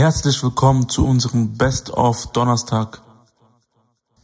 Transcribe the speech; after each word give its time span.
Herzlich 0.00 0.42
willkommen 0.42 0.88
zu 0.88 1.06
unserem 1.06 1.58
Best 1.58 1.90
of 1.90 2.32
Donnerstag. 2.32 3.02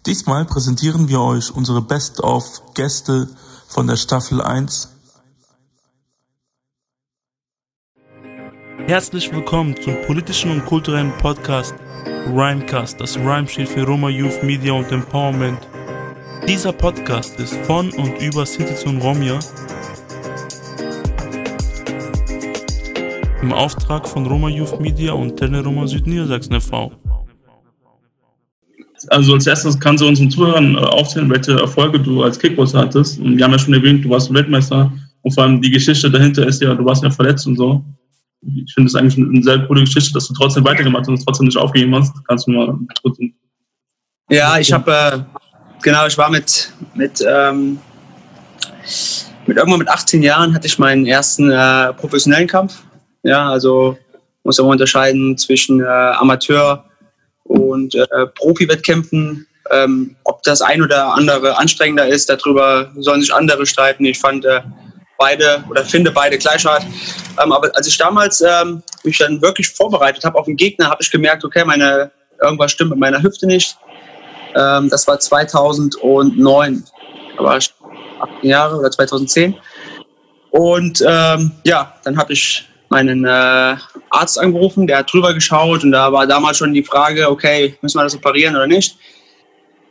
Diesmal 0.07 0.47
präsentieren 0.47 1.11
wir 1.11 1.21
euch 1.21 1.55
unsere 1.55 1.83
Best 1.83 2.21
of 2.21 2.63
Gäste 2.73 3.29
von 3.69 3.87
der 3.87 3.97
Staffel 3.97 4.41
1. 4.41 4.89
Herzlich 8.87 9.31
willkommen 9.35 9.77
zum 9.79 10.01
politischen 10.07 10.51
und 10.51 10.65
kulturellen 10.65 11.13
Podcast 11.19 11.75
Rhymecast, 12.27 12.99
das 12.99 13.19
Rhyme 13.19 13.47
steht 13.47 13.69
für 13.69 13.85
Roma 13.85 14.09
Youth 14.09 14.43
Media 14.43 14.73
und 14.73 14.91
Empowerment. 14.91 15.59
Dieser 16.49 16.73
Podcast 16.73 17.39
ist 17.39 17.55
von 17.67 17.93
und 17.93 18.19
über 18.23 18.47
Sinti 18.47 18.89
und 18.89 19.03
Romja 19.03 19.39
im 23.47 23.53
Auftrag 23.53 24.09
von 24.09 24.27
Roma 24.27 24.49
Youth 24.49 24.81
Media 24.81 25.13
und 25.13 25.37
Teleroma 25.37 25.87
Südniedersachsen 25.87 26.57
e.V. 26.57 26.91
Also 29.09 29.35
als 29.35 29.47
erstes 29.47 29.79
kannst 29.79 30.03
du 30.03 30.09
unseren 30.09 30.33
Zuhörern 30.33 30.75
äh, 30.75 30.79
aufzählen, 30.79 31.31
welche 31.31 31.53
Erfolge 31.53 32.01
du 32.01 32.25
als 32.25 32.41
Kickboxer 32.41 32.81
hattest. 32.81 33.21
Und 33.21 33.37
wir 33.37 33.45
haben 33.45 33.53
ja 33.53 33.59
schon 33.61 33.75
erwähnt, 33.75 34.05
du 34.05 34.11
warst 34.11 34.35
Weltmeister 34.35 34.93
und 35.23 35.33
vor 35.33 35.45
allem 35.45 35.63
die 35.63 35.71
Geschichte 35.71 36.11
dahinter 36.11 36.45
ist 36.45 36.61
ja, 36.61 36.75
du 36.75 36.85
warst 36.85 37.05
ja 37.05 37.11
verletzt 37.11 37.47
und 37.47 37.57
so. 37.57 37.85
Ich 38.65 38.75
finde 38.75 38.89
es 38.89 38.97
eigentlich 38.97 39.17
eine 39.17 39.43
sehr 39.45 39.65
coole 39.69 39.83
Geschichte, 39.83 40.13
dass 40.13 40.27
du 40.27 40.35
trotzdem 40.35 40.65
weitergemacht 40.65 41.03
hast 41.03 41.11
und 41.11 41.25
trotzdem 41.25 41.47
nicht 41.47 41.57
aufgegeben 41.57 41.95
hast. 41.95 42.13
Kannst 42.27 42.49
du 42.49 42.51
mal 42.51 42.77
kurz. 43.01 43.17
Ja, 44.29 44.59
ich 44.59 44.73
habe, 44.73 44.91
äh, 44.91 45.19
genau, 45.83 46.05
ich 46.09 46.19
war 46.19 46.31
mit, 46.31 46.73
mit, 46.97 47.25
ähm, 47.25 47.79
mit 49.47 49.57
irgendwann 49.57 49.79
mit 49.79 49.89
18 49.89 50.25
Jahren 50.25 50.53
hatte 50.53 50.67
ich 50.67 50.81
meinen 50.81 51.07
ersten 51.07 51.49
äh, 51.53 51.93
professionellen 51.93 52.49
Kampf 52.49 52.83
ja, 53.27 53.51
also 53.51 53.99
muss 54.45 54.59
man 54.59 54.69
unterscheiden 54.69 55.37
zwischen 55.37 55.81
äh, 55.81 55.85
Amateur 55.85 56.85
und 57.45 57.95
äh, 57.95 58.27
Profi-Wettkämpfen. 58.35 59.47
Ähm, 59.73 60.17
ob 60.23 60.43
das 60.45 60.63
ein 60.63 60.81
oder 60.81 61.13
andere 61.15 61.59
anstrengender 61.59 62.07
ist, 62.07 62.29
darüber 62.29 62.93
sollen 62.97 63.21
sich 63.21 63.35
andere 63.35 63.67
streiten. 63.67 64.05
Ich 64.05 64.19
fand 64.21 64.45
äh, 64.45 64.61
beide 65.19 65.65
oder 65.69 65.85
finde 65.85 66.13
beide 66.13 66.39
gleich 66.39 66.65
hart. 66.65 66.85
Ähm, 67.43 67.53
aber 67.53 67.75
als 67.75 67.89
ich 67.89 67.99
damals 67.99 68.41
ähm, 68.41 68.83
mich 69.03 69.19
dann 69.19 69.43
wirklich 69.43 69.69
vorbereitet 69.71 70.25
habe 70.25 70.39
auf 70.39 70.47
den 70.47 70.57
Gegner, 70.57 70.89
habe 70.89 71.03
ich 71.03 71.11
gemerkt, 71.11 71.45
okay, 71.45 71.65
meine, 71.65 72.13
irgendwas 72.41 72.71
stimmt 72.71 72.91
mit 72.91 73.01
meiner 73.01 73.21
Hüfte 73.21 73.47
nicht. 73.47 73.77
Ähm, 74.55 74.89
das 74.89 75.09
war 75.09 75.19
2009. 75.19 76.85
Da 77.37 77.45
war 77.45 77.57
ich 77.59 77.75
18 78.21 78.49
Jahre 78.49 78.79
oder 78.79 78.91
2010. 78.91 79.57
Und 80.51 81.05
ähm, 81.05 81.53
ja, 81.65 81.93
dann 82.05 82.17
habe 82.17 82.33
ich 82.33 82.69
meinen 82.89 83.25
äh, 83.25 83.77
Arzt 84.11 84.39
angerufen, 84.39 84.87
der 84.87 84.99
hat 84.99 85.13
drüber 85.13 85.35
geschaut 85.35 85.83
und 85.85 85.93
da 85.93 86.13
war 86.13 86.27
damals 86.27 86.59
schon 86.59 86.73
die 86.73 86.85
Frage, 86.85 87.31
okay, 87.31 87.77
müssen 87.83 87.99
wir 87.99 88.05
das 88.05 88.15
operieren 88.15 88.55
oder 88.55 88.67
nicht. 88.67 88.97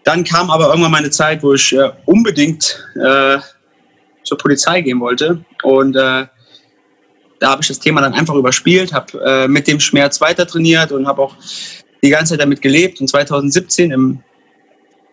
Dann 0.04 0.24
kam 0.24 0.50
aber 0.50 0.70
irgendwann 0.70 0.92
meine 0.92 1.10
Zeit, 1.10 1.44
wo 1.44 1.54
ich 1.54 1.74
äh, 1.74 1.92
unbedingt 2.06 2.84
äh, 2.96 3.38
zur 4.24 4.38
Polizei 4.38 4.82
gehen 4.82 5.00
wollte 5.00 5.44
und 5.64 5.96
äh, 5.96 6.26
da 7.40 7.50
habe 7.52 7.62
ich 7.62 7.68
das 7.68 7.80
Thema 7.80 8.02
dann 8.02 8.14
einfach 8.14 8.36
überspielt, 8.36 8.94
habe 8.94 9.22
äh, 9.26 9.48
mit 9.48 9.68
dem 9.68 9.80
Schmerz 9.80 10.22
weiter 10.22 10.48
trainiert 10.48 10.92
und 10.92 11.08
habe 11.08 11.22
auch 11.22 11.36
die 12.04 12.10
ganze 12.10 12.34
Zeit 12.34 12.42
damit 12.42 12.62
gelebt. 12.62 13.02
Und 13.02 13.08
2017 13.08 13.92
im, 13.92 14.24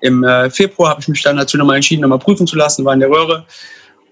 im 0.00 0.24
äh, 0.24 0.50
Februar 0.50 0.90
habe 0.90 1.00
ich 1.00 1.08
mich 1.08 1.22
dann 1.22 1.36
dazu 1.36 1.56
nochmal 1.56 1.76
entschieden, 1.76 2.02
nochmal 2.02 2.18
prüfen 2.18 2.46
zu 2.46 2.56
lassen, 2.56 2.84
war 2.84 2.94
in 2.94 3.00
der 3.00 3.10
Röhre. 3.10 3.46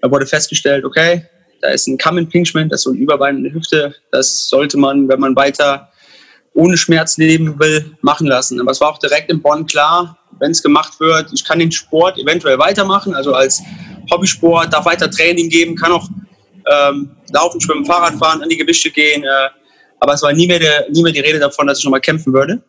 Da 0.01 0.11
wurde 0.11 0.25
festgestellt, 0.25 0.83
okay, 0.83 1.25
da 1.61 1.69
ist 1.69 1.87
ein 1.87 1.97
Kamm 1.97 2.17
Impingement, 2.17 2.71
das 2.71 2.81
ist 2.81 2.83
so 2.85 2.91
ein 2.91 2.97
Überbein 2.97 3.37
in 3.37 3.43
der 3.43 3.53
Hüfte. 3.53 3.95
Das 4.11 4.49
sollte 4.49 4.77
man, 4.77 5.07
wenn 5.07 5.19
man 5.19 5.35
weiter 5.35 5.89
ohne 6.53 6.75
Schmerz 6.77 7.17
leben 7.17 7.59
will, 7.59 7.95
machen 8.01 8.27
lassen. 8.27 8.59
Aber 8.59 8.71
es 8.71 8.81
war 8.81 8.89
auch 8.89 8.97
direkt 8.97 9.31
in 9.31 9.41
Bonn 9.41 9.65
klar, 9.65 10.17
wenn 10.39 10.51
es 10.51 10.61
gemacht 10.61 10.99
wird, 10.99 11.31
ich 11.33 11.45
kann 11.45 11.59
den 11.59 11.71
Sport 11.71 12.17
eventuell 12.17 12.57
weitermachen, 12.57 13.13
also 13.13 13.33
als 13.33 13.61
Hobbysport, 14.09 14.73
darf 14.73 14.85
weiter 14.85 15.09
Training 15.09 15.49
geben, 15.49 15.75
kann 15.75 15.91
auch 15.91 16.07
ähm, 16.69 17.11
laufen, 17.31 17.61
schwimmen, 17.61 17.85
Fahrrad 17.85 18.15
fahren, 18.15 18.41
an 18.41 18.49
die 18.49 18.57
Gewichte 18.57 18.89
gehen. 18.89 19.23
Äh, 19.23 19.49
aber 19.99 20.13
es 20.13 20.23
war 20.23 20.33
nie 20.33 20.47
mehr, 20.47 20.59
der, 20.59 20.89
nie 20.89 21.03
mehr 21.03 21.13
die 21.13 21.19
Rede 21.19 21.39
davon, 21.39 21.67
dass 21.67 21.79
ich 21.79 21.85
nochmal 21.85 22.01
kämpfen 22.01 22.33
würde. 22.33 22.61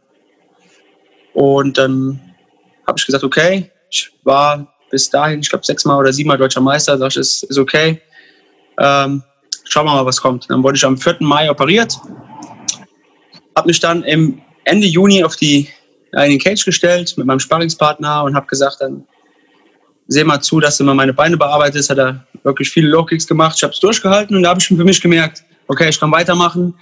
Und 1.33 1.79
dann 1.79 2.21
habe 2.87 2.99
ich 2.99 3.07
gesagt, 3.07 3.25
okay, 3.25 3.71
ich 3.91 4.11
war 4.23 4.75
bis 4.91 5.09
dahin, 5.09 5.41
ich 5.41 5.49
glaube, 5.49 5.65
sechsmal 5.65 5.99
oder 5.99 6.13
siebenmal 6.13 6.37
deutscher 6.37 6.61
Meister, 6.61 6.99
sag 6.99 7.11
ich, 7.11 7.17
ist, 7.17 7.45
ist 7.45 7.59
okay. 7.59 8.03
Ähm, 8.83 9.23
schauen 9.65 9.87
wir 9.87 9.95
mal, 9.95 10.05
was 10.05 10.21
kommt. 10.21 10.51
Dann 10.51 10.63
wurde 10.63 10.77
ich 10.77 10.85
am 10.85 10.99
4. 10.99 11.19
Mai 11.21 11.49
operiert, 11.49 11.97
habe 13.57 13.69
mich 13.69 13.81
dann 13.81 14.03
im 14.03 14.43
Ende 14.65 14.87
Juni 14.87 15.23
auf 15.23 15.37
die, 15.37 15.69
in 16.13 16.31
den 16.31 16.39
Cage 16.39 16.65
gestellt 16.65 17.15
mit 17.17 17.27
meinem 17.27 17.41
Sparringspartner 17.41 18.25
und 18.25 18.35
habe 18.35 18.47
gesagt, 18.47 18.79
dann 18.81 19.07
seh 20.09 20.25
mal 20.25 20.41
zu, 20.41 20.59
dass 20.59 20.79
du 20.79 20.85
mal 20.85 20.95
meine 20.95 21.15
Beine 21.15 21.37
bearbeitest. 21.37 21.91
Hat 21.91 21.99
er 21.99 22.27
wirklich 22.43 22.71
viele 22.71 22.89
Low-Kicks 22.89 23.27
gemacht. 23.27 23.55
Ich 23.57 23.63
habe 23.63 23.73
es 23.73 23.81
durchgehalten 23.81 24.37
und 24.37 24.43
da 24.43 24.51
habe 24.51 24.61
ich 24.61 24.67
für 24.67 24.75
mich 24.75 25.01
gemerkt, 25.01 25.45
okay, 25.69 25.89
ich 25.89 25.99
kann 25.99 26.11
weitermachen. 26.11 26.75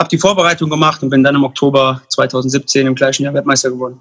Habe 0.00 0.08
die 0.08 0.18
Vorbereitung 0.18 0.70
gemacht 0.70 1.02
und 1.02 1.10
bin 1.10 1.22
dann 1.22 1.34
im 1.34 1.44
Oktober 1.44 2.02
2017 2.08 2.86
im 2.86 2.94
gleichen 2.94 3.24
Jahr 3.24 3.34
Weltmeister 3.34 3.70
geworden. 3.70 4.00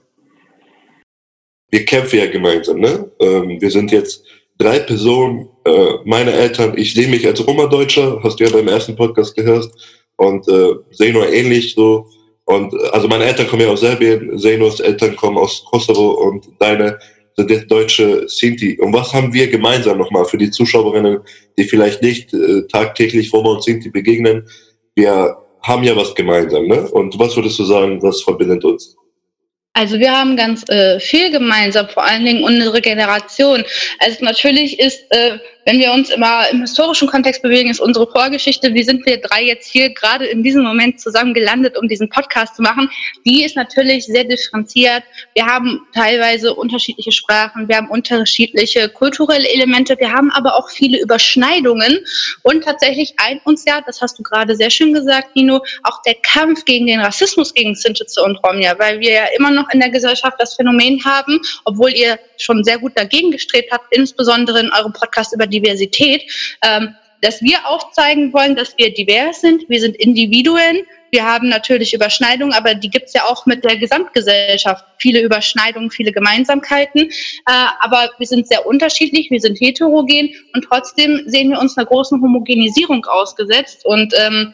Wir 1.69 1.85
kämpfen 1.85 2.19
ja 2.19 2.25
gemeinsam, 2.25 2.79
ne? 2.79 3.09
Ähm, 3.19 3.61
wir 3.61 3.71
sind 3.71 3.91
jetzt 3.91 4.23
drei 4.57 4.79
Personen, 4.79 5.49
äh, 5.65 5.93
meine 6.05 6.31
Eltern, 6.31 6.77
ich 6.77 6.93
sehe 6.93 7.07
mich 7.07 7.25
als 7.25 7.45
Roma-Deutscher, 7.45 8.19
hast 8.23 8.39
du 8.39 8.43
ja 8.43 8.49
beim 8.51 8.67
ersten 8.67 8.95
Podcast 8.95 9.35
gehört, 9.35 9.69
und 10.17 10.47
äh, 10.47 11.11
nur 11.11 11.31
ähnlich 11.31 11.73
so. 11.73 12.05
Und 12.45 12.73
äh, 12.73 12.87
also 12.91 13.07
meine 13.07 13.25
Eltern 13.25 13.47
kommen 13.47 13.63
ja 13.63 13.69
aus 13.69 13.81
Serbien, 13.81 14.37
Zenos 14.37 14.79
Eltern 14.79 15.15
kommen 15.15 15.37
aus 15.37 15.63
Kosovo 15.65 16.11
und 16.27 16.47
deine 16.59 16.99
sind 17.37 17.49
jetzt 17.49 17.71
deutsche 17.71 18.27
Sinti. 18.27 18.77
Und 18.79 18.93
was 18.93 19.13
haben 19.13 19.33
wir 19.33 19.47
gemeinsam 19.47 19.97
nochmal 19.97 20.25
für 20.25 20.37
die 20.37 20.51
Zuschauerinnen, 20.51 21.21
die 21.57 21.63
vielleicht 21.63 22.01
nicht 22.03 22.33
äh, 22.33 22.67
tagtäglich 22.67 23.33
Roma 23.33 23.51
und 23.51 23.63
Sinti 23.63 23.89
begegnen? 23.89 24.47
Wir 24.95 25.37
haben 25.61 25.83
ja 25.83 25.95
was 25.95 26.13
gemeinsam, 26.13 26.67
ne? 26.67 26.87
Und 26.91 27.17
was 27.17 27.35
würdest 27.35 27.57
du 27.59 27.63
sagen, 27.63 28.01
was 28.03 28.21
verbindet 28.21 28.63
uns? 28.63 28.95
Also 29.73 29.99
wir 29.99 30.11
haben 30.11 30.35
ganz 30.35 30.67
äh, 30.69 30.99
viel 30.99 31.31
gemeinsam, 31.31 31.87
vor 31.87 32.03
allen 32.03 32.25
Dingen 32.25 32.43
unsere 32.43 32.81
Generation. 32.81 33.63
Also 33.99 34.23
natürlich 34.23 34.79
ist 34.79 35.05
äh, 35.11 35.39
wenn 35.65 35.79
wir 35.79 35.91
uns 35.91 36.09
immer 36.09 36.49
im 36.49 36.61
historischen 36.61 37.07
Kontext 37.07 37.41
bewegen, 37.41 37.69
ist 37.69 37.79
unsere 37.79 38.09
Vorgeschichte, 38.09 38.73
wie 38.73 38.83
sind 38.83 39.05
wir 39.05 39.21
drei 39.21 39.43
jetzt 39.43 39.69
hier 39.69 39.93
gerade 39.93 40.25
in 40.25 40.43
diesem 40.43 40.63
Moment 40.63 40.99
zusammen 40.99 41.33
gelandet, 41.33 41.77
um 41.77 41.87
diesen 41.87 42.09
Podcast 42.09 42.55
zu 42.55 42.61
machen, 42.61 42.89
die 43.25 43.43
ist 43.43 43.55
natürlich 43.55 44.05
sehr 44.05 44.23
differenziert. 44.23 45.03
Wir 45.35 45.45
haben 45.45 45.81
teilweise 45.93 46.53
unterschiedliche 46.53 47.11
Sprachen, 47.11 47.67
wir 47.67 47.77
haben 47.77 47.89
unterschiedliche 47.89 48.89
kulturelle 48.89 49.47
Elemente, 49.47 49.95
wir 49.99 50.11
haben 50.11 50.31
aber 50.31 50.55
auch 50.55 50.69
viele 50.69 50.99
Überschneidungen 50.99 51.99
und 52.43 52.63
tatsächlich 52.63 53.13
eint 53.17 53.45
uns 53.45 53.65
ja, 53.65 53.81
das 53.85 54.01
hast 54.01 54.17
du 54.17 54.23
gerade 54.23 54.55
sehr 54.55 54.69
schön 54.69 54.93
gesagt, 54.93 55.35
Nino, 55.35 55.61
auch 55.83 56.01
der 56.03 56.15
Kampf 56.23 56.65
gegen 56.65 56.87
den 56.87 56.99
Rassismus 56.99 57.53
gegen 57.53 57.75
Sintize 57.75 58.21
und 58.23 58.37
Romja, 58.43 58.77
weil 58.79 58.99
wir 58.99 59.11
ja 59.11 59.25
immer 59.37 59.51
noch 59.51 59.69
in 59.71 59.79
der 59.79 59.89
Gesellschaft 59.89 60.35
das 60.39 60.55
Phänomen 60.55 61.03
haben, 61.05 61.39
obwohl 61.65 61.91
ihr 61.91 62.19
schon 62.37 62.63
sehr 62.63 62.79
gut 62.79 62.93
dagegen 62.95 63.31
gestrebt 63.31 63.71
habt, 63.71 63.85
insbesondere 63.95 64.59
in 64.59 64.71
eurem 64.71 64.93
Podcast 64.93 65.33
über 65.33 65.47
Diversität, 65.51 66.23
ähm, 66.65 66.95
dass 67.21 67.41
wir 67.41 67.67
aufzeigen 67.67 68.33
wollen, 68.33 68.55
dass 68.55 68.75
wir 68.77 68.93
divers 68.93 69.41
sind. 69.41 69.69
Wir 69.69 69.79
sind 69.79 69.95
Individuen. 69.97 70.81
Wir 71.11 71.25
haben 71.25 71.49
natürlich 71.49 71.93
Überschneidungen, 71.93 72.53
aber 72.53 72.73
die 72.73 72.89
gibt 72.89 73.07
es 73.07 73.13
ja 73.13 73.25
auch 73.25 73.45
mit 73.45 73.63
der 73.63 73.77
Gesamtgesellschaft. 73.77 74.85
Viele 74.97 75.21
Überschneidungen, 75.21 75.91
viele 75.91 76.11
Gemeinsamkeiten. 76.11 77.01
Äh, 77.01 77.11
aber 77.81 78.09
wir 78.17 78.27
sind 78.27 78.47
sehr 78.47 78.65
unterschiedlich, 78.65 79.29
wir 79.29 79.41
sind 79.41 79.59
heterogen 79.59 80.33
und 80.53 80.63
trotzdem 80.63 81.23
sehen 81.25 81.51
wir 81.51 81.59
uns 81.59 81.77
einer 81.77 81.85
großen 81.85 82.21
Homogenisierung 82.21 83.05
ausgesetzt. 83.05 83.85
Und 83.85 84.13
ähm, 84.17 84.53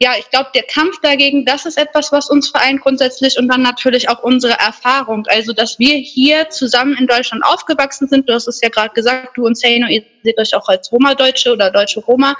ja, 0.00 0.12
ich 0.16 0.30
glaube, 0.30 0.50
der 0.54 0.62
Kampf 0.62 1.00
dagegen, 1.02 1.44
das 1.44 1.66
ist 1.66 1.76
etwas, 1.76 2.12
was 2.12 2.30
uns 2.30 2.50
vereint 2.50 2.80
grundsätzlich 2.82 3.36
und 3.36 3.48
dann 3.48 3.62
natürlich 3.62 4.08
auch 4.08 4.22
unsere 4.22 4.52
Erfahrung. 4.52 5.24
Also, 5.26 5.52
dass 5.52 5.80
wir 5.80 5.96
hier 5.96 6.48
zusammen 6.50 6.96
in 7.00 7.08
Deutschland 7.08 7.44
aufgewachsen 7.44 8.06
sind. 8.06 8.28
Du 8.28 8.32
hast 8.32 8.46
es 8.46 8.60
ja 8.60 8.68
gerade 8.68 8.94
gesagt, 8.94 9.36
du 9.36 9.44
und 9.44 9.56
Zeno, 9.56 9.88
ihr 9.88 10.04
seht 10.22 10.38
euch 10.38 10.54
auch 10.54 10.68
als 10.68 10.92
Roma-Deutsche 10.92 11.52
oder 11.52 11.72
deutsche 11.72 11.98
Roma. 11.98 12.36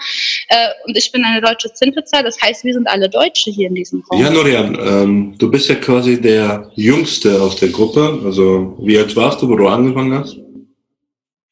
Äh, 0.49 0.69
und 0.87 0.97
ich 0.97 1.11
bin 1.11 1.25
eine 1.25 1.41
deutsche 1.41 1.73
Zintezar. 1.73 2.23
Das 2.23 2.41
heißt, 2.41 2.63
wir 2.63 2.75
sind 2.75 2.87
alle 2.87 3.09
Deutsche 3.09 3.51
hier 3.51 3.67
in 3.67 3.75
diesem 3.75 4.05
Raum. 4.09 4.23
Ja, 4.23 4.31
Norian, 4.31 4.79
ähm, 4.81 5.35
du 5.37 5.51
bist 5.51 5.69
ja 5.69 5.75
quasi 5.75 6.21
der 6.21 6.71
Jüngste 6.77 7.43
aus 7.43 7.57
der 7.57 7.71
Gruppe. 7.71 8.21
Also, 8.25 8.77
wie 8.83 8.97
alt 8.97 9.17
warst 9.17 9.43
du, 9.43 9.49
wo 9.49 9.57
du 9.57 9.67
angefangen 9.67 10.17
hast? 10.17 10.37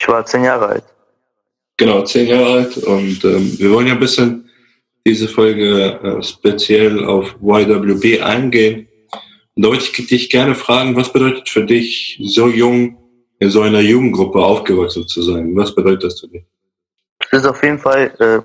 Ich 0.01 0.07
war 0.07 0.25
zehn 0.25 0.45
Jahre 0.45 0.67
alt. 0.67 0.85
Genau, 1.79 2.03
zehn 2.03 2.29
Jahre 2.29 2.53
alt. 2.53 2.77
Und 2.77 3.25
ähm, 3.25 3.59
wir 3.59 3.73
wollen 3.73 3.89
ja 3.89 3.95
ein 3.95 4.01
bisschen 4.01 4.46
diese 5.07 5.29
Folge 5.29 6.01
äh, 6.03 6.23
speziell 6.23 7.05
auf 7.05 7.37
YWB 7.41 8.23
eingehen. 8.23 8.89
Und 9.55 9.65
da 9.65 9.69
wollte 9.69 9.85
ich 9.85 10.07
dich 10.07 10.29
gerne 10.29 10.55
fragen, 10.55 10.97
was 10.97 11.13
bedeutet 11.13 11.49
für 11.49 11.65
dich, 11.65 12.19
so 12.23 12.49
jung 12.49 12.99
in 13.39 13.51
so 13.51 13.63
einer 13.63 13.81
Jugendgruppe 13.81 14.39
aufgewachsen 14.39 15.07
zu 15.07 15.23
sein? 15.23 15.55
Was 15.55 15.75
bedeutet 15.75 16.05
das 16.05 16.21
für 16.21 16.29
dich? 16.29 16.43
Es 17.31 17.41
ist 17.41 17.47
auf 17.47 17.63
jeden 17.63 17.79
Fall, 17.79 18.13
äh, 18.19 18.41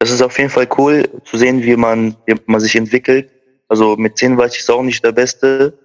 es 0.00 0.10
ist 0.10 0.22
auf 0.22 0.36
jeden 0.36 0.50
Fall 0.50 0.68
cool 0.76 1.04
zu 1.24 1.36
sehen, 1.36 1.62
wie 1.62 1.76
man, 1.76 2.16
wie 2.26 2.34
man 2.46 2.60
sich 2.60 2.74
entwickelt. 2.74 3.30
Also 3.68 3.96
mit 3.96 4.18
10 4.18 4.36
war 4.36 4.46
ich 4.46 4.68
auch 4.68 4.82
nicht 4.82 5.04
der 5.04 5.12
Beste. 5.12 5.78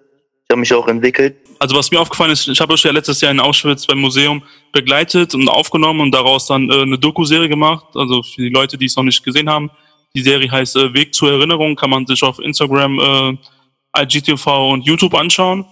Ich 0.46 0.52
habe 0.52 0.60
mich 0.60 0.74
auch 0.74 0.88
entwickelt. 0.88 1.36
Also 1.60 1.76
was 1.76 1.92
mir 1.92 2.00
aufgefallen 2.00 2.32
ist, 2.32 2.48
ich 2.48 2.60
habe 2.60 2.74
euch 2.74 2.84
ja 2.84 2.92
letztes 2.92 3.22
Jahr 3.22 3.32
in 3.32 3.40
Auschwitz 3.40 3.86
beim 3.86 4.00
Museum 4.00 4.44
begleitet 4.72 5.36
und 5.36 5.48
aufgenommen 5.48 6.02
und 6.02 6.12
daraus 6.12 6.48
dann 6.48 6.70
äh, 6.70 6.82
eine 6.82 6.98
Doku-Serie 6.98 7.48
gemacht. 7.48 7.86
Also 7.96 8.24
für 8.24 8.42
die 8.42 8.50
Leute, 8.50 8.78
die 8.78 8.86
es 8.86 8.96
noch 8.96 9.04
nicht 9.04 9.24
gesehen 9.24 9.50
haben. 9.50 9.70
Die 10.16 10.22
Serie 10.22 10.50
heißt 10.50 10.76
äh, 10.76 10.94
Weg 10.94 11.14
zur 11.14 11.32
Erinnerung, 11.32 11.76
kann 11.76 11.90
man 11.90 12.06
sich 12.06 12.22
auf 12.24 12.40
Instagram, 12.40 13.00
äh, 13.00 14.02
IGTV 14.04 14.72
und 14.72 14.86
YouTube 14.86 15.14
anschauen. 15.16 15.66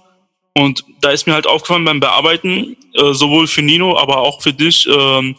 Und 0.53 0.83
da 1.01 1.11
ist 1.11 1.27
mir 1.27 1.33
halt 1.33 1.47
aufgefallen 1.47 1.85
beim 1.85 1.99
Bearbeiten, 1.99 2.75
äh, 2.93 3.13
sowohl 3.13 3.47
für 3.47 3.61
Nino, 3.61 3.97
aber 3.97 4.17
auch 4.17 4.41
für 4.41 4.51
dich, 4.53 4.87
äh, 4.87 5.35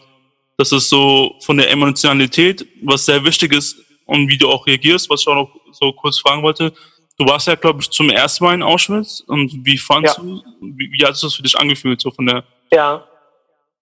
dass 0.56 0.72
es 0.72 0.88
so 0.88 1.34
von 1.40 1.56
der 1.58 1.70
Emotionalität, 1.70 2.66
was 2.82 3.04
sehr 3.06 3.24
wichtig 3.24 3.52
ist 3.52 3.76
und 4.06 4.28
wie 4.28 4.38
du 4.38 4.48
auch 4.48 4.66
reagierst, 4.66 5.10
was 5.10 5.20
ich 5.22 5.28
auch 5.28 5.34
noch 5.34 5.50
so 5.72 5.92
kurz 5.92 6.18
fragen 6.20 6.42
wollte. 6.42 6.72
Du 7.18 7.26
warst 7.26 7.46
ja, 7.46 7.56
glaube 7.56 7.80
ich, 7.82 7.90
zum 7.90 8.08
ersten 8.08 8.44
Mal 8.44 8.54
in 8.54 8.62
Auschwitz 8.62 9.22
und 9.26 9.64
wie 9.66 9.76
fandst 9.78 10.16
Ja. 10.16 10.22
du, 10.22 10.42
wie, 10.60 10.90
wie 10.92 11.04
hat 11.04 11.12
es 11.12 11.20
das 11.20 11.34
für 11.34 11.42
dich 11.42 11.58
angefühlt, 11.58 12.00
so 12.00 12.10
von 12.10 12.26
der, 12.26 12.44
Ja, 12.72 13.04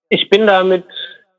ich 0.08 0.28
bin 0.28 0.46
da 0.46 0.64
mit 0.64 0.84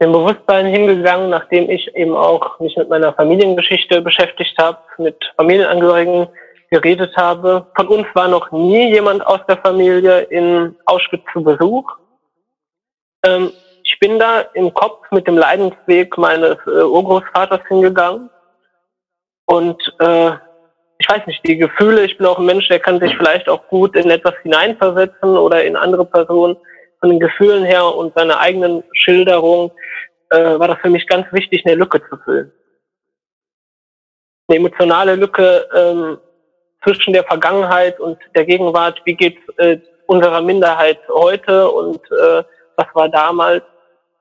dem 0.01 0.11
Bewusstsein 0.11 0.65
hingegangen, 0.65 1.29
nachdem 1.29 1.69
ich 1.69 1.95
eben 1.95 2.15
auch 2.15 2.59
mich 2.59 2.75
mit 2.75 2.89
meiner 2.89 3.13
Familiengeschichte 3.13 4.01
beschäftigt 4.01 4.57
habe, 4.57 4.79
mit 4.97 5.15
Familienangehörigen 5.37 6.27
geredet 6.71 7.15
habe. 7.15 7.67
Von 7.75 7.87
uns 7.87 8.07
war 8.13 8.27
noch 8.27 8.51
nie 8.51 8.89
jemand 8.89 9.25
aus 9.25 9.41
der 9.47 9.57
Familie 9.57 10.21
in 10.21 10.75
Auschwitz 10.85 11.21
zu 11.31 11.43
Besuch. 11.43 11.85
Ähm, 13.25 13.51
ich 13.83 13.99
bin 13.99 14.17
da 14.17 14.41
im 14.53 14.73
Kopf 14.73 15.05
mit 15.11 15.27
dem 15.27 15.37
Leidensweg 15.37 16.17
meines 16.17 16.57
äh, 16.65 16.83
Urgroßvaters 16.83 17.61
hingegangen. 17.67 18.29
Und 19.45 19.81
äh, 19.99 20.31
ich 20.97 21.09
weiß 21.09 21.27
nicht, 21.27 21.45
die 21.45 21.57
Gefühle, 21.57 22.05
ich 22.05 22.17
bin 22.17 22.25
auch 22.25 22.39
ein 22.39 22.45
Mensch, 22.45 22.67
der 22.69 22.79
kann 22.79 22.99
sich 22.99 23.15
vielleicht 23.17 23.49
auch 23.49 23.67
gut 23.67 23.95
in 23.95 24.09
etwas 24.09 24.33
hineinversetzen 24.41 25.37
oder 25.37 25.63
in 25.63 25.75
andere 25.75 26.05
Personen 26.05 26.57
von 27.01 27.09
den 27.09 27.19
Gefühlen 27.19 27.65
her 27.65 27.85
und 27.85 28.13
seiner 28.15 28.39
eigenen 28.39 28.83
Schilderung 28.93 29.71
äh, 30.29 30.59
war 30.59 30.67
das 30.67 30.79
für 30.79 30.89
mich 30.89 31.05
ganz 31.07 31.25
wichtig, 31.33 31.65
eine 31.65 31.75
Lücke 31.75 31.99
zu 32.09 32.15
füllen. 32.23 32.51
Eine 34.47 34.59
emotionale 34.59 35.15
Lücke 35.15 35.67
ähm, 35.75 36.17
zwischen 36.83 37.13
der 37.13 37.23
Vergangenheit 37.23 37.99
und 37.99 38.17
der 38.35 38.45
Gegenwart. 38.45 39.01
Wie 39.05 39.15
geht's 39.15 39.41
äh, 39.57 39.79
unserer 40.05 40.41
Minderheit 40.41 40.99
heute 41.09 41.69
und 41.69 41.99
äh, 42.11 42.43
was 42.75 42.87
war 42.93 43.09
damals? 43.09 43.63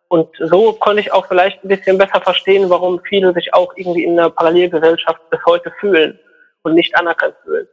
Und 0.09 0.29
so 0.39 0.73
konnte 0.73 1.01
ich 1.01 1.13
auch 1.13 1.27
vielleicht 1.27 1.63
ein 1.63 1.69
bisschen 1.69 1.97
besser 1.97 2.21
verstehen, 2.21 2.69
warum 2.69 3.01
viele 3.09 3.33
sich 3.33 3.53
auch 3.55 3.73
irgendwie 3.77 4.05
in 4.05 4.19
einer 4.19 4.31
Parallelgesellschaft 4.31 5.21
bis 5.31 5.41
heute 5.47 5.73
fühlen 5.79 6.19
und 6.63 6.75
nicht 6.75 6.95
anerkannt 6.97 7.35
fühlen. 7.45 7.69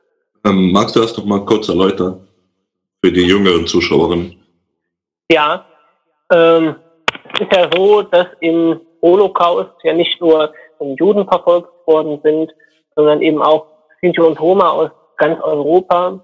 Ähm, 0.45 0.71
magst 0.71 0.95
du 0.95 0.99
das 0.99 1.17
noch 1.17 1.25
mal 1.25 1.43
kurz 1.45 1.67
erläutern? 1.69 2.27
Für 3.03 3.11
die 3.11 3.25
jüngeren 3.25 3.65
Zuschauerinnen. 3.65 4.46
Ja, 5.31 5.65
ähm, 6.31 6.75
ist 7.39 7.53
ja 7.53 7.69
so, 7.73 8.01
dass 8.01 8.27
im 8.39 8.79
Holocaust 9.01 9.71
ja 9.83 9.93
nicht 9.93 10.19
nur 10.21 10.53
Juden 10.79 11.27
verfolgt 11.27 11.69
worden 11.85 12.19
sind, 12.23 12.53
sondern 12.95 13.21
eben 13.21 13.41
auch 13.41 13.67
Sinti 14.01 14.21
und 14.21 14.39
Roma 14.39 14.69
aus 14.69 14.91
ganz 15.17 15.39
Europa. 15.41 16.19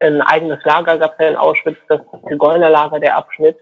Ein 0.00 0.22
eigenes 0.22 0.58
Lager 0.64 0.98
gab 0.98 1.12
es 1.12 1.18
ja 1.18 1.28
in 1.30 1.36
Auschwitz, 1.36 1.78
das 1.88 2.00
Zigeunerlager, 2.28 3.00
der 3.00 3.16
Abschnitt. 3.16 3.56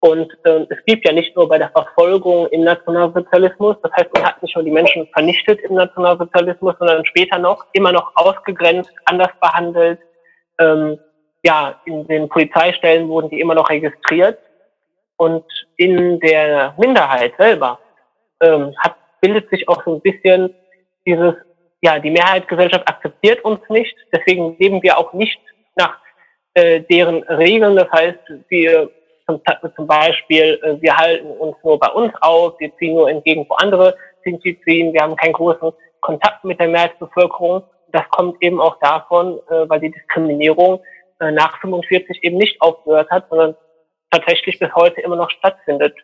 Und 0.00 0.32
ähm, 0.44 0.66
es 0.70 0.78
gibt 0.84 1.06
ja 1.06 1.12
nicht 1.12 1.36
nur 1.36 1.48
bei 1.48 1.58
der 1.58 1.70
Verfolgung 1.70 2.48
im 2.48 2.64
Nationalsozialismus, 2.64 3.76
das 3.84 3.92
heißt, 3.92 4.12
man 4.14 4.24
hat 4.24 4.42
nicht 4.42 4.54
nur 4.56 4.64
die 4.64 4.70
Menschen 4.72 5.06
vernichtet 5.12 5.60
im 5.60 5.76
Nationalsozialismus, 5.76 6.74
sondern 6.78 7.04
später 7.04 7.38
noch 7.38 7.66
immer 7.72 7.92
noch 7.92 8.10
ausgegrenzt, 8.16 8.90
anders 9.04 9.30
behandelt. 9.40 10.00
Ähm, 10.58 10.98
ja, 11.42 11.80
in 11.84 12.06
den 12.06 12.28
Polizeistellen 12.28 13.08
wurden 13.08 13.30
die 13.30 13.40
immer 13.40 13.54
noch 13.54 13.68
registriert. 13.68 14.38
Und 15.16 15.44
in 15.76 16.18
der 16.20 16.74
Minderheit 16.78 17.34
selber 17.38 17.78
ähm, 18.40 18.74
hat, 18.78 18.96
bildet 19.20 19.48
sich 19.50 19.68
auch 19.68 19.82
so 19.84 19.94
ein 19.94 20.00
bisschen 20.00 20.54
dieses, 21.06 21.34
ja, 21.80 21.98
die 21.98 22.10
Mehrheitsgesellschaft 22.10 22.88
akzeptiert 22.88 23.44
uns 23.44 23.60
nicht, 23.68 23.94
deswegen 24.12 24.56
leben 24.58 24.82
wir 24.82 24.98
auch 24.98 25.12
nicht 25.12 25.38
nach 25.76 25.96
äh, 26.54 26.80
deren 26.80 27.22
Regeln. 27.24 27.76
Das 27.76 27.90
heißt, 27.92 28.18
wir 28.48 28.90
zum, 29.26 29.40
zum 29.76 29.86
Beispiel, 29.86 30.60
äh, 30.62 30.80
wir 30.80 30.96
halten 30.96 31.30
uns 31.30 31.56
nur 31.62 31.78
bei 31.78 31.88
uns 31.88 32.12
auf, 32.20 32.58
wir 32.58 32.76
ziehen 32.76 32.94
nur 32.94 33.08
entgegen, 33.08 33.46
wo 33.48 33.54
andere 33.54 33.96
Sinti 34.24 34.60
ziehen, 34.64 34.92
wir 34.92 35.02
haben 35.02 35.16
keinen 35.16 35.32
großen 35.34 35.72
Kontakt 36.00 36.44
mit 36.44 36.58
der 36.60 36.68
Mehrheitsbevölkerung. 36.68 37.62
Das 37.92 38.08
kommt 38.10 38.42
eben 38.42 38.60
auch 38.60 38.78
davon, 38.80 39.38
äh, 39.48 39.68
weil 39.68 39.80
die 39.80 39.90
Diskriminierung 39.90 40.80
nach 41.30 41.60
45 41.60 42.24
eben 42.24 42.36
nicht 42.36 42.60
aufgehört 42.60 43.10
hat, 43.10 43.28
sondern 43.28 43.56
tatsächlich 44.10 44.58
bis 44.58 44.74
heute 44.74 45.00
immer 45.00 45.16
noch 45.16 45.30
stattfindet 45.30 45.94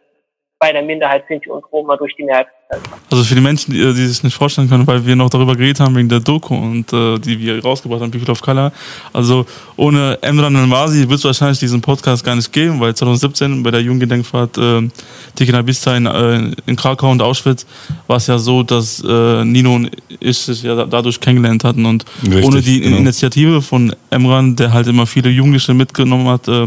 bei 0.60 0.72
der 0.72 0.82
Minderheit 0.82 1.22
Sinti 1.28 1.48
und 1.48 1.62
Roma 1.72 1.96
durch 1.96 2.16
die 2.16 2.24
Mehrheitsgesellschaft. 2.24 3.00
Also 3.12 3.22
für 3.22 3.36
die 3.36 3.40
Menschen, 3.40 3.72
die, 3.72 3.78
die 3.78 4.06
sich 4.06 4.24
nicht 4.24 4.34
vorstellen 4.34 4.68
können, 4.68 4.86
weil 4.88 5.06
wir 5.06 5.14
noch 5.14 5.30
darüber 5.30 5.54
geredet 5.54 5.78
haben 5.78 5.94
wegen 5.94 6.08
der 6.08 6.18
Doku 6.18 6.52
und 6.56 6.92
äh, 6.92 7.16
die 7.20 7.38
wir 7.38 7.62
rausgebracht 7.62 8.00
haben, 8.00 8.10
People 8.10 8.32
of 8.32 8.40
Color. 8.42 8.72
Also 9.12 9.46
ohne 9.76 10.18
Emran 10.20 10.54
Nwazi 10.54 11.08
wird 11.08 11.20
es 11.20 11.24
wahrscheinlich 11.24 11.60
diesen 11.60 11.80
Podcast 11.80 12.24
gar 12.24 12.34
nicht 12.34 12.52
geben, 12.52 12.80
weil 12.80 12.92
2017 12.92 13.62
bei 13.62 13.70
der 13.70 13.82
Jugendgedenkfahrt 13.82 14.58
äh, 14.58 14.88
Tikina 15.36 15.62
Bista 15.62 15.96
in, 15.96 16.06
äh, 16.06 16.50
in 16.66 16.74
Krakau 16.74 17.12
und 17.12 17.22
Auschwitz 17.22 17.64
war 18.08 18.16
es 18.16 18.26
ja 18.26 18.36
so, 18.38 18.64
dass 18.64 19.00
äh, 19.08 19.44
Nino 19.44 19.76
und 19.76 19.90
ich 20.18 20.38
sich 20.38 20.64
ja 20.64 20.74
da- 20.74 20.86
dadurch 20.86 21.20
kennengelernt 21.20 21.62
hatten 21.62 21.86
und 21.86 22.04
Richtig, 22.24 22.44
ohne 22.44 22.60
die 22.62 22.80
genau. 22.80 22.96
Initiative 22.96 23.62
von 23.62 23.94
Emran, 24.10 24.56
der 24.56 24.72
halt 24.72 24.88
immer 24.88 25.06
viele 25.06 25.30
Jugendliche 25.30 25.72
mitgenommen 25.72 26.26
hat, 26.26 26.48
äh, 26.48 26.66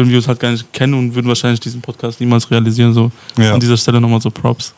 würden 0.00 0.10
wir 0.10 0.16
uns 0.16 0.28
halt 0.28 0.40
gar 0.40 0.50
nicht 0.50 0.72
kennen 0.72 0.94
und 0.94 1.14
würden 1.14 1.28
wahrscheinlich 1.28 1.60
diesen 1.60 1.82
Podcast 1.82 2.20
niemals 2.20 2.50
realisieren. 2.50 2.94
So 2.94 3.12
Ja. 3.36 3.52
an 3.54 3.60
dieser 3.60 3.76
Stelle 3.76 4.00
nochmal 4.00 4.20
so 4.20 4.30
Props. 4.30 4.72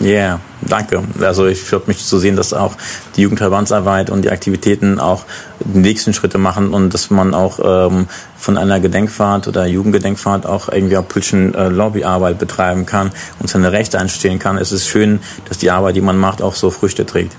Ja, 0.00 0.38
danke. 0.60 1.02
Also 1.20 1.46
ich 1.46 1.60
freue 1.60 1.80
mich 1.86 1.98
zu 2.04 2.18
sehen, 2.18 2.36
dass 2.36 2.52
auch 2.52 2.74
die 3.16 3.22
Jugendverbandsarbeit 3.22 4.10
und 4.10 4.22
die 4.22 4.30
Aktivitäten 4.30 5.00
auch 5.00 5.24
die 5.60 5.78
nächsten 5.78 6.12
Schritte 6.12 6.36
machen 6.38 6.74
und 6.74 6.92
dass 6.92 7.10
man 7.10 7.32
auch 7.34 7.58
ähm, 7.90 8.06
von 8.36 8.58
einer 8.58 8.80
Gedenkfahrt 8.80 9.48
oder 9.48 9.66
Jugendgedenkfahrt 9.66 10.46
auch 10.46 10.68
irgendwie 10.68 10.96
auch 10.98 11.08
politischen 11.08 11.54
äh, 11.54 11.68
Lobbyarbeit 11.70 12.38
betreiben 12.38 12.86
kann 12.86 13.12
und 13.40 13.48
seine 13.48 13.72
Rechte 13.72 13.98
einstehen 13.98 14.38
kann. 14.38 14.58
Es 14.58 14.72
ist 14.72 14.86
schön, 14.86 15.20
dass 15.48 15.58
die 15.58 15.70
Arbeit, 15.70 15.96
die 15.96 16.02
man 16.02 16.18
macht, 16.18 16.42
auch 16.42 16.54
so 16.54 16.70
Früchte 16.70 17.04
trägt. 17.06 17.34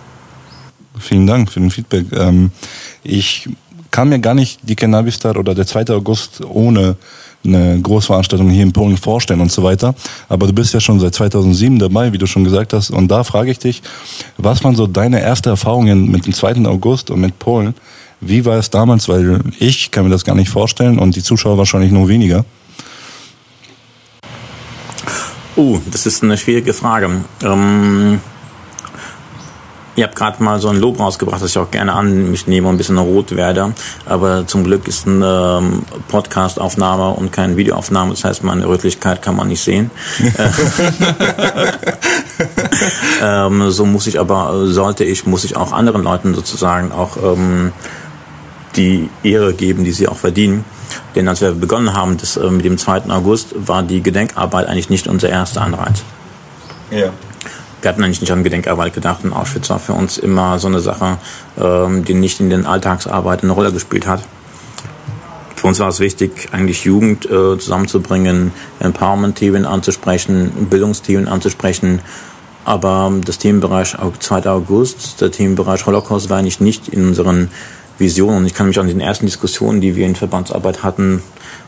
Vielen 0.98 1.28
Dank 1.28 1.52
für 1.52 1.60
den 1.60 1.72
Feedback. 1.72 2.08
Ähm, 2.14 2.52
ich 3.04 3.48
kann 3.92 4.10
mir 4.10 4.20
gar 4.20 4.34
nicht 4.34 4.60
die 4.64 4.76
Cannabis-Tag 4.76 5.36
oder 5.38 5.54
der 5.56 5.66
2. 5.68 5.90
August 5.94 6.42
ohne 6.46 6.96
eine 7.46 7.80
Großveranstaltung 7.82 8.50
hier 8.50 8.64
in 8.64 8.74
Polen 8.74 8.98
vorstellen 8.98 9.42
und 9.42 9.52
so 9.52 9.64
weiter. 9.64 9.96
Aber 10.28 10.48
du 10.48 10.54
bist 10.54 10.74
ja 10.74 10.80
schon 10.80 11.00
seit 11.00 11.16
2007 11.16 11.80
dabei, 11.80 12.12
wie 12.12 12.18
du 12.18 12.28
schon 12.28 12.44
gesagt 12.44 12.74
hast. 12.74 12.92
Und 12.92 13.10
da 13.10 13.24
frage 13.24 13.52
ich 13.52 13.60
dich, 13.60 13.82
was 14.38 14.64
waren 14.64 14.76
so 14.76 14.88
deine 14.88 15.20
ersten 15.22 15.50
Erfahrungen 15.50 16.12
mit 16.12 16.26
dem 16.26 16.34
2. 16.34 16.66
August 16.66 17.10
und 17.12 17.22
mit 17.22 17.40
Polen? 17.40 17.76
Wie 18.22 18.44
war 18.44 18.58
es 18.58 18.70
damals? 18.70 19.08
Weil 19.08 19.40
ich 19.60 19.92
kann 19.92 20.04
mir 20.04 20.10
das 20.10 20.26
gar 20.26 20.36
nicht 20.36 20.50
vorstellen 20.50 21.00
und 21.00 21.16
die 21.16 21.24
Zuschauer 21.24 21.58
wahrscheinlich 21.58 21.92
nur 21.92 22.08
weniger. 22.08 22.44
Uh, 25.56 25.80
das 25.92 26.06
ist 26.06 26.24
eine 26.24 26.38
schwierige 26.38 26.74
Frage. 26.74 27.10
Ähm, 27.44 28.20
ihr 30.00 30.06
habt 30.06 30.16
gerade 30.16 30.42
mal 30.42 30.60
so 30.60 30.70
ein 30.70 30.78
Lob 30.78 31.00
rausgebracht, 31.00 31.42
das 31.42 31.52
ich 31.52 31.58
auch 31.58 31.72
gerne 31.72 31.94
an 31.94 32.32
mich 32.32 32.48
nehme 32.48 32.68
und 32.70 32.76
ein 32.76 32.78
bisschen 32.78 32.98
rot 32.98 33.36
werde. 33.36 33.74
Aber 34.06 34.48
zum 34.48 34.64
Glück 34.64 34.88
ist 34.88 35.06
eine 35.06 35.60
ähm, 35.62 35.84
Podcast-Aufnahme 36.08 37.10
und 37.10 37.34
keine 37.34 37.58
Videoaufnahme. 37.58 38.12
Das 38.12 38.24
heißt, 38.24 38.44
meine 38.44 38.68
Rötlichkeit 38.68 39.22
kann 39.22 39.36
man 39.36 39.50
nicht 39.50 39.62
sehen. 39.62 39.92
ähm, 43.22 43.72
so 43.72 43.86
muss 43.86 44.08
ich 44.08 44.20
aber, 44.20 44.54
äh, 44.54 44.68
sollte 44.72 45.04
ich, 45.04 45.26
muss 45.26 45.44
ich 45.44 45.58
auch 45.58 45.74
anderen 45.74 46.04
Leuten 46.04 46.34
sozusagen 46.34 46.94
auch 46.94 47.18
ähm, 47.22 47.74
die 48.78 49.10
Ehre 49.24 49.54
geben, 49.54 49.84
die 49.84 49.92
sie 49.92 50.08
auch 50.08 50.18
verdienen. 50.18 50.64
Denn 51.16 51.28
als 51.28 51.42
wir 51.42 51.52
begonnen 51.52 51.94
haben, 51.94 52.16
das, 52.18 52.38
äh, 52.38 52.50
mit 52.50 52.64
dem 52.64 52.78
2. 52.78 53.10
August, 53.10 53.50
war 53.56 53.84
die 53.84 54.02
Gedenkarbeit 54.02 54.68
eigentlich 54.68 54.90
nicht 54.90 55.08
unser 55.08 55.28
erster 55.28 55.62
Anreiz. 55.62 56.04
Ja. 56.90 57.12
Wir 57.82 57.90
hatten 57.90 58.04
eigentlich 58.04 58.22
nicht 58.22 58.32
an 58.32 58.44
Gedenkarbeit 58.44 58.94
gedacht 58.94 59.24
und 59.24 59.34
Auschwitz 59.34 59.70
war 59.70 59.80
für 59.80 59.94
uns 59.94 60.18
immer 60.18 60.60
so 60.60 60.68
eine 60.68 60.80
Sache, 60.82 61.18
ähm, 61.60 62.04
die 62.04 62.14
nicht 62.14 62.40
in 62.40 62.50
den 62.50 62.66
Alltagsarbeit 62.66 63.44
eine 63.44 63.54
Rolle 63.54 63.72
gespielt 63.72 64.06
hat. 64.06 64.22
Für 65.56 65.68
uns 65.68 65.80
war 65.80 65.90
es 65.90 66.00
wichtig, 66.00 66.50
eigentlich 66.52 66.86
Jugend 66.86 67.26
äh, 67.26 67.58
zusammenzubringen, 67.58 68.52
Empowerment-Themen 68.80 69.66
anzusprechen, 69.66 70.68
Bildungsthemen 70.70 71.28
anzusprechen. 71.28 72.00
Aber 72.66 73.12
das 73.26 73.40
Themenbereich 73.40 73.96
2. 74.20 74.46
August, 74.46 75.22
der 75.22 75.32
Themenbereich 75.32 75.86
Holocaust 75.86 76.30
war 76.30 76.38
eigentlich 76.38 76.60
nicht 76.60 76.88
in 76.88 77.08
unseren 77.08 77.50
Visionen. 77.98 78.38
Und 78.38 78.46
ich 78.46 78.54
kann 78.54 78.68
mich 78.68 78.80
an 78.80 78.88
den 78.88 79.02
ersten 79.02 79.26
Diskussionen, 79.26 79.82
die 79.82 79.96
wir 79.96 80.06
in 80.06 80.16
Verbandsarbeit 80.16 80.84
hatten, 80.84 81.22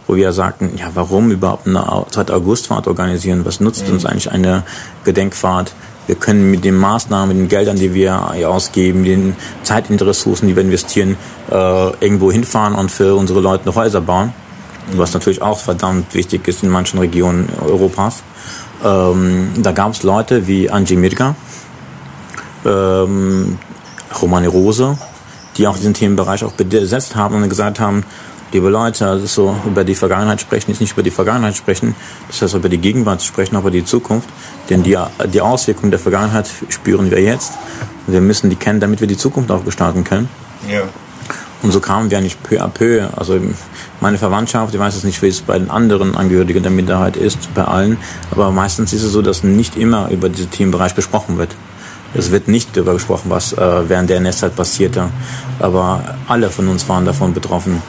wo 0.08 0.16
wir 0.16 0.32
sagten, 0.32 0.72
ja, 0.78 0.92
warum 0.94 1.32
überhaupt 1.32 1.68
eine 1.68 2.06
2. 2.10 2.34
Augustfahrt 2.34 2.88
organisieren? 2.88 3.46
Was 3.46 3.60
nutzt 3.60 3.90
uns 3.90 4.06
eigentlich 4.06 4.32
eine 4.32 4.64
Gedenkfahrt? 5.04 5.74
Wir 6.12 6.18
können 6.18 6.52
mit 6.52 6.66
den 6.66 6.76
Maßnahmen, 6.76 7.30
mit 7.30 7.38
den 7.38 7.48
Geldern, 7.48 7.78
die 7.78 7.94
wir 7.94 8.34
ausgeben, 8.46 9.06
den 9.06 9.34
Zeit 9.64 9.86
die 10.50 10.56
wir 10.58 10.62
investieren, 10.62 11.16
äh, 11.50 11.54
irgendwo 12.04 12.30
hinfahren 12.30 12.76
und 12.76 12.92
für 12.92 13.16
unsere 13.16 13.40
Leute 13.40 13.74
Häuser 13.74 14.02
bauen. 14.02 14.34
Was 14.92 15.14
natürlich 15.14 15.42
auch 15.42 15.58
verdammt 15.58 16.14
wichtig 16.14 16.46
ist 16.50 16.64
in 16.64 16.70
manchen 16.70 17.00
Regionen 17.00 17.48
Europas. 17.62 18.24
Ähm, 18.84 19.52
da 19.60 19.72
gab 19.72 19.94
es 19.94 20.04
Leute 20.04 20.48
wie 20.48 20.70
Angie 20.70 20.98
Mirga, 20.98 21.34
ähm, 22.66 23.58
Romane 24.22 24.50
Rose, 24.50 24.98
die 25.56 25.66
auch 25.66 25.78
diesen 25.78 25.94
Themenbereich 25.94 26.44
auch 26.44 26.52
besetzt 26.52 27.16
haben 27.16 27.42
und 27.42 27.48
gesagt 27.48 27.80
haben, 27.80 28.04
liebe 28.52 28.70
Leute, 28.70 29.08
also 29.08 29.26
so 29.26 29.56
über 29.66 29.84
die 29.84 29.96
Vergangenheit 29.96 30.42
sprechen, 30.42 30.72
ist 30.72 30.82
nicht 30.82 30.94
über 30.94 31.04
die 31.04 31.12
Vergangenheit 31.12 31.56
sprechen, 31.56 31.96
das 32.28 32.42
heißt 32.42 32.56
über 32.56 32.70
die 32.70 32.78
Gegenwart 32.78 33.22
sprechen, 33.24 33.56
aber 33.56 33.72
die 33.72 33.86
Zukunft. 33.86 34.30
Denn 34.70 34.84
die, 34.84 34.98
die 35.34 35.42
Auswirkungen 35.42 35.92
der 35.92 36.00
Vergangenheit 36.00 36.50
spüren 36.70 37.12
wir 37.12 37.22
jetzt. 37.22 37.54
Und 38.08 38.14
wir 38.14 38.22
müssen 38.22 38.50
die 38.50 38.56
kennen, 38.56 38.80
damit 38.80 39.00
wir 39.00 39.08
die 39.08 39.18
Zukunft 39.18 39.52
auch 39.52 39.64
gestalten 39.64 40.04
können. 40.04 40.30
Ja. 40.70 40.84
Und 41.64 41.72
so 41.72 41.80
kamen 41.80 42.10
wir 42.10 42.18
eigentlich 42.18 42.42
peu 42.42 42.60
à 42.60 42.68
peu. 42.68 43.08
Also 43.16 43.40
meine 44.00 44.18
Verwandtschaft, 44.18 44.74
ich 44.74 44.80
weiß 44.80 44.96
es 44.96 45.04
nicht, 45.04 45.22
wie 45.22 45.28
es 45.28 45.42
bei 45.42 45.58
den 45.60 45.70
anderen 45.70 46.16
Angehörigen 46.16 46.64
der 46.64 46.72
Minderheit 46.72 47.16
ist, 47.16 47.54
bei 47.54 47.64
allen, 47.64 47.98
aber 48.32 48.52
meistens 48.52 48.94
ist 48.94 49.04
es 49.04 49.12
so, 49.12 49.22
dass 49.22 49.44
nicht 49.44 49.78
immer 49.78 50.10
über 50.10 50.30
diesen 50.30 50.50
Themenbereich 50.50 50.96
gesprochen 50.96 51.38
wird. 51.38 51.56
Es 52.14 52.32
wird 52.32 52.48
nicht 52.48 52.76
darüber 52.76 52.94
gesprochen, 52.94 53.30
was 53.30 53.54
äh, 53.54 53.90
während 53.90 54.10
der 54.10 54.18
NS-Zeit 54.18 54.56
passierte, 54.56 55.10
aber 55.60 56.16
alle 56.28 56.50
von 56.50 56.68
uns 56.68 56.90
waren 56.90 57.06
davon 57.06 57.34
betroffen. 57.34 57.82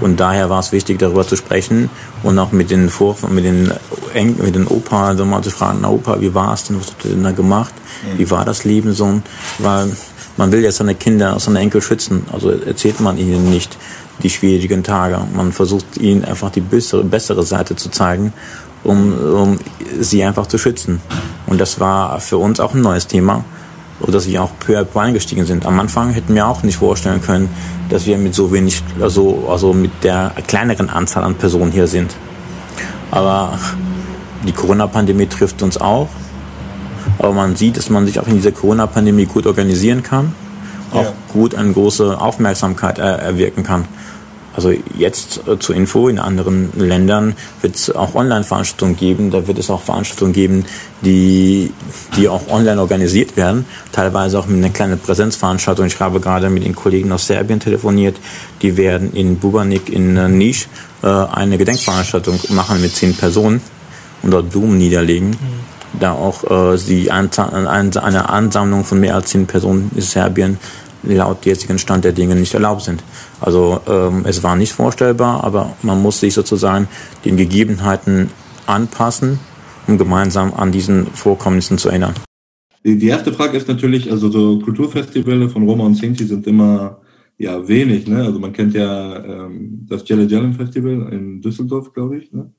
Und 0.00 0.20
daher 0.20 0.48
war 0.50 0.60
es 0.60 0.72
wichtig, 0.72 0.98
darüber 0.98 1.26
zu 1.26 1.36
sprechen 1.36 1.90
und 2.22 2.38
auch 2.38 2.52
mit 2.52 2.70
den 2.70 2.88
Vor 2.90 3.16
mit 3.28 3.44
den 3.44 3.72
Eng 4.14 4.36
mit 4.42 4.54
den 4.54 4.66
Opa, 4.66 5.16
so 5.16 5.24
mal 5.24 5.42
zu 5.42 5.50
fragen, 5.50 5.80
na 5.82 5.88
Opa, 5.90 6.20
wie 6.20 6.32
war 6.34 6.54
es 6.54 6.64
denn, 6.64 6.80
was 6.80 6.88
habt 6.88 7.04
ihr 7.04 7.10
denn 7.10 7.24
da 7.24 7.32
gemacht? 7.32 7.74
Wie 8.16 8.30
war 8.30 8.44
das 8.44 8.64
Leben 8.64 8.92
so? 8.92 9.20
Weil 9.58 9.90
man 10.36 10.52
will 10.52 10.62
ja 10.62 10.72
seine 10.72 10.94
Kinder, 10.94 11.38
seine 11.38 11.58
Enkel 11.58 11.82
schützen, 11.82 12.24
also 12.32 12.50
erzählt 12.50 13.00
man 13.00 13.18
ihnen 13.18 13.50
nicht 13.50 13.76
die 14.22 14.30
schwierigen 14.30 14.82
Tage. 14.82 15.20
Man 15.34 15.52
versucht 15.52 15.96
ihnen 15.98 16.24
einfach 16.24 16.50
die 16.50 16.60
bessere, 16.60 17.04
bessere 17.04 17.42
Seite 17.42 17.76
zu 17.76 17.90
zeigen, 17.90 18.32
um, 18.84 19.12
um 19.12 19.58
sie 19.98 20.22
einfach 20.24 20.46
zu 20.46 20.58
schützen. 20.58 21.00
Und 21.46 21.60
das 21.60 21.80
war 21.80 22.20
für 22.20 22.38
uns 22.38 22.60
auch 22.60 22.74
ein 22.74 22.80
neues 22.80 23.06
Thema 23.06 23.44
oder 24.00 24.20
sie 24.20 24.38
auch 24.38 24.50
peu 24.58 24.78
à 24.78 24.84
peu 24.84 25.00
eingestiegen 25.00 25.44
sind. 25.44 25.66
Am 25.66 25.78
Anfang 25.78 26.10
hätten 26.10 26.34
wir 26.34 26.46
auch 26.46 26.62
nicht 26.62 26.76
vorstellen 26.76 27.20
können, 27.22 27.48
dass 27.88 28.06
wir 28.06 28.18
mit 28.18 28.34
so 28.34 28.52
wenig, 28.52 28.82
also, 29.00 29.48
also 29.50 29.72
mit 29.72 29.90
der 30.02 30.32
kleineren 30.46 30.90
Anzahl 30.90 31.24
an 31.24 31.34
Personen 31.34 31.72
hier 31.72 31.86
sind. 31.86 32.14
Aber 33.10 33.58
die 34.46 34.52
Corona-Pandemie 34.52 35.26
trifft 35.26 35.62
uns 35.62 35.78
auch. 35.78 36.08
Aber 37.18 37.32
man 37.32 37.56
sieht, 37.56 37.76
dass 37.76 37.90
man 37.90 38.06
sich 38.06 38.18
auch 38.20 38.26
in 38.26 38.36
dieser 38.36 38.52
Corona-Pandemie 38.52 39.26
gut 39.26 39.46
organisieren 39.46 40.02
kann, 40.02 40.32
auch 40.92 41.04
ja. 41.04 41.12
gut 41.32 41.54
eine 41.54 41.72
große 41.72 42.18
Aufmerksamkeit 42.18 42.98
erwirken 42.98 43.62
kann. 43.62 43.84
Also 44.54 44.72
jetzt 44.96 45.46
äh, 45.46 45.58
zur 45.58 45.76
Info, 45.76 46.08
in 46.08 46.18
anderen 46.18 46.70
Ländern 46.76 47.34
wird 47.62 47.76
es 47.76 47.94
auch 47.94 48.14
Online-Veranstaltungen 48.14 48.96
geben, 48.96 49.30
da 49.30 49.46
wird 49.46 49.58
es 49.58 49.70
auch 49.70 49.82
Veranstaltungen 49.82 50.32
geben, 50.32 50.64
die, 51.02 51.72
die 52.16 52.28
auch 52.28 52.48
online 52.48 52.80
organisiert 52.80 53.36
werden, 53.36 53.64
teilweise 53.92 54.38
auch 54.38 54.46
mit 54.46 54.58
einer 54.58 54.72
kleinen 54.72 54.98
Präsenzveranstaltung. 54.98 55.86
Ich 55.86 56.00
habe 56.00 56.20
gerade 56.20 56.50
mit 56.50 56.64
den 56.64 56.74
Kollegen 56.74 57.12
aus 57.12 57.26
Serbien 57.26 57.60
telefoniert, 57.60 58.16
die 58.62 58.76
werden 58.76 59.12
in 59.14 59.38
Bubanik 59.38 59.88
in 59.88 60.16
äh, 60.16 60.28
Nisch 60.28 60.68
äh, 61.02 61.06
eine 61.06 61.56
Gedenkveranstaltung 61.56 62.40
machen 62.48 62.80
mit 62.80 62.94
zehn 62.94 63.14
Personen 63.14 63.60
und 64.22 64.32
dort 64.32 64.50
Blumen 64.50 64.78
niederlegen. 64.78 65.30
Mhm. 65.30 65.70
Da 65.98 66.12
auch 66.12 66.72
äh, 66.72 66.76
sie 66.76 67.10
eine 67.10 68.28
Ansammlung 68.28 68.84
von 68.84 69.00
mehr 69.00 69.14
als 69.16 69.30
zehn 69.30 69.46
Personen 69.46 69.90
in 69.94 70.02
Serbien 70.02 70.58
laut 71.02 71.46
jetzigen 71.46 71.78
Stand 71.78 72.04
der 72.04 72.12
Dinge 72.12 72.34
nicht 72.34 72.54
erlaubt 72.54 72.82
sind. 72.82 73.02
Also 73.40 73.80
ähm, 73.86 74.24
es 74.26 74.42
war 74.42 74.56
nicht 74.56 74.72
vorstellbar, 74.72 75.44
aber 75.44 75.74
man 75.82 76.02
muss 76.02 76.20
sich 76.20 76.34
sozusagen 76.34 76.88
den 77.24 77.36
Gegebenheiten 77.36 78.30
anpassen, 78.66 79.38
um 79.86 79.98
gemeinsam 79.98 80.52
an 80.54 80.72
diesen 80.72 81.06
Vorkommnissen 81.06 81.78
zu 81.78 81.88
erinnern. 81.88 82.14
Die 82.82 83.08
erste 83.08 83.32
Frage 83.32 83.58
ist 83.58 83.68
natürlich, 83.68 84.10
also 84.10 84.30
so 84.30 84.58
Kulturfestivale 84.60 85.50
von 85.50 85.64
Roma 85.64 85.84
und 85.84 85.96
Sinti 85.96 86.24
sind 86.24 86.46
immer 86.46 87.00
ja 87.36 87.66
wenig, 87.68 88.06
ne? 88.06 88.24
Also 88.24 88.38
man 88.38 88.52
kennt 88.52 88.74
ja 88.74 89.22
ähm, 89.24 89.86
das 89.88 90.08
Jelle 90.08 90.24
Jellen 90.24 90.54
Festival 90.54 91.10
in 91.12 91.42
Düsseldorf, 91.42 91.92
glaube 91.92 92.18
ich, 92.18 92.32
ne? 92.32 92.52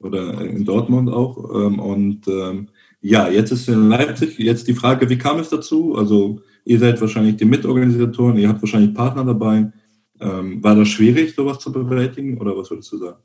Oder 0.00 0.40
in 0.42 0.64
Dortmund 0.64 1.10
auch. 1.10 1.50
Ähm, 1.54 1.80
und 1.80 2.28
ähm, 2.28 2.68
ja, 3.00 3.28
jetzt 3.28 3.50
ist 3.50 3.68
in 3.68 3.88
Leipzig. 3.88 4.38
Jetzt 4.38 4.68
die 4.68 4.74
Frage, 4.74 5.08
wie 5.08 5.18
kam 5.18 5.40
es 5.40 5.48
dazu? 5.48 5.96
Also 5.96 6.40
Ihr 6.68 6.78
seid 6.78 7.00
wahrscheinlich 7.00 7.36
die 7.36 7.46
Mitorganisatoren, 7.46 8.36
ihr 8.36 8.46
habt 8.46 8.60
wahrscheinlich 8.60 8.92
Partner 8.92 9.24
dabei. 9.24 9.72
Ähm, 10.20 10.62
war 10.62 10.74
das 10.74 10.88
schwierig, 10.88 11.34
sowas 11.34 11.58
zu 11.60 11.72
bewältigen 11.72 12.38
oder 12.38 12.54
was 12.54 12.70
würdest 12.70 12.92
du 12.92 12.98
sagen? 12.98 13.16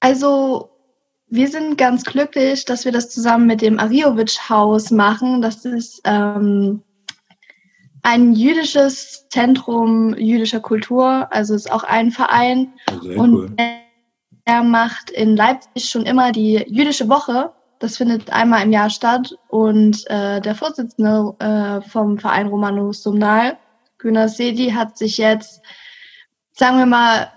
Also 0.00 0.68
wir 1.28 1.48
sind 1.48 1.78
ganz 1.78 2.04
glücklich, 2.04 2.66
dass 2.66 2.84
wir 2.84 2.92
das 2.92 3.08
zusammen 3.08 3.46
mit 3.46 3.62
dem 3.62 3.78
Ariovic-Haus 3.78 4.90
machen. 4.90 5.40
Das 5.40 5.64
ist 5.64 6.02
ähm, 6.04 6.82
ein 8.02 8.34
jüdisches 8.34 9.26
Zentrum 9.30 10.14
jüdischer 10.18 10.60
Kultur, 10.60 11.32
also 11.32 11.54
ist 11.54 11.72
auch 11.72 11.84
ein 11.84 12.10
Verein. 12.10 12.74
Sehr 13.02 13.18
und 13.18 13.34
cool. 13.34 13.56
er 14.44 14.62
macht 14.62 15.08
in 15.08 15.36
Leipzig 15.36 15.88
schon 15.88 16.04
immer 16.04 16.32
die 16.32 16.66
jüdische 16.68 17.08
Woche. 17.08 17.55
Das 17.78 17.98
findet 17.98 18.30
einmal 18.30 18.62
im 18.62 18.72
Jahr 18.72 18.90
statt 18.90 19.34
und 19.48 20.08
äh, 20.08 20.40
der 20.40 20.54
Vorsitzende 20.54 21.34
äh, 21.38 21.88
vom 21.88 22.18
Verein 22.18 22.48
Romanus 22.48 23.02
Sumnal, 23.02 23.58
Günter 23.98 24.28
Sedi, 24.28 24.70
hat 24.70 24.96
sich 24.96 25.18
jetzt, 25.18 25.60
sagen 26.52 26.78
wir 26.78 26.86
mal, 26.86 27.30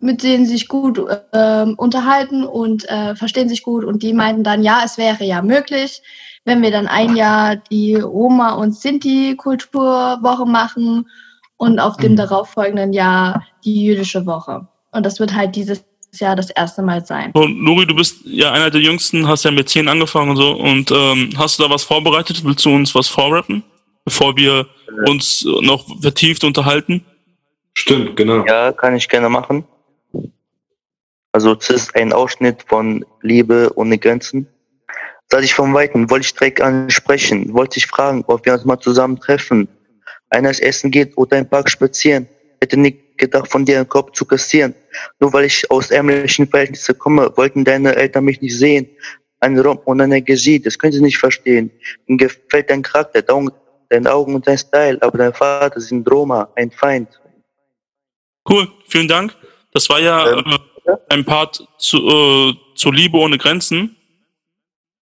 mit 0.00 0.22
denen 0.22 0.46
sich 0.46 0.68
gut 0.68 0.98
äh, 1.32 1.66
unterhalten 1.76 2.44
und 2.44 2.88
äh, 2.88 3.14
verstehen 3.16 3.48
sich 3.48 3.62
gut 3.62 3.84
und 3.84 4.02
die 4.02 4.12
meinten 4.12 4.44
dann, 4.44 4.62
ja, 4.62 4.82
es 4.84 4.98
wäre 4.98 5.24
ja 5.24 5.42
möglich, 5.42 6.02
wenn 6.44 6.62
wir 6.62 6.70
dann 6.70 6.86
ein 6.86 7.16
Jahr 7.16 7.56
die 7.56 7.96
Roma- 7.96 8.54
und 8.54 8.74
Sinti-Kulturwoche 8.74 10.46
machen 10.46 11.08
und 11.56 11.80
auf 11.80 11.96
dem 11.96 12.12
mhm. 12.12 12.16
darauffolgenden 12.16 12.92
Jahr 12.92 13.44
die 13.64 13.84
jüdische 13.84 14.26
Woche. 14.26 14.68
Und 14.92 15.06
das 15.06 15.18
wird 15.18 15.34
halt 15.34 15.56
dieses 15.56 15.84
Jahr 16.20 16.36
das 16.36 16.50
erste 16.50 16.82
Mal 16.82 17.04
sein. 17.04 17.32
So, 17.34 17.46
Nuri, 17.46 17.86
du 17.86 17.94
bist 17.94 18.18
ja 18.24 18.52
einer 18.52 18.70
der 18.70 18.80
Jüngsten, 18.80 19.28
hast 19.28 19.44
ja 19.44 19.50
mit 19.50 19.68
10 19.68 19.88
angefangen 19.88 20.30
und 20.30 20.36
so. 20.36 20.52
Und 20.52 20.90
ähm, 20.90 21.30
hast 21.36 21.58
du 21.58 21.64
da 21.64 21.70
was 21.70 21.82
vorbereitet? 21.82 22.44
Willst 22.44 22.64
du 22.64 22.74
uns 22.74 22.94
was 22.94 23.08
vorrappen, 23.08 23.62
bevor 24.04 24.36
wir 24.36 24.66
ja. 24.66 25.10
uns 25.10 25.44
noch 25.62 26.00
vertieft 26.00 26.44
unterhalten? 26.44 27.04
Stimmt, 27.74 28.16
genau. 28.16 28.44
Ja, 28.46 28.72
kann 28.72 28.96
ich 28.96 29.08
gerne 29.08 29.28
machen. 29.28 29.64
Also 31.32 31.56
es 31.58 31.68
ist 31.68 31.96
ein 31.96 32.12
Ausschnitt 32.12 32.64
von 32.68 33.04
Liebe 33.20 33.72
ohne 33.74 33.98
Grenzen. 33.98 34.46
Sah 35.30 35.40
ich 35.40 35.54
vom 35.54 35.74
Weiten, 35.74 36.08
wollte 36.08 36.26
ich 36.26 36.34
direkt 36.34 36.60
ansprechen, 36.60 37.52
wollte 37.52 37.78
ich 37.78 37.86
fragen, 37.86 38.22
ob 38.28 38.46
wir 38.46 38.52
uns 38.52 38.64
mal 38.64 38.78
zusammen 38.78 39.18
treffen. 39.18 39.66
Einer 40.30 40.50
essen 40.50 40.92
geht 40.92 41.16
oder 41.16 41.38
im 41.38 41.48
Park 41.48 41.68
spazieren. 41.70 42.28
Hätte 42.60 42.76
nicht 42.76 43.18
gedacht, 43.18 43.50
von 43.50 43.64
dir 43.64 43.78
einen 43.78 43.88
Kopf 43.88 44.12
zu 44.12 44.24
kassieren. 44.24 44.74
Nur 45.20 45.32
weil 45.32 45.44
ich 45.44 45.70
aus 45.70 45.90
ärmlichen 45.90 46.48
Verhältnissen 46.48 46.98
komme, 46.98 47.32
wollten 47.36 47.64
deine 47.64 47.94
Eltern 47.94 48.24
mich 48.24 48.40
nicht 48.40 48.56
sehen. 48.56 48.88
Ein 49.40 49.58
Rom 49.58 49.78
und 49.84 50.00
eine 50.00 50.16
Energie, 50.16 50.58
das 50.58 50.78
können 50.78 50.92
sie 50.92 51.02
nicht 51.02 51.18
verstehen. 51.18 51.70
Ihnen 52.06 52.18
gefällt 52.18 52.70
dein 52.70 52.82
Charakter, 52.82 53.22
deine 53.22 54.12
Augen 54.12 54.34
und 54.34 54.46
dein 54.46 54.58
Style, 54.58 54.98
aber 55.02 55.18
dein 55.18 55.34
Vater 55.34 55.80
ein 55.90 56.04
Roma, 56.08 56.48
ein 56.56 56.70
Feind. 56.70 57.08
Cool, 58.48 58.68
vielen 58.88 59.08
Dank. 59.08 59.36
Das 59.72 59.88
war 59.88 60.00
ja 60.00 60.38
ähm, 60.38 60.58
äh, 60.86 60.92
ein 61.08 61.24
Part 61.24 61.66
zu, 61.78 61.98
äh, 61.98 62.54
zu 62.74 62.90
Liebe 62.90 63.16
ohne 63.16 63.38
Grenzen. 63.38 63.96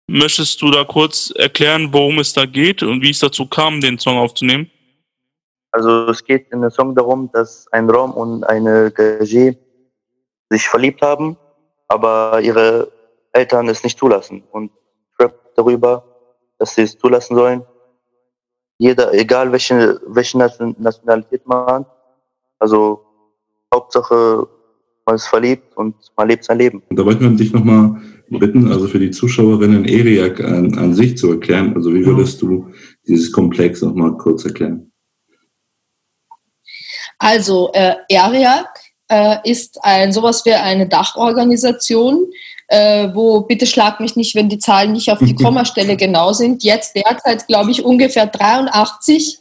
Möchtest 0.07 0.61
du 0.61 0.69
da 0.71 0.83
kurz 0.83 1.31
erklären, 1.37 1.93
worum 1.93 2.19
es 2.19 2.33
da 2.33 2.45
geht 2.45 2.83
und 2.83 3.01
wie 3.01 3.11
es 3.11 3.19
dazu 3.19 3.45
kam, 3.45 3.79
den 3.79 3.97
Song 3.97 4.17
aufzunehmen? 4.17 4.69
Also 5.71 6.09
es 6.09 6.23
geht 6.23 6.51
in 6.51 6.61
dem 6.61 6.71
Song 6.71 6.95
darum, 6.95 7.29
dass 7.31 7.67
ein 7.71 7.89
Rom 7.89 8.11
und 8.11 8.43
eine 8.43 8.89
Gagé 8.89 9.57
sich 10.49 10.67
verliebt 10.67 11.01
haben, 11.01 11.37
aber 11.87 12.41
ihre 12.41 12.91
Eltern 13.31 13.69
es 13.69 13.83
nicht 13.83 13.97
zulassen. 13.97 14.43
Und 14.51 14.71
rappt 15.19 15.57
darüber, 15.57 16.03
dass 16.59 16.75
sie 16.75 16.81
es 16.81 16.97
zulassen 16.97 17.35
sollen. 17.35 17.63
Jeder, 18.77 19.13
egal 19.13 19.51
welche, 19.51 20.01
welche 20.07 20.37
Nationalität 20.37 21.45
man 21.45 21.65
hat, 21.67 21.85
also 22.59 23.01
Hauptsache 23.73 24.47
man 25.05 25.15
ist 25.15 25.27
verliebt 25.27 25.75
und 25.77 25.95
man 26.17 26.27
lebt 26.27 26.43
sein 26.43 26.57
Leben. 26.57 26.83
Und 26.89 26.97
da 26.97 27.05
wollten 27.05 27.21
wir 27.21 27.29
dich 27.31 27.53
nochmal 27.53 28.01
bitten, 28.29 28.71
also 28.71 28.87
für 28.87 28.99
die 28.99 29.11
Zuschauerinnen 29.11 29.85
ERIAC 29.85 30.41
an, 30.41 30.77
an 30.77 30.93
sich 30.93 31.17
zu 31.17 31.31
erklären. 31.31 31.73
Also 31.75 31.93
wie 31.93 32.05
würdest 32.05 32.41
du 32.41 32.67
dieses 33.07 33.31
Komplex 33.31 33.81
nochmal 33.81 34.15
kurz 34.17 34.45
erklären? 34.45 34.90
Also 37.21 37.71
äh, 37.73 37.95
ERIAC 38.09 38.67
äh, 39.09 39.37
ist 39.43 39.77
ein 39.83 40.11
sowas 40.11 40.43
wie 40.45 40.53
eine 40.53 40.87
Dachorganisation 40.87 42.27
äh, 42.71 43.13
wo, 43.13 43.41
bitte 43.41 43.65
schlag 43.65 43.99
mich 43.99 44.15
nicht, 44.15 44.33
wenn 44.33 44.47
die 44.47 44.57
Zahlen 44.57 44.93
nicht 44.93 45.11
auf 45.11 45.19
die 45.19 45.35
Kommastelle 45.43 45.97
genau 45.97 46.31
sind, 46.31 46.63
jetzt 46.63 46.95
derzeit, 46.95 47.45
glaube 47.47 47.69
ich, 47.69 47.83
ungefähr 47.83 48.27
83 48.27 49.39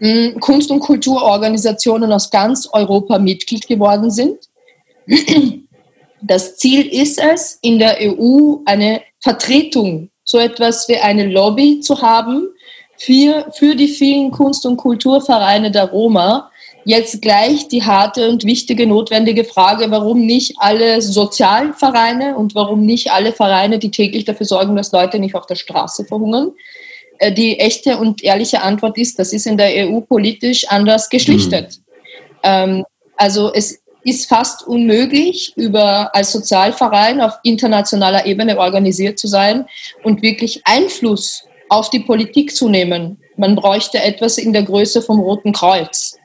mh, 0.00 0.40
Kunst- 0.40 0.70
und 0.72 0.80
Kulturorganisationen 0.80 2.12
aus 2.12 2.30
ganz 2.30 2.68
Europa 2.72 3.20
Mitglied 3.20 3.68
geworden 3.68 4.10
sind. 4.10 4.36
Das 6.20 6.56
Ziel 6.56 6.86
ist 6.86 7.20
es, 7.20 7.58
in 7.62 7.78
der 7.78 7.98
EU 8.00 8.58
eine 8.64 9.02
Vertretung, 9.20 10.10
so 10.24 10.38
etwas 10.38 10.88
wie 10.88 10.96
eine 10.96 11.28
Lobby 11.28 11.80
zu 11.80 12.02
haben 12.02 12.48
für, 12.96 13.46
für 13.56 13.76
die 13.76 13.88
vielen 13.88 14.32
Kunst- 14.32 14.66
und 14.66 14.76
Kulturvereine 14.76 15.70
der 15.70 15.90
Roma. 15.90 16.50
Jetzt 16.84 17.22
gleich 17.22 17.68
die 17.68 17.84
harte 17.84 18.28
und 18.28 18.44
wichtige, 18.44 18.86
notwendige 18.86 19.44
Frage, 19.44 19.90
warum 19.90 20.26
nicht 20.26 20.54
alle 20.58 21.00
Sozialvereine 21.00 22.36
und 22.36 22.54
warum 22.54 22.84
nicht 22.84 23.12
alle 23.12 23.32
Vereine, 23.32 23.78
die 23.78 23.90
täglich 23.90 24.24
dafür 24.24 24.46
sorgen, 24.46 24.74
dass 24.74 24.92
Leute 24.92 25.18
nicht 25.18 25.34
auf 25.34 25.46
der 25.46 25.54
Straße 25.54 26.04
verhungern. 26.04 26.52
Äh, 27.18 27.32
die 27.32 27.58
echte 27.60 27.98
und 27.98 28.24
ehrliche 28.24 28.62
Antwort 28.62 28.98
ist, 28.98 29.18
das 29.18 29.32
ist 29.32 29.46
in 29.46 29.56
der 29.56 29.88
EU 29.88 30.00
politisch 30.00 30.66
anders 30.68 31.08
geschlichtet. 31.08 31.78
Mhm. 31.78 32.40
Ähm, 32.42 32.84
also 33.16 33.52
es 33.54 33.80
ist 34.02 34.28
fast 34.28 34.66
unmöglich, 34.66 35.52
über 35.54 36.12
als 36.14 36.32
Sozialverein 36.32 37.20
auf 37.20 37.34
internationaler 37.44 38.26
Ebene 38.26 38.58
organisiert 38.58 39.18
zu 39.18 39.28
sein 39.28 39.66
und 40.02 40.22
wirklich 40.22 40.62
Einfluss 40.64 41.44
auf 41.68 41.90
die 41.90 42.00
Politik 42.00 42.54
zu 42.54 42.68
nehmen. 42.68 43.20
Man 43.36 43.54
bräuchte 43.54 44.02
etwas 44.02 44.38
in 44.38 44.52
der 44.52 44.64
Größe 44.64 45.02
vom 45.02 45.20
Roten 45.20 45.52
Kreuz, 45.52 46.18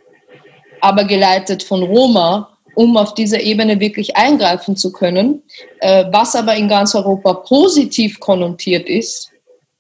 aber 0.81 1.03
geleitet 1.03 1.63
von 1.63 1.83
Roma, 1.83 2.57
um 2.75 2.95
auf 2.97 3.13
dieser 3.13 3.41
Ebene 3.41 3.79
wirklich 3.79 4.15
eingreifen 4.15 4.75
zu 4.75 4.91
können. 4.91 5.43
Äh, 5.79 6.05
was 6.11 6.35
aber 6.35 6.55
in 6.55 6.67
ganz 6.67 6.93
Europa 6.95 7.33
positiv 7.33 8.19
konnotiert 8.19 8.87
ist 8.87 9.31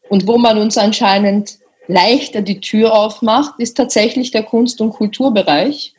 und 0.09 0.27
wo 0.27 0.37
man 0.37 0.57
uns 0.57 0.77
anscheinend 0.77 1.57
leichter 1.87 2.41
die 2.41 2.59
Tür 2.59 2.93
aufmacht, 2.93 3.55
ist 3.59 3.77
tatsächlich 3.77 4.31
der 4.31 4.43
Kunst- 4.43 4.81
und 4.81 4.91
Kulturbereich. 4.91 5.93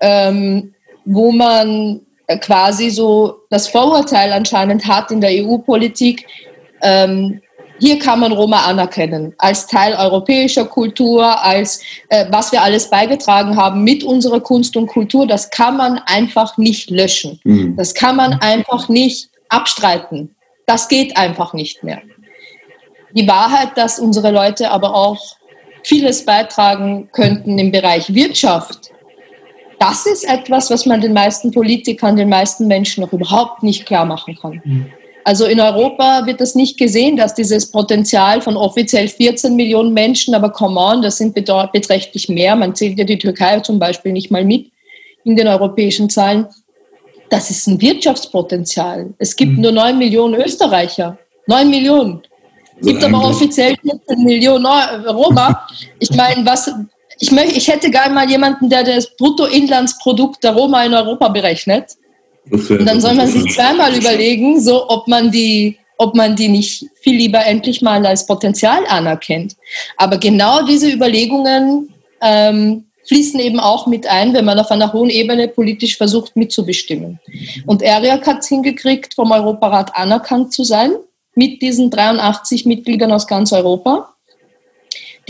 Ähm, 0.00 0.74
wo 1.04 1.32
man 1.32 2.00
quasi 2.40 2.90
so 2.90 3.40
das 3.50 3.68
Vorurteil 3.68 4.32
anscheinend 4.32 4.86
hat 4.86 5.10
in 5.10 5.20
der 5.20 5.30
EU-Politik, 5.30 6.26
ähm, 6.82 7.40
hier 7.80 7.98
kann 7.98 8.20
man 8.20 8.32
Roma 8.32 8.64
anerkennen 8.64 9.34
als 9.38 9.66
Teil 9.66 9.94
europäischer 9.94 10.66
Kultur, 10.66 11.42
als 11.42 11.82
äh, 12.08 12.26
was 12.30 12.52
wir 12.52 12.62
alles 12.62 12.90
beigetragen 12.90 13.56
haben 13.56 13.82
mit 13.82 14.04
unserer 14.04 14.40
Kunst 14.40 14.76
und 14.76 14.86
Kultur. 14.86 15.26
Das 15.26 15.50
kann 15.50 15.76
man 15.76 15.98
einfach 16.06 16.58
nicht 16.58 16.90
löschen. 16.90 17.40
Mhm. 17.44 17.76
Das 17.76 17.94
kann 17.94 18.16
man 18.16 18.34
einfach 18.34 18.88
nicht 18.88 19.30
abstreiten. 19.48 20.36
Das 20.66 20.88
geht 20.88 21.16
einfach 21.16 21.54
nicht 21.54 21.82
mehr. 21.82 22.02
Die 23.12 23.26
Wahrheit, 23.26 23.70
dass 23.76 23.98
unsere 23.98 24.30
Leute 24.30 24.70
aber 24.70 24.94
auch 24.94 25.36
vieles 25.82 26.24
beitragen 26.24 27.08
könnten 27.12 27.58
im 27.58 27.72
Bereich 27.72 28.14
Wirtschaft, 28.14 28.92
das 29.80 30.04
ist 30.04 30.28
etwas, 30.28 30.70
was 30.70 30.84
man 30.84 31.00
den 31.00 31.14
meisten 31.14 31.50
Politikern, 31.50 32.14
den 32.14 32.28
meisten 32.28 32.66
Menschen 32.66 33.02
noch 33.02 33.14
überhaupt 33.14 33.62
nicht 33.62 33.86
klar 33.86 34.04
machen 34.04 34.36
kann. 34.40 34.60
Mhm. 34.62 34.92
Also 35.24 35.44
in 35.44 35.60
Europa 35.60 36.26
wird 36.26 36.40
das 36.40 36.54
nicht 36.54 36.78
gesehen, 36.78 37.16
dass 37.16 37.34
dieses 37.34 37.70
Potenzial 37.70 38.40
von 38.40 38.56
offiziell 38.56 39.08
14 39.08 39.54
Millionen 39.54 39.92
Menschen, 39.92 40.34
aber 40.34 40.50
come 40.50 40.80
on, 40.80 41.02
das 41.02 41.18
sind 41.18 41.34
beträchtlich 41.34 42.28
mehr. 42.28 42.56
Man 42.56 42.74
zählt 42.74 42.98
ja 42.98 43.04
die 43.04 43.18
Türkei 43.18 43.60
zum 43.60 43.78
Beispiel 43.78 44.12
nicht 44.12 44.30
mal 44.30 44.44
mit 44.44 44.70
in 45.24 45.36
den 45.36 45.48
europäischen 45.48 46.08
Zahlen. 46.08 46.46
Das 47.28 47.50
ist 47.50 47.66
ein 47.66 47.80
Wirtschaftspotenzial. 47.80 49.14
Es 49.18 49.36
gibt 49.36 49.52
mhm. 49.52 49.60
nur 49.60 49.72
9 49.72 49.98
Millionen 49.98 50.34
Österreicher. 50.34 51.18
9 51.46 51.70
Millionen. 51.70 52.22
Es 52.80 52.86
gibt 52.86 53.04
aber 53.04 53.22
offiziell 53.22 53.76
14 53.82 54.24
Millionen 54.24 54.66
Roma. 55.06 55.66
Ich 55.98 56.10
meine, 56.12 56.46
was, 56.46 56.72
ich, 57.18 57.30
möchte, 57.30 57.56
ich 57.56 57.68
hätte 57.68 57.90
gerne 57.90 58.14
mal 58.14 58.28
jemanden, 58.28 58.70
der 58.70 58.82
das 58.82 59.14
Bruttoinlandsprodukt 59.16 60.42
der 60.42 60.52
Roma 60.52 60.82
in 60.84 60.94
Europa 60.94 61.28
berechnet. 61.28 61.96
Und 62.50 62.86
dann 62.86 63.00
soll 63.00 63.14
man 63.14 63.28
sich 63.28 63.52
zweimal 63.54 63.94
überlegen, 63.94 64.60
so 64.60 64.88
ob 64.88 65.08
man 65.08 65.30
die 65.30 65.76
ob 66.00 66.14
man 66.14 66.34
die 66.34 66.48
nicht 66.48 66.86
viel 67.02 67.16
lieber 67.16 67.44
endlich 67.44 67.82
mal 67.82 68.06
als 68.06 68.24
Potenzial 68.24 68.86
anerkennt. 68.88 69.54
Aber 69.98 70.16
genau 70.16 70.64
diese 70.64 70.90
Überlegungen 70.90 71.92
ähm, 72.22 72.86
fließen 73.06 73.38
eben 73.38 73.60
auch 73.60 73.86
mit 73.86 74.06
ein, 74.06 74.32
wenn 74.32 74.46
man 74.46 74.58
auf 74.58 74.70
einer 74.70 74.94
hohen 74.94 75.10
Ebene 75.10 75.48
politisch 75.48 75.98
versucht 75.98 76.36
mitzubestimmen. 76.36 77.20
Und 77.66 77.82
ERIAC 77.82 78.26
hat 78.26 78.38
es 78.38 78.48
hingekriegt, 78.48 79.12
vom 79.12 79.30
Europarat 79.30 79.94
anerkannt 79.94 80.54
zu 80.54 80.64
sein, 80.64 80.92
mit 81.34 81.60
diesen 81.60 81.90
83 81.90 82.64
Mitgliedern 82.64 83.12
aus 83.12 83.26
ganz 83.26 83.52
Europa 83.52 84.14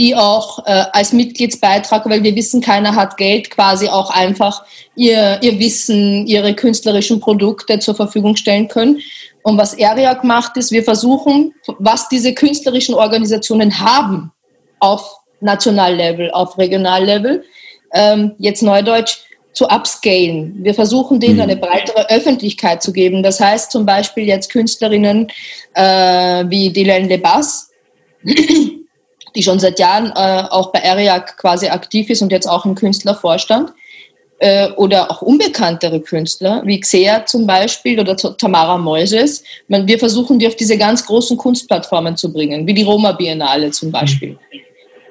die 0.00 0.16
auch 0.16 0.66
äh, 0.66 0.84
als 0.94 1.12
Mitgliedsbeitrag, 1.12 2.08
weil 2.08 2.22
wir 2.22 2.34
wissen, 2.34 2.62
keiner 2.62 2.96
hat 2.96 3.18
Geld, 3.18 3.50
quasi 3.50 3.86
auch 3.86 4.08
einfach 4.08 4.64
ihr, 4.96 5.38
ihr 5.42 5.58
Wissen, 5.58 6.26
ihre 6.26 6.54
künstlerischen 6.54 7.20
Produkte 7.20 7.78
zur 7.80 7.94
Verfügung 7.94 8.34
stellen 8.34 8.66
können. 8.66 9.02
Und 9.42 9.58
was 9.58 9.74
ERIAC 9.74 10.24
macht, 10.24 10.56
ist, 10.56 10.72
wir 10.72 10.84
versuchen, 10.84 11.52
was 11.78 12.08
diese 12.08 12.32
künstlerischen 12.32 12.94
Organisationen 12.94 13.78
haben, 13.78 14.32
auf 14.78 15.18
Nationallevel, 15.42 16.30
auf 16.30 16.56
Regionallevel, 16.56 17.44
ähm, 17.92 18.32
jetzt 18.38 18.62
Neudeutsch, 18.62 19.18
zu 19.52 19.66
upscalen. 19.66 20.64
Wir 20.64 20.72
versuchen 20.72 21.20
denen 21.20 21.34
mhm. 21.34 21.40
eine 21.42 21.56
breitere 21.56 22.08
Öffentlichkeit 22.08 22.82
zu 22.82 22.92
geben. 22.94 23.22
Das 23.22 23.38
heißt 23.38 23.70
zum 23.70 23.84
Beispiel 23.84 24.24
jetzt 24.24 24.50
Künstlerinnen 24.50 25.28
äh, 25.74 26.44
wie 26.48 26.72
Dylan 26.72 27.08
Lebas, 27.08 27.70
die 29.34 29.42
schon 29.42 29.58
seit 29.58 29.78
Jahren 29.78 30.12
äh, 30.14 30.44
auch 30.50 30.72
bei 30.72 30.80
ERIAC 30.80 31.36
quasi 31.36 31.68
aktiv 31.68 32.10
ist 32.10 32.22
und 32.22 32.32
jetzt 32.32 32.46
auch 32.46 32.64
im 32.64 32.74
Künstlervorstand. 32.74 33.72
Äh, 34.38 34.70
oder 34.72 35.10
auch 35.10 35.20
unbekanntere 35.20 36.00
Künstler, 36.00 36.62
wie 36.64 36.80
Xea 36.80 37.26
zum 37.26 37.46
Beispiel 37.46 38.00
oder 38.00 38.16
Tamara 38.16 38.78
Moises. 38.78 39.44
Wir 39.68 39.98
versuchen, 39.98 40.38
die 40.38 40.46
auf 40.46 40.56
diese 40.56 40.78
ganz 40.78 41.04
großen 41.04 41.36
Kunstplattformen 41.36 42.16
zu 42.16 42.32
bringen, 42.32 42.66
wie 42.66 42.72
die 42.72 42.82
Roma 42.82 43.12
Biennale 43.12 43.70
zum 43.70 43.92
Beispiel. 43.92 44.38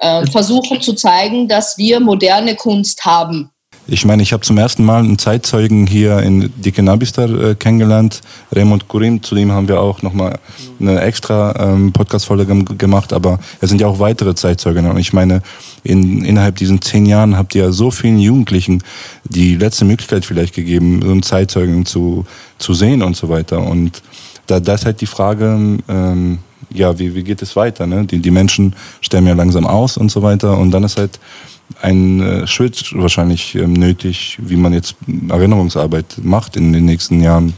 Äh, 0.00 0.26
versuchen 0.26 0.80
zu 0.80 0.94
zeigen, 0.94 1.46
dass 1.46 1.78
wir 1.78 2.00
moderne 2.00 2.56
Kunst 2.56 3.04
haben 3.04 3.52
ich 3.90 4.04
meine, 4.04 4.22
ich 4.22 4.32
habe 4.32 4.42
zum 4.42 4.56
ersten 4.56 4.84
Mal 4.84 5.00
einen 5.00 5.18
Zeitzeugen 5.18 5.86
hier 5.86 6.20
in 6.20 6.52
Dikenabistar 6.56 7.28
äh, 7.28 7.54
kennengelernt, 7.56 8.20
Raymond 8.52 8.86
Kurim. 8.86 9.22
Zudem 9.22 9.50
haben 9.50 9.66
wir 9.66 9.80
auch 9.80 10.02
nochmal 10.02 10.38
eine 10.78 11.00
extra 11.00 11.54
ähm, 11.58 11.92
Podcast-Folge 11.92 12.46
gemacht, 12.76 13.12
aber 13.12 13.40
es 13.60 13.68
sind 13.68 13.80
ja 13.80 13.88
auch 13.88 13.98
weitere 13.98 14.36
Zeitzeugen. 14.36 14.86
Und 14.86 14.96
ich 14.98 15.12
meine, 15.12 15.42
in, 15.82 16.24
innerhalb 16.24 16.56
diesen 16.56 16.80
zehn 16.80 17.04
Jahren 17.04 17.36
habt 17.36 17.54
ihr 17.56 17.64
ja 17.64 17.72
so 17.72 17.90
vielen 17.90 18.20
Jugendlichen 18.20 18.82
die 19.24 19.56
letzte 19.56 19.84
Möglichkeit 19.84 20.24
vielleicht 20.24 20.54
gegeben, 20.54 21.00
so 21.02 21.10
einen 21.10 21.24
Zeitzeugen 21.24 21.84
zu, 21.84 22.24
zu 22.58 22.74
sehen 22.74 23.02
und 23.02 23.16
so 23.16 23.28
weiter. 23.28 23.60
Und 23.60 24.02
da, 24.46 24.60
da 24.60 24.74
ist 24.74 24.86
halt 24.86 25.00
die 25.00 25.06
Frage, 25.06 25.78
ähm, 25.88 26.38
ja, 26.72 26.96
wie, 26.96 27.16
wie 27.16 27.24
geht 27.24 27.42
es 27.42 27.56
weiter? 27.56 27.88
Ne? 27.88 28.04
Die, 28.04 28.20
die 28.20 28.30
Menschen 28.30 28.76
sterben 29.00 29.26
ja 29.26 29.34
langsam 29.34 29.66
aus 29.66 29.96
und 29.96 30.12
so 30.12 30.22
weiter. 30.22 30.56
Und 30.58 30.70
dann 30.70 30.84
ist 30.84 30.96
halt 30.96 31.18
ein 31.80 32.20
äh, 32.20 32.46
Schritt 32.46 32.92
wahrscheinlich 32.94 33.54
ähm, 33.54 33.72
nötig, 33.72 34.38
wie 34.40 34.56
man 34.56 34.72
jetzt 34.72 34.96
Erinnerungsarbeit 35.28 36.16
macht 36.22 36.56
in 36.56 36.72
den 36.72 36.84
nächsten 36.84 37.20
Jahren. 37.20 37.54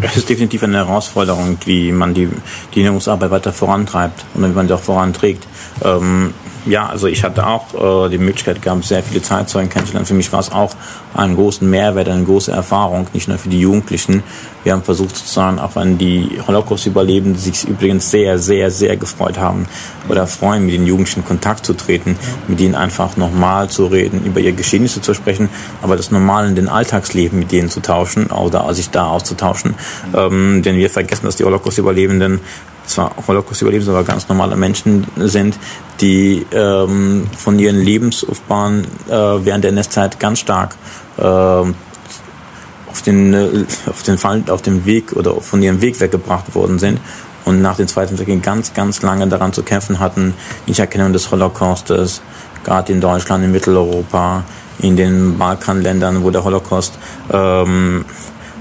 Es 0.00 0.16
ist 0.16 0.28
definitiv 0.28 0.62
eine 0.62 0.76
Herausforderung, 0.76 1.58
wie 1.64 1.90
man 1.90 2.14
die, 2.14 2.28
die 2.74 2.80
Erinnerungsarbeit 2.80 3.30
weiter 3.30 3.52
vorantreibt 3.52 4.24
und 4.34 4.44
wie 4.44 4.54
man 4.54 4.68
sie 4.68 4.74
auch 4.74 4.80
voranträgt. 4.80 5.46
Ähm, 5.82 6.32
ja, 6.66 6.88
also 6.88 7.06
ich 7.06 7.24
hatte 7.24 7.46
auch 7.46 8.06
äh, 8.06 8.10
die 8.10 8.18
Möglichkeit 8.18 8.62
gehabt, 8.62 8.84
sehr 8.84 9.02
viele 9.02 9.22
Zeitzeugen 9.22 9.68
kennenzulernen. 9.68 10.06
Für 10.06 10.14
mich 10.14 10.32
war 10.32 10.40
es 10.40 10.52
auch 10.52 10.74
einen 11.14 11.36
großen 11.36 11.68
Mehrwert, 11.68 12.08
eine 12.08 12.24
große 12.24 12.52
Erfahrung, 12.52 13.06
nicht 13.12 13.28
nur 13.28 13.38
für 13.38 13.48
die 13.48 13.60
Jugendlichen. 13.60 14.22
Wir 14.64 14.72
haben 14.72 14.82
versucht 14.82 15.16
sozusagen 15.16 15.58
auch 15.58 15.76
an 15.76 15.98
die 15.98 16.40
Holocaust-Überlebenden, 16.46 17.34
die 17.34 17.50
sich 17.50 17.68
übrigens 17.68 18.10
sehr, 18.10 18.38
sehr, 18.38 18.70
sehr 18.70 18.96
gefreut 18.96 19.38
haben 19.38 19.66
oder 20.08 20.26
freuen, 20.26 20.66
mit 20.66 20.74
den 20.74 20.86
Jugendlichen 20.86 21.20
in 21.20 21.26
Kontakt 21.26 21.64
zu 21.64 21.74
treten, 21.74 22.18
mit 22.48 22.60
ihnen 22.60 22.74
einfach 22.74 23.16
nochmal 23.16 23.68
zu 23.70 23.86
reden, 23.86 24.24
über 24.24 24.40
ihre 24.40 24.52
Geschehnisse 24.52 25.00
zu 25.00 25.14
sprechen, 25.14 25.48
aber 25.82 25.96
das 25.96 26.10
normal 26.10 26.48
in 26.48 26.54
den 26.54 26.68
Alltagsleben 26.68 27.38
mit 27.38 27.52
denen 27.52 27.70
zu 27.70 27.80
tauschen 27.80 28.26
oder 28.26 28.72
sich 28.74 28.90
da 28.90 29.06
auszutauschen. 29.06 29.74
Ähm, 30.14 30.62
denn 30.62 30.76
wir 30.76 30.90
vergessen, 30.90 31.26
dass 31.26 31.36
die 31.36 31.44
Holocaust-Überlebenden 31.44 32.40
zwar 32.88 33.12
Holocaust-Überlebende, 33.26 33.92
aber 33.92 34.04
ganz 34.04 34.28
normale 34.28 34.56
Menschen 34.56 35.06
sind, 35.16 35.58
die 36.00 36.46
ähm, 36.52 37.26
von 37.36 37.58
ihren 37.58 37.80
Lebensaufbahn 37.80 38.84
äh, 39.08 39.12
während 39.12 39.64
der 39.64 39.70
NS-Zeit 39.72 40.18
ganz 40.18 40.40
stark 40.40 40.76
äh, 41.16 41.22
auf 41.22 43.02
den 43.04 43.34
äh, 43.34 43.64
auf 43.86 44.02
den 44.02 44.18
Fall, 44.18 44.44
auf 44.48 44.62
dem 44.62 44.84
Weg 44.86 45.12
oder 45.12 45.40
von 45.40 45.62
ihrem 45.62 45.80
Weg 45.80 46.00
weggebracht 46.00 46.54
worden 46.54 46.78
sind 46.78 47.00
und 47.44 47.62
nach 47.62 47.76
dem 47.76 47.88
Zweiten 47.88 48.18
Weltkrieg 48.18 48.42
ganz, 48.42 48.74
ganz 48.74 49.02
lange 49.02 49.26
daran 49.26 49.52
zu 49.52 49.62
kämpfen 49.62 49.98
hatten, 49.98 50.34
nicht 50.66 50.80
Erkennung 50.80 51.12
des 51.12 51.30
Holocaustes, 51.30 52.20
gerade 52.64 52.92
in 52.92 53.00
Deutschland, 53.00 53.44
in 53.44 53.52
Mitteleuropa, 53.52 54.44
in 54.80 54.96
den 54.96 55.38
Balkanländern, 55.38 56.22
wo 56.22 56.30
der 56.30 56.44
Holocaust 56.44 56.98
ähm, 57.32 58.04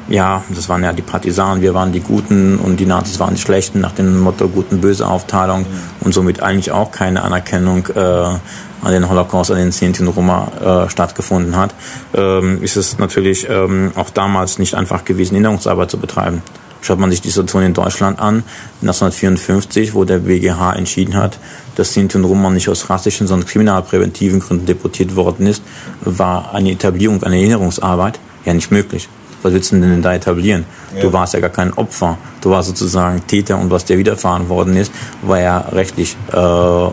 ja, 0.10 0.44
das 0.50 0.70
waren 0.70 0.84
ja 0.84 0.94
die 0.94 1.02
Partisanen, 1.02 1.62
wir 1.62 1.74
waren 1.74 1.92
die 1.92 2.00
Guten 2.00 2.58
und 2.58 2.80
die 2.80 2.86
Nazis 2.86 3.20
waren 3.20 3.36
die 3.36 3.42
Schlechten 3.42 3.82
nach 3.82 3.92
dem 3.92 4.20
Motto 4.20 4.48
Guten-Böse 4.48 5.08
Aufteilung 5.08 5.62
mhm. 5.62 5.66
und 6.02 6.14
somit 6.14 6.42
eigentlich 6.42 6.72
auch 6.72 6.92
keine 6.92 7.24
Anerkennung 7.24 7.88
äh, 7.88 8.00
an 8.00 8.92
den 8.92 9.10
Holocaust, 9.10 9.52
an 9.52 9.58
den 9.58 9.72
Sinti 9.72 10.04
Roma 10.06 10.86
äh, 10.86 10.90
stattgefunden 10.90 11.56
hat, 11.56 11.74
ähm, 12.14 12.62
ist 12.62 12.78
es 12.78 13.00
natürlich 13.00 13.48
ähm, 13.50 13.92
auch 13.96 14.10
damals 14.10 14.60
nicht 14.60 14.76
einfach 14.76 15.04
gewesen, 15.04 15.34
Erinnerungsarbeit 15.34 15.92
zu 15.92 15.98
betreiben. 15.98 16.42
Schaut 16.82 17.00
man 17.00 17.10
sich 17.10 17.22
die 17.22 17.30
Situation 17.30 17.64
in 17.64 17.74
Deutschland 17.74 18.20
an, 18.20 18.44
1954, 18.82 19.94
wo 19.94 20.06
der 20.06 20.20
BGH 20.20 20.74
entschieden 20.74 21.16
hat, 21.16 21.40
dass 21.76 21.94
Sinti 21.94 22.18
und 22.18 22.24
Roma 22.24 22.50
nicht 22.50 22.70
aus 22.70 22.90
rassischen, 22.90 23.28
sondern 23.28 23.48
kriminalpräventiven 23.48 24.40
Gründen 24.40 24.68
deportiert 24.68 25.16
worden 25.16 25.48
ist, 25.48 25.64
war 26.02 26.54
eine 26.54 26.72
Etablierung 26.72 27.22
einer 27.24 27.36
Erinnerungsarbeit 27.36 28.20
ja 28.46 28.54
nicht 28.54 28.72
möglich. 28.72 29.10
Denn 29.52 30.02
da 30.02 30.14
etablieren? 30.14 30.66
Ja. 30.96 31.02
Du 31.02 31.14
warst 31.14 31.34
ja 31.34 31.40
gar 31.40 31.50
kein 31.50 31.74
Opfer. 31.74 32.18
Du 32.42 32.50
warst 32.50 32.70
sozusagen 32.70 33.26
Täter 33.28 33.58
und 33.58 33.72
was 33.72 33.86
dir 33.86 33.98
widerfahren 33.98 34.50
worden 34.50 34.76
ist, 34.76 34.92
war 35.22 35.40
ja 35.40 35.60
rechtlich 35.60 36.16
äh, 36.32 36.88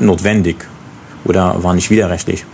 notwendig 0.00 0.56
oder 1.24 1.62
war 1.62 1.74
nicht 1.74 1.90
widerrechtlich. 1.90 2.44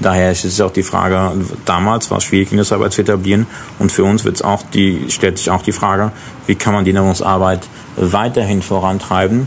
Daher 0.00 0.32
ist 0.32 0.44
es 0.44 0.60
auch 0.60 0.70
die 0.70 0.82
Frage, 0.82 1.32
damals 1.64 2.10
war 2.10 2.18
es 2.18 2.24
schwierig, 2.24 2.48
Kindesarbeit 2.48 2.92
zu 2.92 3.02
etablieren 3.02 3.46
und 3.78 3.92
für 3.92 4.04
uns 4.04 4.24
wird's 4.24 4.42
auch 4.42 4.62
die, 4.62 5.06
stellt 5.08 5.38
sich 5.38 5.50
auch 5.50 5.62
die 5.62 5.72
Frage, 5.72 6.12
wie 6.46 6.54
kann 6.54 6.72
man 6.72 6.84
die 6.84 6.92
Erinnerungsarbeit 6.92 7.60
weiterhin 7.96 8.62
vorantreiben, 8.62 9.46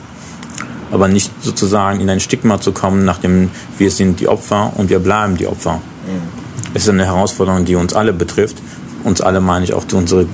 aber 0.91 1.07
nicht 1.07 1.31
sozusagen 1.41 1.99
in 2.01 2.09
ein 2.09 2.19
Stigma 2.19 2.61
zu 2.61 2.71
kommen, 2.71 3.03
nachdem 3.05 3.49
wir 3.79 3.89
sind 3.89 4.19
die 4.19 4.27
Opfer 4.27 4.73
und 4.75 4.89
wir 4.89 4.99
bleiben 4.99 5.37
die 5.37 5.47
Opfer. 5.47 5.75
Mhm. 6.05 6.42
Es 6.73 6.83
ist 6.83 6.89
eine 6.89 7.05
Herausforderung, 7.05 7.65
die 7.65 7.75
uns 7.75 7.93
alle 7.93 8.13
betrifft. 8.13 8.57
Uns 9.03 9.21
alle 9.21 9.41
meine 9.41 9.65
ich 9.65 9.73
auch 9.73 9.85
unsere, 9.93 10.27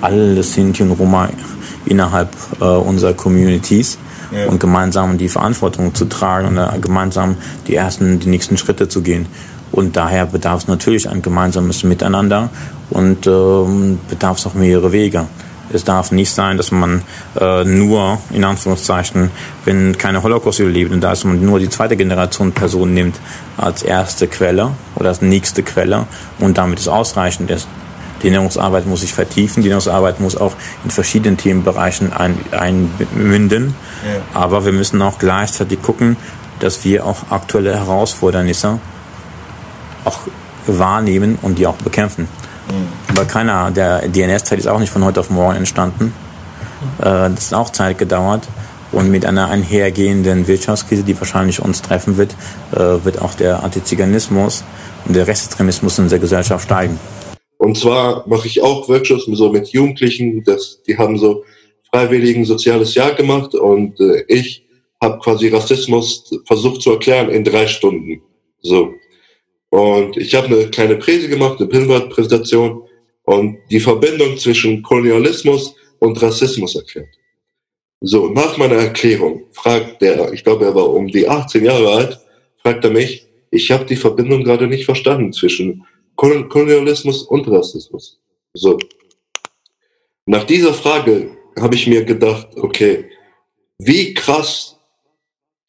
alle 0.00 0.42
Sinti 0.42 0.82
und 0.82 0.92
Roma 0.92 1.28
innerhalb 1.86 2.34
äh, 2.60 2.64
unserer 2.64 3.14
Communities 3.14 3.98
ja. 4.32 4.48
und 4.48 4.60
gemeinsam 4.60 5.18
die 5.18 5.28
Verantwortung 5.28 5.94
zu 5.94 6.06
tragen 6.06 6.48
und 6.48 6.58
äh, 6.58 6.78
gemeinsam 6.80 7.36
die 7.66 7.74
ersten, 7.74 8.18
die 8.20 8.28
nächsten 8.28 8.56
Schritte 8.56 8.88
zu 8.88 9.02
gehen. 9.02 9.26
Und 9.72 9.96
daher 9.96 10.26
bedarf 10.26 10.62
es 10.62 10.68
natürlich 10.68 11.08
ein 11.08 11.22
gemeinsames 11.22 11.84
Miteinander 11.84 12.50
und 12.90 13.26
ähm, 13.26 13.98
bedarf 14.08 14.38
es 14.38 14.46
auch 14.46 14.54
mehrere 14.54 14.92
Wege. 14.92 15.26
Es 15.72 15.84
darf 15.84 16.10
nicht 16.10 16.32
sein, 16.32 16.56
dass 16.56 16.72
man 16.72 17.02
äh, 17.40 17.64
nur, 17.64 18.18
in 18.32 18.44
Anführungszeichen, 18.44 19.30
wenn 19.64 19.96
keine 19.96 20.22
Holocaust-Überlebenden 20.22 21.00
da 21.00 21.12
ist, 21.12 21.24
man 21.24 21.44
nur 21.44 21.60
die 21.60 21.68
zweite 21.68 21.96
Generation 21.96 22.52
Personen 22.52 22.94
nimmt 22.94 23.20
als 23.56 23.82
erste 23.82 24.26
Quelle 24.26 24.72
oder 24.96 25.10
als 25.10 25.22
nächste 25.22 25.62
Quelle 25.62 26.06
und 26.40 26.58
damit 26.58 26.80
es 26.80 26.88
ausreichend 26.88 27.50
ist. 27.50 27.68
Die 28.22 28.26
Ernährungsarbeit 28.26 28.86
muss 28.86 29.00
sich 29.00 29.14
vertiefen, 29.14 29.62
die 29.62 29.68
Ernährungsarbeit 29.68 30.20
muss 30.20 30.36
auch 30.36 30.54
in 30.84 30.90
verschiedenen 30.90 31.36
Themenbereichen 31.36 32.12
ein, 32.12 32.38
einmünden. 32.50 33.74
Ja. 34.04 34.40
Aber 34.40 34.64
wir 34.64 34.72
müssen 34.72 35.00
auch 35.00 35.18
gleichzeitig 35.18 35.80
gucken, 35.80 36.16
dass 36.58 36.84
wir 36.84 37.06
auch 37.06 37.30
aktuelle 37.30 37.74
Herausfordernisse 37.74 38.78
auch 40.04 40.18
wahrnehmen 40.66 41.38
und 41.40 41.58
die 41.58 41.66
auch 41.66 41.76
bekämpfen. 41.76 42.28
Mhm. 42.70 43.26
Keiner, 43.28 43.70
der 43.70 44.08
DNS-Zeit 44.08 44.58
ist 44.58 44.66
auch 44.66 44.78
nicht 44.78 44.90
von 44.90 45.04
heute 45.04 45.20
auf 45.20 45.30
morgen 45.30 45.56
entstanden. 45.56 46.12
Äh, 46.98 47.30
das 47.30 47.52
hat 47.52 47.58
auch 47.58 47.70
Zeit 47.70 47.98
gedauert. 47.98 48.48
Und 48.92 49.10
mit 49.10 49.24
einer 49.24 49.48
einhergehenden 49.48 50.48
Wirtschaftskrise, 50.48 51.04
die 51.04 51.16
wahrscheinlich 51.18 51.60
uns 51.62 51.80
treffen 51.80 52.16
wird, 52.16 52.34
äh, 52.72 53.04
wird 53.04 53.22
auch 53.22 53.34
der 53.34 53.62
Antiziganismus 53.62 54.64
und 55.06 55.14
der 55.14 55.28
Rechtsextremismus 55.28 55.98
in 56.00 56.08
der 56.08 56.18
Gesellschaft 56.18 56.64
steigen. 56.64 56.98
Und 57.58 57.78
zwar 57.78 58.26
mache 58.26 58.48
ich 58.48 58.62
auch 58.62 58.88
Workshops 58.88 59.26
so 59.26 59.52
mit 59.52 59.68
Jugendlichen, 59.68 60.42
das, 60.44 60.82
die 60.82 60.98
haben 60.98 61.18
so 61.18 61.44
freiwilligen 61.92 62.44
soziales 62.44 62.94
Jahr 62.94 63.12
gemacht 63.12 63.54
und 63.54 64.00
äh, 64.00 64.24
ich 64.28 64.64
habe 65.02 65.18
quasi 65.18 65.48
Rassismus 65.48 66.30
versucht 66.46 66.82
zu 66.82 66.92
erklären 66.92 67.28
in 67.30 67.44
drei 67.44 67.66
Stunden. 67.66 68.22
So. 68.62 68.94
Und 69.70 70.16
ich 70.16 70.34
habe 70.34 70.48
eine 70.48 70.68
kleine 70.68 70.96
Präse 70.96 71.28
gemacht, 71.28 71.58
eine 71.58 71.68
Pinwand-Präsentation 71.68 72.82
und 73.24 73.58
die 73.70 73.80
Verbindung 73.80 74.36
zwischen 74.36 74.82
Kolonialismus 74.82 75.74
und 76.00 76.20
Rassismus 76.20 76.74
erklärt. 76.74 77.08
So, 78.00 78.28
nach 78.28 78.56
meiner 78.56 78.76
Erklärung 78.76 79.44
fragt 79.52 80.02
der, 80.02 80.32
ich 80.32 80.42
glaube, 80.42 80.64
er 80.64 80.74
war 80.74 80.90
um 80.90 81.06
die 81.06 81.28
18 81.28 81.64
Jahre 81.64 81.88
alt, 81.90 82.20
fragt 82.62 82.84
er 82.84 82.90
mich, 82.90 83.26
ich 83.50 83.70
habe 83.70 83.84
die 83.84 83.96
Verbindung 83.96 84.42
gerade 84.42 84.66
nicht 84.66 84.84
verstanden 84.84 85.32
zwischen 85.32 85.84
Kolonialismus 86.16 87.22
und 87.22 87.48
Rassismus. 87.48 88.18
So. 88.54 88.78
Nach 90.26 90.44
dieser 90.44 90.74
Frage 90.74 91.36
habe 91.58 91.74
ich 91.74 91.86
mir 91.86 92.04
gedacht, 92.04 92.48
okay, 92.56 93.04
wie 93.78 94.14
krass 94.14 94.79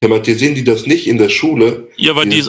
thematisieren 0.01 0.55
die 0.55 0.63
das 0.63 0.87
nicht 0.87 1.07
in 1.07 1.19
der 1.19 1.29
Schule? 1.29 1.87
Ja, 1.95 2.15
weil 2.15 2.27
die, 2.27 2.43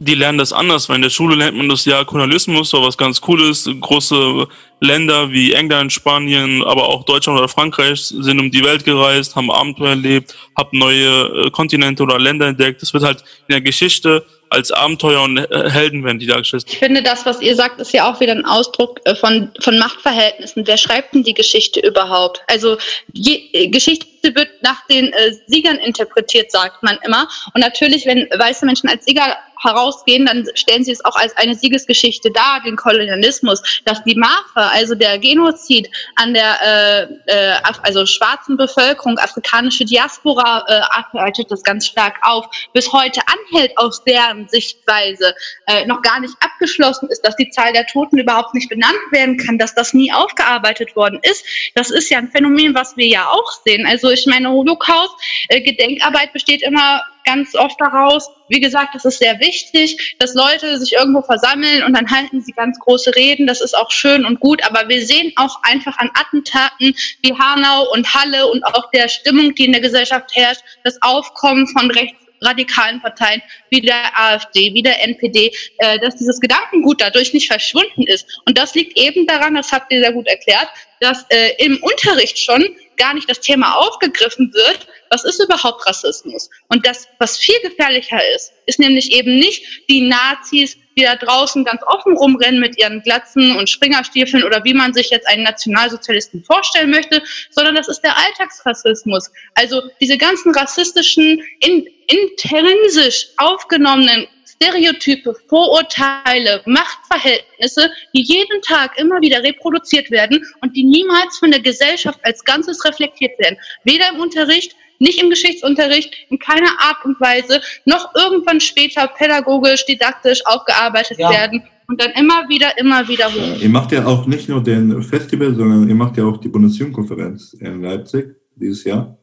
die 0.00 0.14
lernen 0.14 0.38
das 0.38 0.52
anders, 0.52 0.88
weil 0.88 0.96
in 0.96 1.02
der 1.02 1.10
Schule 1.10 1.36
lernt 1.36 1.56
man 1.56 1.68
das 1.68 1.84
ja 1.84 2.02
Kolonialismus, 2.04 2.70
so 2.70 2.82
was 2.82 2.98
ganz 2.98 3.20
Cooles. 3.20 3.70
Große 3.80 4.48
Länder 4.80 5.30
wie 5.30 5.52
England, 5.52 5.92
Spanien, 5.92 6.62
aber 6.64 6.88
auch 6.88 7.04
Deutschland 7.04 7.38
oder 7.38 7.48
Frankreich 7.48 8.00
sind 8.00 8.40
um 8.40 8.50
die 8.50 8.64
Welt 8.64 8.84
gereist, 8.84 9.36
haben 9.36 9.50
Abenteuer 9.50 9.90
erlebt, 9.90 10.34
haben 10.56 10.76
neue 10.76 11.46
äh, 11.46 11.50
Kontinente 11.50 12.02
oder 12.02 12.18
Länder 12.18 12.48
entdeckt. 12.48 12.82
Das 12.82 12.92
wird 12.92 13.04
halt 13.04 13.20
in 13.46 13.52
der 13.52 13.60
Geschichte 13.60 14.24
als 14.50 14.70
Abenteuer 14.70 15.22
und 15.22 15.38
äh, 15.38 15.70
Helden 15.70 16.04
werden 16.04 16.18
die 16.18 16.26
dargestellt. 16.26 16.64
Ich 16.68 16.78
finde, 16.78 17.02
das, 17.02 17.26
was 17.26 17.40
ihr 17.40 17.54
sagt, 17.54 17.80
ist 17.80 17.92
ja 17.92 18.10
auch 18.10 18.20
wieder 18.20 18.32
ein 18.32 18.44
Ausdruck 18.44 19.00
äh, 19.04 19.14
von, 19.14 19.50
von 19.60 19.78
Machtverhältnissen. 19.78 20.66
Wer 20.66 20.76
schreibt 20.76 21.14
denn 21.14 21.22
die 21.22 21.34
Geschichte 21.34 21.80
überhaupt? 21.80 22.42
Also 22.46 22.78
je, 23.12 23.68
Geschichte 23.68 24.34
wird 24.34 24.48
nach 24.62 24.86
den 24.86 25.12
äh, 25.12 25.32
Siegern 25.46 25.76
interpretiert, 25.78 26.50
sagt 26.50 26.82
man 26.82 26.98
immer. 27.04 27.28
Und 27.54 27.60
natürlich, 27.60 28.06
wenn 28.06 28.28
weiße 28.36 28.64
Menschen 28.66 28.88
als 28.88 29.04
Sieger 29.04 29.36
herausgehen, 29.62 30.26
dann 30.26 30.46
stellen 30.54 30.84
sie 30.84 30.92
es 30.92 31.04
auch 31.04 31.16
als 31.16 31.36
eine 31.36 31.54
Siegesgeschichte 31.54 32.30
dar, 32.30 32.62
den 32.64 32.76
Kolonialismus, 32.76 33.62
dass 33.84 34.02
die 34.04 34.14
Mafe, 34.14 34.56
also 34.56 34.94
der 34.94 35.18
Genozid 35.18 35.88
an 36.16 36.34
der 36.34 36.58
äh, 36.62 37.02
äh, 37.26 37.54
also 37.82 38.06
schwarzen 38.06 38.56
Bevölkerung, 38.56 39.18
afrikanische 39.18 39.84
Diaspora 39.84 40.64
äh, 40.68 40.80
arbeitet 40.90 41.50
das 41.50 41.62
ganz 41.62 41.86
stark 41.86 42.16
auf, 42.22 42.46
bis 42.72 42.92
heute 42.92 43.20
anhält 43.26 43.76
aus 43.76 44.02
deren 44.04 44.48
Sichtweise, 44.48 45.34
äh, 45.66 45.86
noch 45.86 46.02
gar 46.02 46.20
nicht 46.20 46.34
abgeschlossen 46.40 47.08
ist, 47.10 47.24
dass 47.24 47.36
die 47.36 47.50
Zahl 47.50 47.72
der 47.72 47.86
Toten 47.86 48.18
überhaupt 48.18 48.54
nicht 48.54 48.68
benannt 48.68 48.98
werden 49.10 49.36
kann, 49.36 49.58
dass 49.58 49.74
das 49.74 49.94
nie 49.94 50.12
aufgearbeitet 50.12 50.96
worden 50.96 51.20
ist. 51.22 51.44
Das 51.74 51.90
ist 51.90 52.10
ja 52.10 52.18
ein 52.18 52.30
Phänomen, 52.30 52.74
was 52.74 52.96
wir 52.96 53.06
ja 53.06 53.26
auch 53.28 53.50
sehen. 53.64 53.86
Also 53.86 54.10
ich 54.10 54.26
meine, 54.26 54.50
Holocaust, 54.50 55.14
äh, 55.48 55.60
Gedenkarbeit 55.60 56.32
besteht 56.32 56.62
immer 56.62 57.02
ganz 57.28 57.54
oft 57.54 57.78
daraus. 57.78 58.30
Wie 58.48 58.60
gesagt, 58.60 58.94
es 58.94 59.04
ist 59.04 59.18
sehr 59.18 59.38
wichtig, 59.38 60.16
dass 60.18 60.34
Leute 60.34 60.78
sich 60.78 60.94
irgendwo 60.94 61.20
versammeln 61.20 61.82
und 61.84 61.94
dann 61.94 62.10
halten 62.10 62.40
sie 62.40 62.52
ganz 62.52 62.78
große 62.78 63.14
Reden. 63.14 63.46
Das 63.46 63.60
ist 63.60 63.76
auch 63.76 63.90
schön 63.90 64.24
und 64.24 64.40
gut. 64.40 64.62
Aber 64.64 64.88
wir 64.88 65.04
sehen 65.04 65.32
auch 65.36 65.62
einfach 65.62 65.98
an 65.98 66.10
Attentaten 66.14 66.94
wie 67.22 67.34
Hanau 67.38 67.92
und 67.92 68.14
Halle 68.14 68.46
und 68.46 68.64
auch 68.64 68.90
der 68.92 69.08
Stimmung, 69.08 69.54
die 69.54 69.66
in 69.66 69.72
der 69.72 69.82
Gesellschaft 69.82 70.34
herrscht, 70.34 70.62
das 70.84 70.96
Aufkommen 71.02 71.66
von 71.68 71.90
rechtsradikalen 71.90 73.02
Parteien 73.02 73.42
wie 73.68 73.82
der 73.82 74.18
AfD, 74.18 74.72
wie 74.72 74.82
der 74.82 75.04
NPD, 75.04 75.52
äh, 75.78 75.98
dass 75.98 76.16
dieses 76.16 76.40
Gedankengut 76.40 77.02
dadurch 77.02 77.34
nicht 77.34 77.48
verschwunden 77.48 78.04
ist. 78.04 78.40
Und 78.46 78.56
das 78.56 78.74
liegt 78.74 78.98
eben 78.98 79.26
daran, 79.26 79.54
das 79.54 79.70
habt 79.70 79.92
ihr 79.92 80.00
sehr 80.00 80.12
gut 80.12 80.28
erklärt, 80.28 80.68
dass 81.00 81.24
äh, 81.30 81.52
im 81.58 81.82
Unterricht 81.82 82.38
schon 82.38 82.64
gar 82.96 83.14
nicht 83.14 83.30
das 83.30 83.40
Thema 83.40 83.74
aufgegriffen 83.76 84.52
wird, 84.52 84.86
was 85.10 85.24
ist 85.24 85.42
überhaupt 85.42 85.86
Rassismus? 85.86 86.50
Und 86.68 86.86
das, 86.86 87.08
was 87.18 87.38
viel 87.38 87.58
gefährlicher 87.62 88.20
ist, 88.34 88.52
ist 88.66 88.78
nämlich 88.78 89.12
eben 89.12 89.38
nicht 89.38 89.64
die 89.88 90.02
Nazis, 90.02 90.76
die 90.96 91.04
da 91.04 91.14
draußen 91.14 91.64
ganz 91.64 91.80
offen 91.86 92.16
rumrennen 92.16 92.60
mit 92.60 92.78
ihren 92.78 93.02
Glatzen 93.02 93.56
und 93.56 93.70
Springerstiefeln 93.70 94.44
oder 94.44 94.64
wie 94.64 94.74
man 94.74 94.92
sich 94.92 95.10
jetzt 95.10 95.28
einen 95.28 95.44
Nationalsozialisten 95.44 96.44
vorstellen 96.44 96.90
möchte, 96.90 97.22
sondern 97.50 97.76
das 97.76 97.88
ist 97.88 98.00
der 98.00 98.18
Alltagsrassismus. 98.18 99.30
Also 99.54 99.82
diese 100.00 100.18
ganzen 100.18 100.52
rassistischen, 100.54 101.40
in, 101.60 101.86
intrinsisch 102.08 103.28
aufgenommenen 103.36 104.26
Stereotype, 104.60 105.34
Vorurteile, 105.48 106.62
Machtverhältnisse, 106.66 107.90
die 108.14 108.22
jeden 108.22 108.60
Tag 108.62 108.98
immer 108.98 109.20
wieder 109.20 109.42
reproduziert 109.42 110.10
werden 110.10 110.44
und 110.62 110.74
die 110.76 110.84
niemals 110.84 111.38
von 111.38 111.50
der 111.50 111.60
Gesellschaft 111.60 112.18
als 112.24 112.44
Ganzes 112.44 112.84
reflektiert 112.84 113.38
werden. 113.38 113.56
Weder 113.84 114.10
im 114.12 114.20
Unterricht, 114.20 114.74
nicht 114.98 115.22
im 115.22 115.30
Geschichtsunterricht, 115.30 116.12
in 116.28 116.40
keiner 116.40 116.70
Art 116.80 117.04
und 117.04 117.20
Weise, 117.20 117.60
noch 117.84 118.12
irgendwann 118.16 118.60
später 118.60 119.06
pädagogisch, 119.06 119.86
didaktisch 119.86 120.44
aufgearbeitet 120.44 121.20
ja. 121.20 121.30
werden 121.30 121.62
und 121.86 122.02
dann 122.02 122.10
immer 122.12 122.48
wieder, 122.48 122.76
immer 122.78 123.06
wieder 123.06 123.26
hoch. 123.32 123.60
Ihr 123.60 123.68
macht 123.68 123.92
ja 123.92 124.04
auch 124.04 124.26
nicht 124.26 124.48
nur 124.48 124.62
den 124.62 125.02
Festival, 125.02 125.54
sondern 125.54 125.88
ihr 125.88 125.94
macht 125.94 126.16
ja 126.16 126.24
auch 126.24 126.38
die 126.38 126.48
Bundesjugendkonferenz 126.48 127.54
in 127.54 127.82
Leipzig 127.82 128.34
dieses 128.56 128.82
Jahr. 128.82 129.16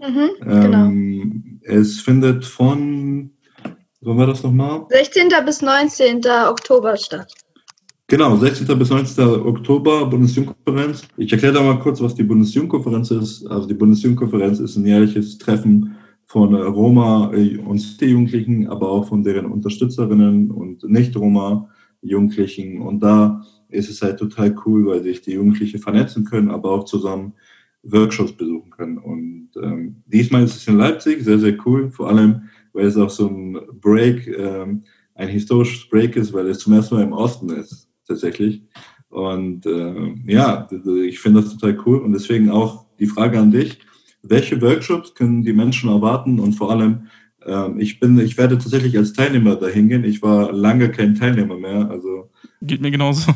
Mhm, 0.00 0.30
genau. 0.40 0.84
Ähm, 0.86 1.60
es 1.62 2.00
findet 2.00 2.44
von 2.44 3.30
Wann 4.02 4.16
war 4.16 4.26
das 4.26 4.42
nochmal? 4.42 4.86
16. 4.88 5.28
bis 5.44 5.60
19. 5.60 6.22
Oktober 6.48 6.96
statt. 6.96 7.34
Genau, 8.06 8.34
16. 8.34 8.78
bis 8.78 8.88
19. 8.88 9.24
Oktober 9.46 10.06
Bundesjugendkonferenz. 10.06 11.02
Ich 11.18 11.30
erkläre 11.30 11.54
da 11.54 11.62
mal 11.62 11.78
kurz, 11.78 12.00
was 12.00 12.14
die 12.14 12.22
Bundesjugendkonferenz 12.22 13.10
ist. 13.10 13.46
Also 13.46 13.68
die 13.68 13.74
Bundesjugendkonferenz 13.74 14.58
ist 14.58 14.76
ein 14.76 14.86
jährliches 14.86 15.36
Treffen 15.36 15.96
von 16.24 16.54
Roma 16.54 17.26
und 17.26 17.78
City-Jugendlichen, 17.78 18.68
aber 18.68 18.88
auch 18.88 19.06
von 19.06 19.22
deren 19.22 19.46
Unterstützerinnen 19.46 20.50
und 20.50 20.82
Nicht-Roma-Jugendlichen. 20.82 22.80
Und 22.80 23.00
da 23.00 23.44
ist 23.68 23.90
es 23.90 24.00
halt 24.00 24.18
total 24.18 24.54
cool, 24.64 24.86
weil 24.86 25.02
sich 25.02 25.20
die 25.20 25.32
Jugendlichen 25.32 25.78
vernetzen 25.78 26.24
können, 26.24 26.50
aber 26.50 26.70
auch 26.70 26.84
zusammen 26.84 27.34
Workshops 27.82 28.32
besuchen 28.32 28.70
können. 28.70 28.98
Und 28.98 29.50
ähm, 29.62 30.02
diesmal 30.06 30.44
ist 30.44 30.56
es 30.56 30.66
in 30.68 30.78
Leipzig, 30.78 31.22
sehr, 31.22 31.38
sehr 31.38 31.56
cool, 31.66 31.90
vor 31.90 32.08
allem, 32.08 32.42
weil 32.72 32.86
es 32.86 32.96
auch 32.96 33.10
so 33.10 33.28
ein 33.28 33.58
Break, 33.80 34.26
ähm, 34.28 34.84
ein 35.14 35.28
historisches 35.28 35.88
Break 35.88 36.16
ist, 36.16 36.32
weil 36.32 36.46
es 36.48 36.60
zum 36.60 36.72
ersten 36.72 36.94
Mal 36.94 37.04
im 37.04 37.12
Osten 37.12 37.50
ist 37.50 37.88
tatsächlich. 38.06 38.62
Und 39.08 39.66
äh, 39.66 40.14
ja, 40.26 40.68
ich 41.04 41.18
finde 41.18 41.42
das 41.42 41.56
total 41.56 41.78
cool. 41.84 41.98
Und 41.98 42.12
deswegen 42.12 42.48
auch 42.50 42.86
die 42.98 43.06
Frage 43.06 43.38
an 43.38 43.50
dich, 43.50 43.78
welche 44.22 44.60
Workshops 44.60 45.14
können 45.14 45.42
die 45.42 45.52
Menschen 45.52 45.90
erwarten? 45.90 46.38
Und 46.38 46.52
vor 46.52 46.70
allem, 46.70 47.08
äh, 47.44 47.70
ich 47.78 47.98
bin, 47.98 48.18
ich 48.18 48.38
werde 48.38 48.58
tatsächlich 48.58 48.96
als 48.96 49.12
Teilnehmer 49.12 49.56
dahin 49.56 49.88
gehen. 49.88 50.04
Ich 50.04 50.22
war 50.22 50.52
lange 50.52 50.90
kein 50.90 51.14
Teilnehmer 51.14 51.56
mehr. 51.56 51.90
Also 51.90 52.30
Geht 52.62 52.80
mir 52.80 52.90
genauso. 52.90 53.32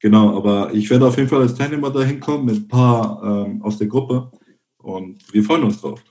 Genau, 0.00 0.36
aber 0.36 0.72
ich 0.74 0.90
werde 0.90 1.06
auf 1.06 1.16
jeden 1.16 1.30
Fall 1.30 1.40
als 1.40 1.54
Teilnehmer 1.54 1.90
dahin 1.90 2.20
kommen 2.20 2.44
mit 2.44 2.56
ein 2.56 2.68
paar 2.68 3.46
ähm, 3.46 3.62
aus 3.62 3.78
der 3.78 3.86
Gruppe. 3.86 4.30
Und 4.76 5.32
wir 5.32 5.42
freuen 5.42 5.64
uns 5.64 5.80
drauf. 5.80 6.04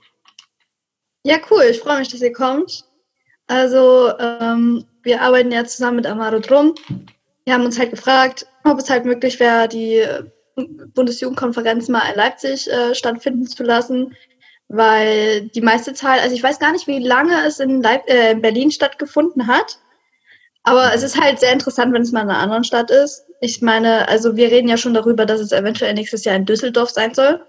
Ja, 1.24 1.38
cool. 1.50 1.64
Ich 1.70 1.80
freue 1.80 1.98
mich, 1.98 2.08
dass 2.08 2.20
ihr 2.20 2.32
kommt. 2.32 2.84
Also, 3.46 4.12
ähm, 4.18 4.84
wir 5.02 5.20
arbeiten 5.20 5.52
ja 5.52 5.64
zusammen 5.64 5.96
mit 5.96 6.06
Amaro 6.06 6.38
drum 6.38 6.74
wir 7.44 7.54
haben 7.54 7.64
uns 7.64 7.78
halt 7.78 7.90
gefragt, 7.90 8.46
ob 8.64 8.78
es 8.78 8.90
halt 8.90 9.04
möglich 9.04 9.38
wäre, 9.38 9.68
die 9.68 10.04
Bundesjugendkonferenz 10.94 11.88
mal 11.88 12.08
in 12.10 12.16
Leipzig 12.16 12.70
äh, 12.70 12.94
stattfinden 12.94 13.46
zu 13.46 13.62
lassen, 13.62 14.16
weil 14.68 15.48
die 15.48 15.60
meiste 15.60 15.94
Zahl, 15.94 16.20
also 16.20 16.34
ich 16.34 16.42
weiß 16.42 16.58
gar 16.58 16.72
nicht, 16.72 16.86
wie 16.86 17.00
lange 17.00 17.44
es 17.46 17.60
in, 17.60 17.82
Leip 17.82 18.08
äh, 18.08 18.32
in 18.32 18.40
Berlin 18.40 18.70
stattgefunden 18.70 19.46
hat, 19.46 19.78
aber 20.62 20.94
es 20.94 21.02
ist 21.02 21.20
halt 21.20 21.40
sehr 21.40 21.52
interessant, 21.52 21.92
wenn 21.92 22.02
es 22.02 22.12
mal 22.12 22.22
in 22.22 22.30
einer 22.30 22.38
anderen 22.38 22.64
Stadt 22.64 22.90
ist. 22.90 23.26
Ich 23.40 23.60
meine, 23.60 24.08
also 24.08 24.36
wir 24.36 24.50
reden 24.50 24.68
ja 24.68 24.78
schon 24.78 24.94
darüber, 24.94 25.26
dass 25.26 25.40
es 25.40 25.52
eventuell 25.52 25.92
nächstes 25.92 26.24
Jahr 26.24 26.36
in 26.36 26.46
Düsseldorf 26.46 26.90
sein 26.90 27.12
soll. 27.12 27.44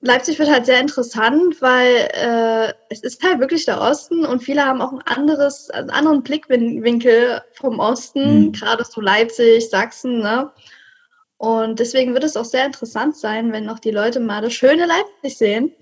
Leipzig 0.00 0.38
wird 0.38 0.48
halt 0.48 0.66
sehr 0.66 0.80
interessant, 0.80 1.60
weil 1.60 2.08
äh, 2.12 2.72
es 2.88 3.02
ist 3.02 3.22
halt 3.24 3.40
wirklich 3.40 3.64
der 3.64 3.80
Osten 3.80 4.24
und 4.24 4.42
viele 4.44 4.64
haben 4.64 4.80
auch 4.80 4.92
ein 4.92 5.02
anderes, 5.02 5.70
einen 5.70 5.90
anderen 5.90 6.22
Blickwinkel 6.22 7.42
vom 7.54 7.80
Osten, 7.80 8.46
mhm. 8.46 8.52
gerade 8.52 8.84
so 8.84 9.00
Leipzig, 9.00 9.68
Sachsen, 9.68 10.20
ne? 10.20 10.52
Und 11.36 11.78
deswegen 11.78 12.14
wird 12.14 12.24
es 12.24 12.36
auch 12.36 12.44
sehr 12.44 12.66
interessant 12.66 13.16
sein, 13.16 13.52
wenn 13.52 13.64
noch 13.64 13.78
die 13.78 13.90
Leute 13.90 14.18
mal 14.20 14.40
das 14.40 14.52
schöne 14.54 14.86
Leipzig 14.86 15.38
sehen. 15.38 15.72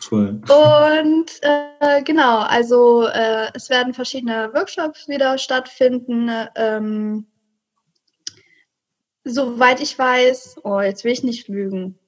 Voll. 0.00 0.40
Und 0.48 1.26
äh, 1.42 2.02
genau, 2.02 2.40
also 2.40 3.06
äh, 3.06 3.48
es 3.54 3.70
werden 3.70 3.94
verschiedene 3.94 4.52
Workshops 4.52 5.08
wieder 5.08 5.38
stattfinden. 5.38 6.30
Ähm, 6.56 7.26
soweit 9.24 9.80
ich 9.80 9.98
weiß, 9.98 10.56
oh, 10.64 10.80
jetzt 10.80 11.04
will 11.04 11.12
ich 11.12 11.22
nicht 11.22 11.48
lügen 11.48 11.98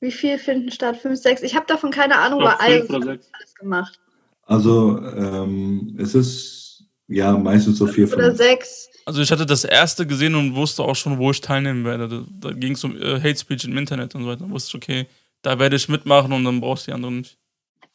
wie 0.00 0.12
viel 0.12 0.38
finden 0.38 0.70
statt? 0.70 0.96
Fünf, 0.96 1.20
sechs? 1.20 1.42
Ich 1.42 1.54
habe 1.54 1.66
davon 1.66 1.90
keine 1.90 2.16
Ahnung, 2.16 2.40
weil 2.42 2.54
alles, 2.58 2.90
alles 2.90 3.54
gemacht. 3.58 3.98
Also 4.42 4.98
ähm, 4.98 5.96
es 6.00 6.14
ist 6.14 6.84
ja 7.08 7.36
meistens 7.36 7.78
so 7.78 7.86
vier, 7.86 8.08
fünf. 8.08 8.18
Oder 8.18 8.34
sechs. 8.34 8.88
Also 9.04 9.22
ich 9.22 9.30
hatte 9.30 9.46
das 9.46 9.64
erste 9.64 10.06
gesehen 10.06 10.34
und 10.34 10.54
wusste 10.54 10.82
auch 10.82 10.96
schon, 10.96 11.18
wo 11.18 11.30
ich 11.30 11.40
teilnehmen 11.40 11.84
werde. 11.84 12.08
Da, 12.08 12.24
da 12.48 12.54
ging 12.54 12.72
es 12.72 12.84
um 12.84 12.96
äh, 13.00 13.18
Hate 13.18 13.36
Speech 13.36 13.64
im 13.64 13.76
Internet 13.76 14.14
und 14.14 14.22
so 14.22 14.28
weiter. 14.28 14.44
Da 14.44 14.50
wusste 14.50 14.76
ich, 14.76 14.82
okay, 14.82 15.06
da 15.42 15.58
werde 15.58 15.76
ich 15.76 15.88
mitmachen 15.88 16.32
und 16.32 16.44
dann 16.44 16.60
brauchst 16.60 16.86
du 16.86 16.90
die 16.90 16.94
anderen 16.94 17.18
nicht. 17.18 17.38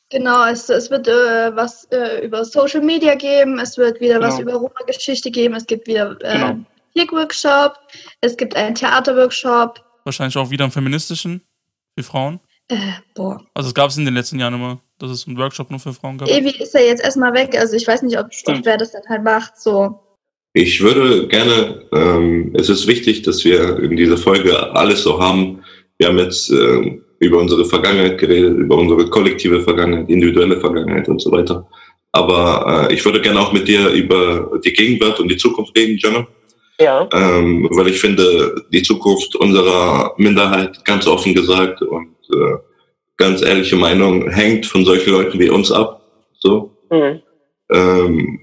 Genau, 0.10 0.46
es, 0.46 0.70
es 0.70 0.92
wird 0.92 1.08
äh, 1.08 1.56
was 1.56 1.86
äh, 1.86 2.24
über 2.26 2.46
Social 2.46 2.82
Media 2.82 3.16
geben, 3.16 3.58
es 3.58 3.78
wird 3.78 4.00
wieder 4.00 4.20
genau. 4.20 4.28
was 4.28 4.40
über 4.40 4.54
Roma-Geschichte 4.54 5.32
geben, 5.32 5.56
es 5.56 5.66
gibt 5.66 5.88
wieder 5.88 6.16
äh, 6.22 6.66
genau. 6.94 7.12
workshop 7.14 7.80
es 8.22 8.38
gibt 8.38 8.56
einen 8.56 8.76
Theater-Workshop. 8.76 9.84
Wahrscheinlich 10.04 10.38
auch 10.38 10.52
wieder 10.52 10.66
einen 10.66 10.72
feministischen. 10.72 11.42
Für 11.98 12.04
Frauen? 12.04 12.40
Äh, 12.70 12.78
boah. 13.16 13.42
Also 13.54 13.70
es 13.70 13.74
gab 13.74 13.90
es 13.90 13.98
in 13.98 14.06
den 14.06 14.14
letzten 14.14 14.40
Jahren 14.40 14.54
immer, 14.54 14.80
dass 15.00 15.12
es 15.12 15.28
einen 15.28 15.38
Workshop 15.38 15.70
nur 15.70 15.80
für 15.80 15.94
Frauen 15.94 16.18
gab. 16.18 16.30
Evi 16.30 16.50
ist 16.62 16.74
ja 16.74 16.82
jetzt 16.82 17.04
erstmal 17.04 17.34
weg, 17.34 17.56
also 17.58 17.76
ich 17.76 17.88
weiß 17.88 18.02
nicht, 18.04 18.18
ob, 18.18 18.28
ob 18.46 18.66
wer 18.66 18.78
das 18.78 18.92
dann 18.92 19.04
halt 19.10 19.24
macht. 19.24 19.60
So. 19.60 20.00
Ich 20.54 20.82
würde 20.82 21.28
gerne, 21.28 21.84
ähm, 21.94 22.54
es 22.56 22.70
ist 22.70 22.88
wichtig, 22.88 23.24
dass 23.24 23.44
wir 23.44 23.80
in 23.80 23.98
dieser 23.98 24.18
Folge 24.18 24.72
alles 24.76 25.04
so 25.04 25.20
haben. 25.20 25.64
Wir 25.98 26.08
haben 26.08 26.20
jetzt 26.20 26.52
äh, 26.52 27.00
über 27.20 27.40
unsere 27.40 27.66
Vergangenheit 27.66 28.18
geredet, 28.18 28.58
über 28.58 28.78
unsere 28.78 29.10
kollektive 29.10 29.62
Vergangenheit, 29.62 30.10
individuelle 30.10 30.60
Vergangenheit 30.60 31.08
und 31.10 31.22
so 31.22 31.32
weiter. 31.32 31.68
Aber 32.12 32.88
äh, 32.90 32.94
ich 32.94 33.04
würde 33.04 33.22
gerne 33.22 33.40
auch 33.40 33.52
mit 33.52 33.68
dir 33.68 33.90
über 33.90 34.60
die 34.64 34.74
Gegenwart 34.74 35.20
und 35.20 35.30
die 35.30 35.38
Zukunft 35.38 35.76
reden, 35.76 35.98
Jana. 35.98 36.28
Ja. 36.80 37.08
Ähm, 37.14 37.68
weil 37.72 37.88
ich 37.90 38.00
finde, 38.00 38.66
die 38.72 38.82
Zukunft 38.82 39.36
unserer 39.36 40.14
Minderheit, 40.18 40.84
ganz 40.86 41.08
offen 41.08 41.34
gesagt 41.34 41.82
und 41.82 42.16
äh, 42.32 42.58
ganz 43.18 43.42
ehrliche 43.42 43.76
Meinung, 43.76 44.30
hängt 44.30 44.66
von 44.66 44.84
solchen 44.84 45.12
Leuten 45.12 45.40
wie 45.40 45.50
uns 45.50 45.72
ab. 45.72 46.02
So. 46.40 46.72
Mhm. 46.90 47.22
Ähm, 47.72 48.40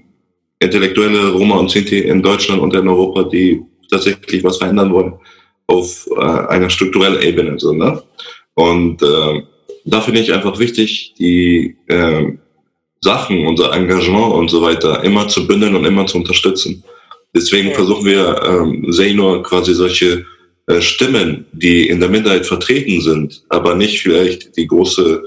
intellektuelle 0.59 1.31
Roma 1.31 1.57
und 1.57 1.69
Sinti 1.69 1.99
in 1.99 2.21
Deutschland 2.21 2.61
und 2.61 2.73
in 2.73 2.87
Europa, 2.87 3.23
die 3.23 3.61
tatsächlich 3.89 4.43
was 4.43 4.57
verändern 4.57 4.93
wollen 4.93 5.13
auf 5.67 6.07
äh, 6.15 6.21
einer 6.21 6.69
strukturellen 6.69 7.21
Ebene. 7.21 7.59
So, 7.59 7.73
ne? 7.73 8.01
Und 8.55 9.01
äh, 9.01 9.41
da 9.85 10.01
finde 10.01 10.21
ich 10.21 10.33
einfach 10.33 10.59
wichtig, 10.59 11.13
die 11.17 11.75
äh, 11.87 12.33
Sachen, 13.01 13.47
unser 13.47 13.73
Engagement 13.73 14.33
und 14.33 14.49
so 14.49 14.61
weiter 14.61 15.03
immer 15.03 15.27
zu 15.27 15.47
bündeln 15.47 15.75
und 15.75 15.85
immer 15.85 16.05
zu 16.05 16.17
unterstützen. 16.17 16.83
Deswegen 17.33 17.73
versuchen 17.73 18.05
wir, 18.05 18.41
ähm, 18.45 18.91
Senior 18.91 19.41
quasi 19.43 19.73
solche 19.73 20.25
äh, 20.67 20.81
Stimmen, 20.81 21.45
die 21.53 21.87
in 21.87 21.99
der 21.99 22.09
Minderheit 22.09 22.45
vertreten 22.45 23.01
sind, 23.01 23.43
aber 23.49 23.75
nicht 23.75 24.01
vielleicht 24.01 24.55
die 24.57 24.67
große 24.67 25.23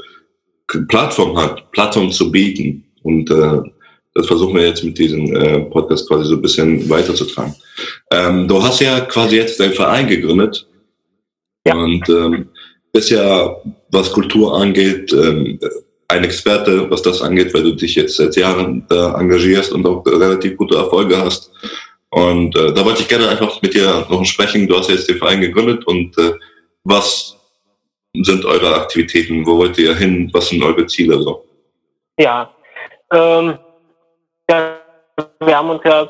Plattform 0.88 1.36
hat, 1.36 1.70
Plattform 1.72 2.10
zu 2.10 2.30
bieten. 2.30 2.84
Und 3.02 3.30
äh, 3.30 3.60
das 4.14 4.26
versuchen 4.26 4.54
wir 4.54 4.66
jetzt 4.66 4.84
mit 4.84 4.98
diesem 4.98 5.34
äh, 5.34 5.60
Podcast 5.60 6.08
quasi 6.08 6.28
so 6.28 6.34
ein 6.36 6.42
bisschen 6.42 6.88
weiterzutragen. 6.88 7.54
Ähm, 8.12 8.46
du 8.46 8.62
hast 8.62 8.80
ja 8.80 9.00
quasi 9.00 9.36
jetzt 9.36 9.58
deinen 9.58 9.72
Verein 9.72 10.06
gegründet. 10.06 10.66
Ja. 11.66 11.74
Und 11.74 12.08
ähm, 12.08 12.48
bist 12.92 13.10
ja, 13.10 13.56
was 13.90 14.12
Kultur 14.12 14.56
angeht, 14.56 15.12
ähm, 15.12 15.58
ein 16.08 16.24
Experte, 16.24 16.88
was 16.90 17.02
das 17.02 17.22
angeht, 17.22 17.52
weil 17.54 17.64
du 17.64 17.74
dich 17.74 17.96
jetzt 17.96 18.16
seit 18.16 18.36
Jahren 18.36 18.84
da 18.88 19.18
engagierst 19.18 19.72
und 19.72 19.84
auch 19.86 20.04
relativ 20.06 20.56
gute 20.56 20.76
Erfolge 20.76 21.18
hast. 21.18 21.50
Und 22.14 22.54
äh, 22.54 22.72
da 22.72 22.84
wollte 22.84 23.02
ich 23.02 23.08
gerne 23.08 23.28
einfach 23.28 23.60
mit 23.60 23.74
dir 23.74 24.06
noch 24.08 24.24
sprechen. 24.24 24.68
Du 24.68 24.78
hast 24.78 24.88
jetzt 24.88 25.08
den 25.08 25.18
Verein 25.18 25.40
gegründet 25.40 25.84
und 25.84 26.16
äh, 26.16 26.32
was 26.84 27.36
sind 28.14 28.44
eure 28.44 28.72
Aktivitäten? 28.76 29.44
Wo 29.44 29.58
wollt 29.58 29.76
ihr 29.78 29.96
hin? 29.96 30.30
Was 30.32 30.48
sind 30.48 30.62
eure 30.62 30.86
Ziele 30.86 31.20
so? 31.20 31.44
Ja, 32.16 32.50
ähm, 33.12 33.58
ja 34.48 34.76
wir 35.40 35.56
haben 35.56 35.70
uns 35.70 35.82
ja 35.84 36.08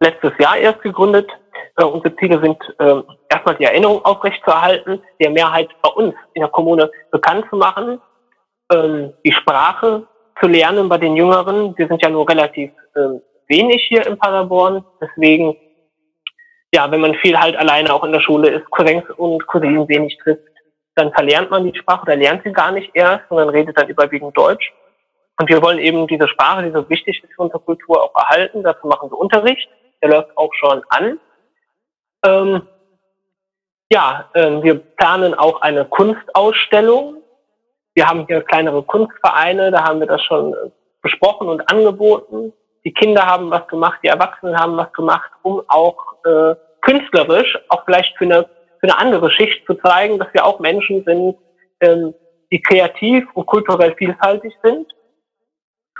letztes 0.00 0.32
Jahr 0.40 0.56
erst 0.56 0.82
gegründet. 0.82 1.30
Äh, 1.76 1.84
unsere 1.84 2.16
Ziele 2.16 2.40
sind 2.40 2.58
äh, 2.80 3.00
erstmal 3.28 3.54
die 3.54 3.64
Erinnerung 3.64 4.04
aufrechtzuerhalten, 4.04 5.00
der 5.20 5.30
Mehrheit 5.30 5.68
bei 5.82 5.90
uns 5.90 6.16
in 6.34 6.40
der 6.40 6.50
Kommune 6.50 6.90
bekannt 7.12 7.46
zu 7.48 7.56
machen, 7.56 8.00
ähm, 8.72 9.12
die 9.24 9.32
Sprache 9.32 10.04
zu 10.40 10.48
lernen 10.48 10.88
bei 10.88 10.98
den 10.98 11.14
Jüngeren. 11.14 11.78
Wir 11.78 11.86
sind 11.86 12.02
ja 12.02 12.10
nur 12.10 12.28
relativ 12.28 12.72
ähm, 12.96 13.20
wenig 13.48 13.84
hier 13.88 14.06
in 14.06 14.18
Paderborn. 14.18 14.84
Deswegen, 15.00 15.56
ja, 16.72 16.90
wenn 16.90 17.00
man 17.00 17.14
viel 17.14 17.38
halt 17.38 17.56
alleine 17.56 17.92
auch 17.92 18.04
in 18.04 18.12
der 18.12 18.20
Schule 18.20 18.48
ist, 18.50 18.70
Cousins 18.70 19.04
und 19.16 19.46
Cousinen 19.46 19.88
wenig 19.88 20.18
trifft, 20.22 20.42
dann 20.94 21.12
verlernt 21.12 21.50
man 21.50 21.70
die 21.70 21.78
Sprache 21.78 22.02
oder 22.02 22.16
lernt 22.16 22.42
sie 22.44 22.52
gar 22.52 22.72
nicht 22.72 22.90
erst, 22.94 23.28
sondern 23.28 23.48
redet 23.50 23.78
dann 23.78 23.88
überwiegend 23.88 24.36
Deutsch. 24.36 24.72
Und 25.40 25.48
wir 25.48 25.62
wollen 25.62 25.78
eben 25.78 26.06
diese 26.08 26.26
Sprache, 26.26 26.64
die 26.64 26.72
so 26.72 26.88
wichtig 26.90 27.22
ist 27.22 27.32
für 27.32 27.42
unsere 27.42 27.60
Kultur, 27.60 28.02
auch 28.02 28.14
erhalten. 28.16 28.64
Dazu 28.64 28.88
machen 28.88 29.10
wir 29.10 29.18
Unterricht. 29.18 29.68
Der 30.02 30.10
läuft 30.10 30.36
auch 30.36 30.52
schon 30.54 30.82
an. 30.88 31.20
Ähm, 32.24 32.62
ja, 33.90 34.28
äh, 34.34 34.62
wir 34.62 34.74
planen 34.74 35.34
auch 35.34 35.62
eine 35.62 35.84
Kunstausstellung. 35.84 37.22
Wir 37.94 38.08
haben 38.08 38.26
hier 38.26 38.42
kleinere 38.42 38.82
Kunstvereine, 38.82 39.70
da 39.70 39.84
haben 39.84 40.00
wir 40.00 40.06
das 40.06 40.22
schon 40.22 40.54
besprochen 41.02 41.48
und 41.48 41.70
angeboten 41.70 42.52
die 42.84 42.92
Kinder 42.92 43.26
haben 43.26 43.50
was 43.50 43.66
gemacht, 43.68 44.00
die 44.02 44.08
Erwachsenen 44.08 44.58
haben 44.58 44.76
was 44.76 44.92
gemacht, 44.92 45.30
um 45.42 45.62
auch 45.68 45.96
äh, 46.24 46.54
künstlerisch, 46.82 47.58
auch 47.68 47.84
vielleicht 47.84 48.16
für 48.16 48.24
eine, 48.24 48.44
für 48.80 48.84
eine 48.84 48.98
andere 48.98 49.30
Schicht 49.30 49.66
zu 49.66 49.74
zeigen, 49.74 50.18
dass 50.18 50.32
wir 50.32 50.44
auch 50.44 50.58
Menschen 50.60 51.04
sind, 51.04 51.36
ähm, 51.80 52.14
die 52.50 52.62
kreativ 52.62 53.26
und 53.34 53.46
kulturell 53.46 53.94
vielfältig 53.96 54.54
sind. 54.62 54.86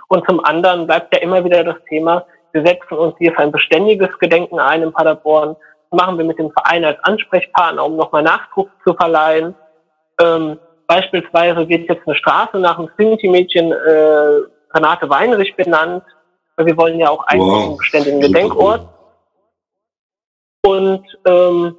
Und 0.09 0.27
zum 0.27 0.43
anderen 0.45 0.87
bleibt 0.87 1.15
ja 1.15 1.21
immer 1.21 1.45
wieder 1.45 1.63
das 1.65 1.77
Thema, 1.89 2.25
wir 2.53 2.65
setzen 2.65 2.97
uns 2.97 3.15
hier 3.19 3.33
für 3.33 3.41
ein 3.41 3.53
beständiges 3.53 4.19
Gedenken 4.19 4.59
ein 4.59 4.83
in 4.83 4.93
Paderborn 4.93 5.57
machen 5.91 6.19
wir 6.19 6.25
mit 6.25 6.39
dem 6.39 6.51
Verein 6.53 6.85
als 6.85 6.99
Ansprechpartner, 7.03 7.85
um 7.85 7.97
nochmal 7.97 8.23
Nachdruck 8.23 8.71
zu 8.87 8.95
verleihen. 8.95 9.55
Ähm, 10.21 10.59
beispielsweise 10.87 11.69
wird 11.69 11.89
jetzt 11.89 12.07
eine 12.07 12.17
Straße 12.17 12.59
nach 12.59 12.77
dem 12.77 12.91
Sinti-Mädchen 12.99 13.73
äh, 13.73 14.41
Renate 14.75 15.09
Weinrich 15.09 15.55
benannt. 15.57 16.05
Wir 16.59 16.77
wollen 16.77 16.99
ja 16.99 17.11
auch 17.11 17.27
einen 17.27 17.43
wow. 17.43 17.77
beständigen 17.77 18.21
Gedenkort. 18.21 18.89
Und 20.65 21.05
ähm, 21.27 21.77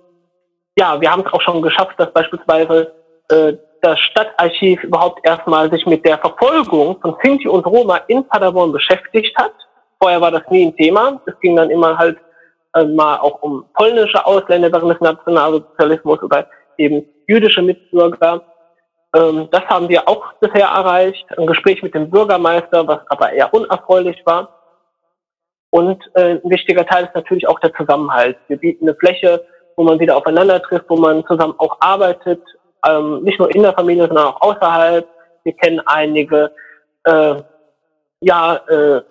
ja, 0.77 0.99
wir 0.99 1.11
haben 1.11 1.23
es 1.25 1.33
auch 1.33 1.41
schon 1.41 1.61
geschafft, 1.61 1.95
dass 1.97 2.11
beispielsweise 2.13 2.93
äh, 3.29 3.53
das 3.81 3.99
Stadtarchiv 3.99 4.83
überhaupt 4.83 5.25
erstmal 5.25 5.69
sich 5.71 5.85
mit 5.85 6.05
der 6.05 6.17
Verfolgung 6.17 6.99
von 7.01 7.15
Sinti 7.21 7.47
und 7.47 7.65
Roma 7.65 7.97
in 8.07 8.27
Paderborn 8.27 8.71
beschäftigt 8.71 9.35
hat. 9.37 9.53
Vorher 10.01 10.21
war 10.21 10.31
das 10.31 10.43
nie 10.49 10.67
ein 10.67 10.75
Thema. 10.75 11.21
Es 11.25 11.39
ging 11.41 11.55
dann 11.55 11.69
immer 11.69 11.97
halt 11.97 12.17
äh, 12.73 12.85
mal 12.85 13.17
auch 13.17 13.41
um 13.41 13.65
polnische 13.73 14.25
Ausländer 14.25 14.71
während 14.71 14.91
des 14.91 15.01
Nationalsozialismus 15.01 16.21
oder 16.23 16.47
eben 16.77 17.05
jüdische 17.27 17.61
Mitbürger. 17.61 18.41
Ähm, 19.15 19.47
das 19.51 19.63
haben 19.65 19.89
wir 19.89 20.07
auch 20.07 20.33
bisher 20.39 20.67
erreicht. 20.67 21.25
Ein 21.37 21.47
Gespräch 21.47 21.81
mit 21.81 21.93
dem 21.95 22.09
Bürgermeister, 22.09 22.87
was 22.87 22.99
aber 23.07 23.31
eher 23.31 23.53
unerfreulich 23.53 24.21
war. 24.25 24.58
Und 25.71 26.01
äh, 26.15 26.35
ein 26.35 26.41
wichtiger 26.49 26.85
Teil 26.85 27.05
ist 27.05 27.15
natürlich 27.15 27.47
auch 27.47 27.59
der 27.59 27.73
Zusammenhalt. 27.73 28.37
Wir 28.47 28.57
bieten 28.57 28.87
eine 28.87 28.95
Fläche, 28.95 29.43
wo 29.75 29.83
man 29.83 29.99
wieder 29.99 30.17
aufeinander 30.17 30.61
trifft, 30.61 30.85
wo 30.89 30.97
man 30.97 31.25
zusammen 31.25 31.53
auch 31.57 31.77
arbeitet, 31.79 32.41
ähm, 32.87 33.23
nicht 33.23 33.39
nur 33.39 33.53
in 33.53 33.63
der 33.63 33.73
Familie, 33.73 34.07
sondern 34.07 34.27
auch 34.27 34.41
außerhalb. 34.41 35.07
Wir 35.43 35.53
kennen 35.53 35.81
einige, 35.85 36.51
äh, 37.05 37.35
ja, 38.21 38.55
äh, 38.67 39.01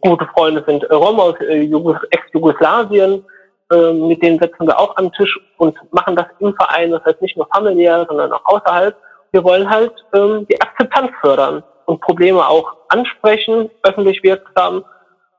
gute 0.00 0.26
Freunde 0.34 0.64
sind 0.66 0.84
äh, 0.84 0.94
Roma 0.94 1.24
aus 1.24 1.40
äh, 1.40 1.70
Ex-Jugoslawien, 2.10 3.24
äh, 3.70 3.92
mit 3.92 4.22
denen 4.22 4.38
setzen 4.38 4.66
wir 4.66 4.78
auch 4.78 4.96
am 4.96 5.12
Tisch 5.12 5.38
und 5.58 5.76
machen 5.92 6.16
das 6.16 6.26
im 6.40 6.54
Verein, 6.54 6.90
das 6.90 7.04
heißt 7.04 7.22
nicht 7.22 7.36
nur 7.36 7.46
familiär, 7.54 8.06
sondern 8.08 8.32
auch 8.32 8.44
außerhalb. 8.44 8.96
Wir 9.32 9.44
wollen 9.44 9.68
halt 9.68 9.92
ähm, 10.14 10.46
die 10.50 10.60
Akzeptanz 10.60 11.10
fördern 11.20 11.62
und 11.86 12.00
Probleme 12.00 12.46
auch 12.46 12.76
ansprechen, 12.88 13.70
öffentlich 13.82 14.22
wirksam. 14.22 14.84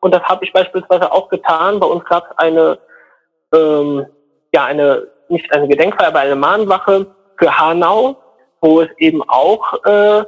Und 0.01 0.13
das 0.13 0.23
habe 0.23 0.45
ich 0.45 0.53
beispielsweise 0.53 1.12
auch 1.12 1.29
getan. 1.29 1.79
Bei 1.79 1.88
uns 1.88 2.03
gab 2.05 2.25
es 2.29 2.38
eine, 2.38 2.79
ähm, 3.53 4.05
ja, 4.53 4.65
eine, 4.65 5.07
nicht 5.27 5.53
eine 5.53 5.67
Gedenkfeier, 5.67 6.07
aber 6.07 6.19
eine 6.19 6.35
Mahnwache 6.35 7.07
für 7.38 7.59
Hanau, 7.59 8.17
wo 8.62 8.81
es 8.81 8.89
eben 8.97 9.21
auch 9.23 9.73
äh, 9.85 10.23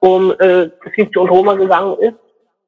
um 0.00 0.32
äh, 0.38 0.70
Sinti 0.94 1.18
und 1.18 1.30
Roma 1.30 1.54
gegangen 1.54 1.98
ist. 1.98 2.14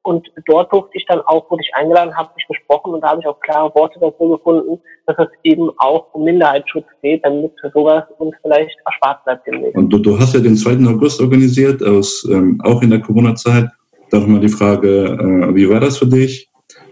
Und 0.01 0.27
dort 0.47 0.71
durfte 0.71 0.97
ich 0.97 1.05
dann 1.07 1.21
auch, 1.21 1.51
wurde 1.51 1.61
ich 1.61 1.75
eingeladen, 1.75 2.15
habe 2.15 2.29
mich 2.35 2.47
gesprochen 2.47 2.93
und 2.93 3.01
da 3.01 3.09
habe 3.09 3.19
ich 3.19 3.27
auch 3.27 3.39
klare 3.41 3.73
Worte 3.75 3.99
dazu 3.99 4.29
gefunden, 4.29 4.79
dass 5.05 5.17
es 5.19 5.27
eben 5.43 5.69
auch 5.77 6.13
um 6.13 6.23
Minderheitsschutz 6.23 6.85
geht, 7.01 7.23
damit 7.25 7.51
sowas 7.73 8.05
uns 8.17 8.33
vielleicht 8.41 8.75
erspart 8.85 9.23
bleibt 9.25 9.45
demnächst. 9.45 9.75
Und 9.75 9.89
du, 9.89 9.99
du 9.99 10.17
hast 10.17 10.33
ja 10.33 10.39
den 10.39 10.55
2. 10.55 10.89
August 10.89 11.21
organisiert, 11.21 11.83
aus, 11.83 12.27
ähm, 12.31 12.61
auch 12.63 12.81
in 12.81 12.91
der 12.91 13.01
Corona-Zeit. 13.01 13.67
Da 14.09 14.19
nochmal 14.19 14.39
die 14.39 14.49
Frage, 14.49 14.87
äh, 14.87 15.55
wie 15.55 15.69
war 15.69 15.79
das 15.79 15.97
für 15.97 16.07
dich? 16.07 16.48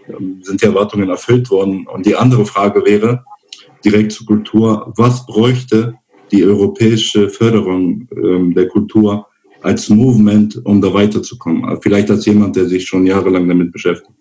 Ähm, 0.08 0.40
sind 0.42 0.62
die 0.62 0.66
Erwartungen 0.66 1.08
erfüllt 1.08 1.50
worden? 1.50 1.86
Und 1.86 2.06
die 2.06 2.16
andere 2.16 2.44
Frage 2.46 2.84
wäre, 2.84 3.24
direkt 3.84 4.12
zur 4.12 4.26
Kultur, 4.26 4.92
was 4.96 5.26
bräuchte 5.26 5.94
die 6.30 6.44
europäische 6.44 7.28
Förderung 7.28 8.08
ähm, 8.12 8.54
der 8.54 8.68
Kultur 8.68 9.26
als 9.62 9.88
Movement, 9.88 10.60
um 10.64 10.80
da 10.80 10.92
weiterzukommen? 10.92 11.78
Vielleicht 11.82 12.10
als 12.10 12.26
jemand, 12.26 12.56
der 12.56 12.66
sich 12.66 12.86
schon 12.86 13.06
jahrelang 13.06 13.48
damit 13.48 13.72
beschäftigt. 13.72 14.12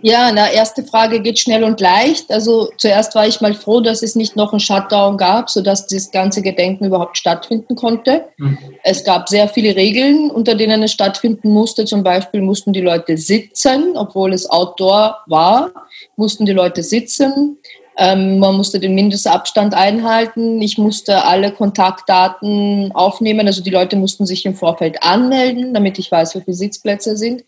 Ja, 0.00 0.30
na, 0.32 0.50
erste 0.50 0.84
Frage 0.84 1.20
geht 1.20 1.38
schnell 1.38 1.64
und 1.64 1.80
leicht. 1.80 2.30
Also 2.30 2.70
zuerst 2.76 3.14
war 3.14 3.26
ich 3.26 3.40
mal 3.40 3.54
froh, 3.54 3.80
dass 3.80 4.02
es 4.02 4.14
nicht 4.14 4.36
noch 4.36 4.52
einen 4.52 4.60
Shutdown 4.60 5.16
gab, 5.16 5.50
sodass 5.50 5.86
das 5.88 6.10
ganze 6.10 6.40
Gedenken 6.40 6.84
überhaupt 6.84 7.18
stattfinden 7.18 7.74
konnte. 7.74 8.26
Mhm. 8.36 8.58
Es 8.84 9.04
gab 9.04 9.28
sehr 9.28 9.48
viele 9.48 9.74
Regeln, 9.74 10.30
unter 10.30 10.54
denen 10.54 10.82
es 10.82 10.92
stattfinden 10.92 11.50
musste. 11.50 11.84
Zum 11.84 12.04
Beispiel 12.04 12.42
mussten 12.42 12.72
die 12.72 12.80
Leute 12.80 13.16
sitzen, 13.16 13.96
obwohl 13.96 14.32
es 14.32 14.48
Outdoor 14.48 15.18
war, 15.26 15.72
mussten 16.16 16.46
die 16.46 16.52
Leute 16.52 16.82
sitzen. 16.84 17.58
Ähm, 17.96 18.38
man 18.38 18.56
musste 18.56 18.78
den 18.78 18.94
Mindestabstand 18.94 19.74
einhalten. 19.74 20.62
Ich 20.62 20.78
musste 20.78 21.24
alle 21.24 21.50
Kontaktdaten 21.50 22.92
aufnehmen. 22.92 23.48
Also 23.48 23.60
die 23.60 23.70
Leute 23.70 23.96
mussten 23.96 24.24
sich 24.24 24.46
im 24.46 24.54
Vorfeld 24.54 25.02
anmelden, 25.02 25.74
damit 25.74 25.98
ich 25.98 26.12
weiß, 26.12 26.36
wie 26.36 26.42
viele 26.42 26.54
Sitzplätze 26.56 27.16
sind. 27.16 27.42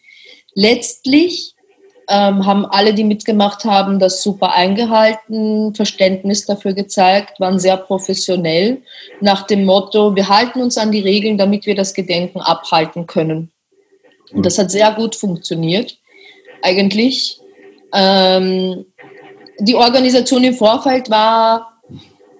Letztlich 0.54 1.54
ähm, 2.10 2.44
haben 2.44 2.66
alle, 2.66 2.92
die 2.92 3.04
mitgemacht 3.04 3.64
haben, 3.64 4.00
das 4.00 4.22
super 4.22 4.52
eingehalten, 4.52 5.74
Verständnis 5.76 6.44
dafür 6.44 6.72
gezeigt, 6.72 7.38
waren 7.38 7.60
sehr 7.60 7.76
professionell 7.76 8.82
nach 9.20 9.46
dem 9.46 9.64
Motto, 9.64 10.16
wir 10.16 10.28
halten 10.28 10.60
uns 10.60 10.76
an 10.76 10.90
die 10.90 11.00
Regeln, 11.00 11.38
damit 11.38 11.66
wir 11.66 11.76
das 11.76 11.94
Gedenken 11.94 12.40
abhalten 12.40 13.06
können. 13.06 13.52
Und 14.32 14.44
das 14.44 14.58
hat 14.58 14.72
sehr 14.72 14.92
gut 14.92 15.14
funktioniert, 15.14 15.98
eigentlich. 16.62 17.40
Ähm, 17.94 18.86
die 19.60 19.76
Organisation 19.76 20.42
im 20.42 20.54
Vorfeld 20.54 21.10
war, 21.10 21.80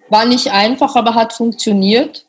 war 0.09 0.24
nicht 0.24 0.50
einfach, 0.50 0.96
aber 0.96 1.14
hat 1.14 1.33
funktioniert. 1.33 2.26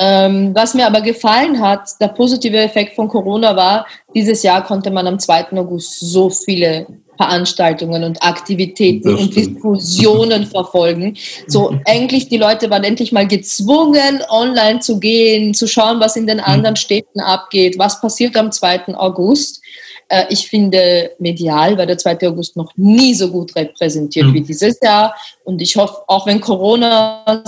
Ähm, 0.00 0.54
was 0.54 0.74
mir 0.74 0.86
aber 0.86 1.00
gefallen 1.00 1.60
hat, 1.60 2.00
der 2.00 2.08
positive 2.08 2.56
Effekt 2.56 2.94
von 2.94 3.08
Corona 3.08 3.56
war, 3.56 3.84
dieses 4.14 4.44
Jahr 4.44 4.64
konnte 4.64 4.92
man 4.92 5.08
am 5.08 5.18
2. 5.18 5.52
August 5.58 5.98
so 5.98 6.30
viele 6.30 6.86
Veranstaltungen 7.16 8.04
und 8.04 8.22
Aktivitäten 8.22 9.16
und 9.16 9.34
Diskussionen 9.34 10.46
verfolgen. 10.52 11.16
So 11.48 11.74
eigentlich 11.84 12.28
die 12.28 12.36
Leute 12.36 12.70
waren 12.70 12.84
endlich 12.84 13.10
mal 13.10 13.26
gezwungen, 13.26 14.22
online 14.30 14.78
zu 14.78 15.00
gehen, 15.00 15.52
zu 15.52 15.66
schauen, 15.66 15.98
was 15.98 16.14
in 16.14 16.28
den 16.28 16.38
anderen 16.38 16.76
Städten 16.76 17.18
abgeht, 17.18 17.76
was 17.76 18.00
passiert 18.00 18.36
am 18.36 18.52
2. 18.52 18.94
August. 18.94 19.60
Äh, 20.08 20.26
ich 20.30 20.46
finde, 20.46 21.10
medial 21.18 21.76
war 21.76 21.86
der 21.86 21.98
2. 21.98 22.28
August 22.28 22.56
noch 22.56 22.70
nie 22.76 23.14
so 23.14 23.32
gut 23.32 23.56
repräsentiert 23.56 24.26
mhm. 24.26 24.34
wie 24.34 24.42
dieses 24.42 24.78
Jahr. 24.80 25.12
Und 25.42 25.60
ich 25.60 25.74
hoffe, 25.74 25.96
auch 26.06 26.24
wenn 26.24 26.40
Corona 26.40 27.42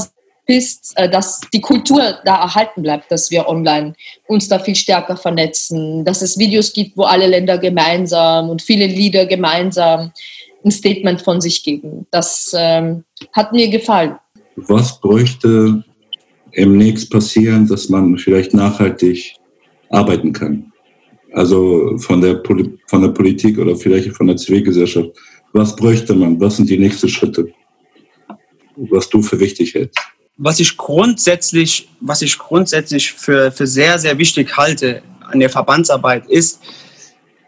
ist, 0.51 0.93
äh, 0.97 1.09
dass 1.09 1.41
die 1.53 1.61
Kultur 1.61 2.19
da 2.25 2.43
erhalten 2.43 2.83
bleibt, 2.83 3.11
dass 3.11 3.31
wir 3.31 3.49
online 3.49 3.95
uns 4.27 4.49
da 4.49 4.59
viel 4.59 4.75
stärker 4.75 5.17
vernetzen, 5.17 6.05
dass 6.05 6.23
es 6.23 6.39
Videos 6.39 6.73
gibt, 6.73 6.97
wo 6.97 7.05
alle 7.05 7.27
Länder 7.27 7.59
gemeinsam 7.59 8.51
und 8.51 8.63
viele 8.63 8.87
Lieder 8.87 9.27
gemeinsam 9.27 10.13
ein 10.65 10.71
Statement 10.71 11.23
von 11.23 11.41
sich 11.41 11.63
geben. 11.63 12.07
Das 12.11 12.53
ähm, 12.55 13.05
hat 13.33 13.53
mir 13.53 13.69
gefallen. 13.69 14.17
Was 14.57 15.01
bräuchte 15.01 15.83
demnächst 16.57 17.11
passieren, 17.11 17.67
dass 17.67 17.89
man 17.89 18.19
vielleicht 18.19 18.53
nachhaltig 18.53 19.37
arbeiten 19.89 20.33
kann? 20.33 20.71
also 21.33 21.97
von 21.99 22.21
der, 22.21 22.35
Poli 22.35 22.79
von 22.87 23.03
der 23.03 23.11
Politik 23.11 23.59
oder 23.59 23.77
vielleicht 23.77 24.11
von 24.17 24.27
der 24.27 24.37
Zivilgesellschaft. 24.37 25.11
Was 25.53 25.75
bräuchte 25.75 26.15
man? 26.15 26.41
Was 26.41 26.57
sind 26.57 26.71
die 26.71 26.79
nächsten 26.79 27.09
Schritte, 27.09 27.53
was 28.77 29.09
du 29.09 29.23
für 29.23 29.39
wichtig 29.39 29.75
hältst? 29.75 29.99
Was 30.43 30.59
ich 30.59 30.79
grundsätzlich, 30.79 31.91
was 32.01 32.23
ich 32.23 32.39
grundsätzlich 32.39 33.13
für, 33.13 33.53
für 33.53 33.67
sehr, 33.67 33.99
sehr 33.99 34.17
wichtig 34.17 34.57
halte 34.57 35.03
an 35.21 35.39
der 35.39 35.51
Verbandsarbeit 35.51 36.27
ist, 36.29 36.61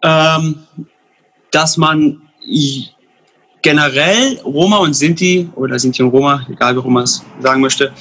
ähm, 0.02 0.66
dass 1.50 1.78
man 1.78 2.20
generell 3.62 4.38
Roma 4.44 4.76
und 4.76 4.92
Sinti 4.92 5.48
oder 5.54 5.78
Sinti 5.78 6.02
und 6.02 6.10
Roma, 6.10 6.46
egal 6.50 6.74
wie 6.74 6.80
Roma 6.80 7.02
es 7.02 7.24
sagen 7.40 7.62
möchte, 7.62 7.92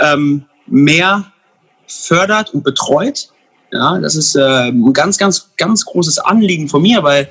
ähm, 0.00 0.44
mehr 0.66 1.26
fördert 1.86 2.52
und 2.54 2.64
betreut. 2.64 3.28
Ja, 3.70 4.00
das 4.00 4.16
ist 4.16 4.34
äh, 4.34 4.68
ein 4.68 4.92
ganz, 4.92 5.16
ganz, 5.16 5.50
ganz 5.56 5.84
großes 5.84 6.18
Anliegen 6.18 6.68
von 6.68 6.82
mir, 6.82 7.04
weil 7.04 7.28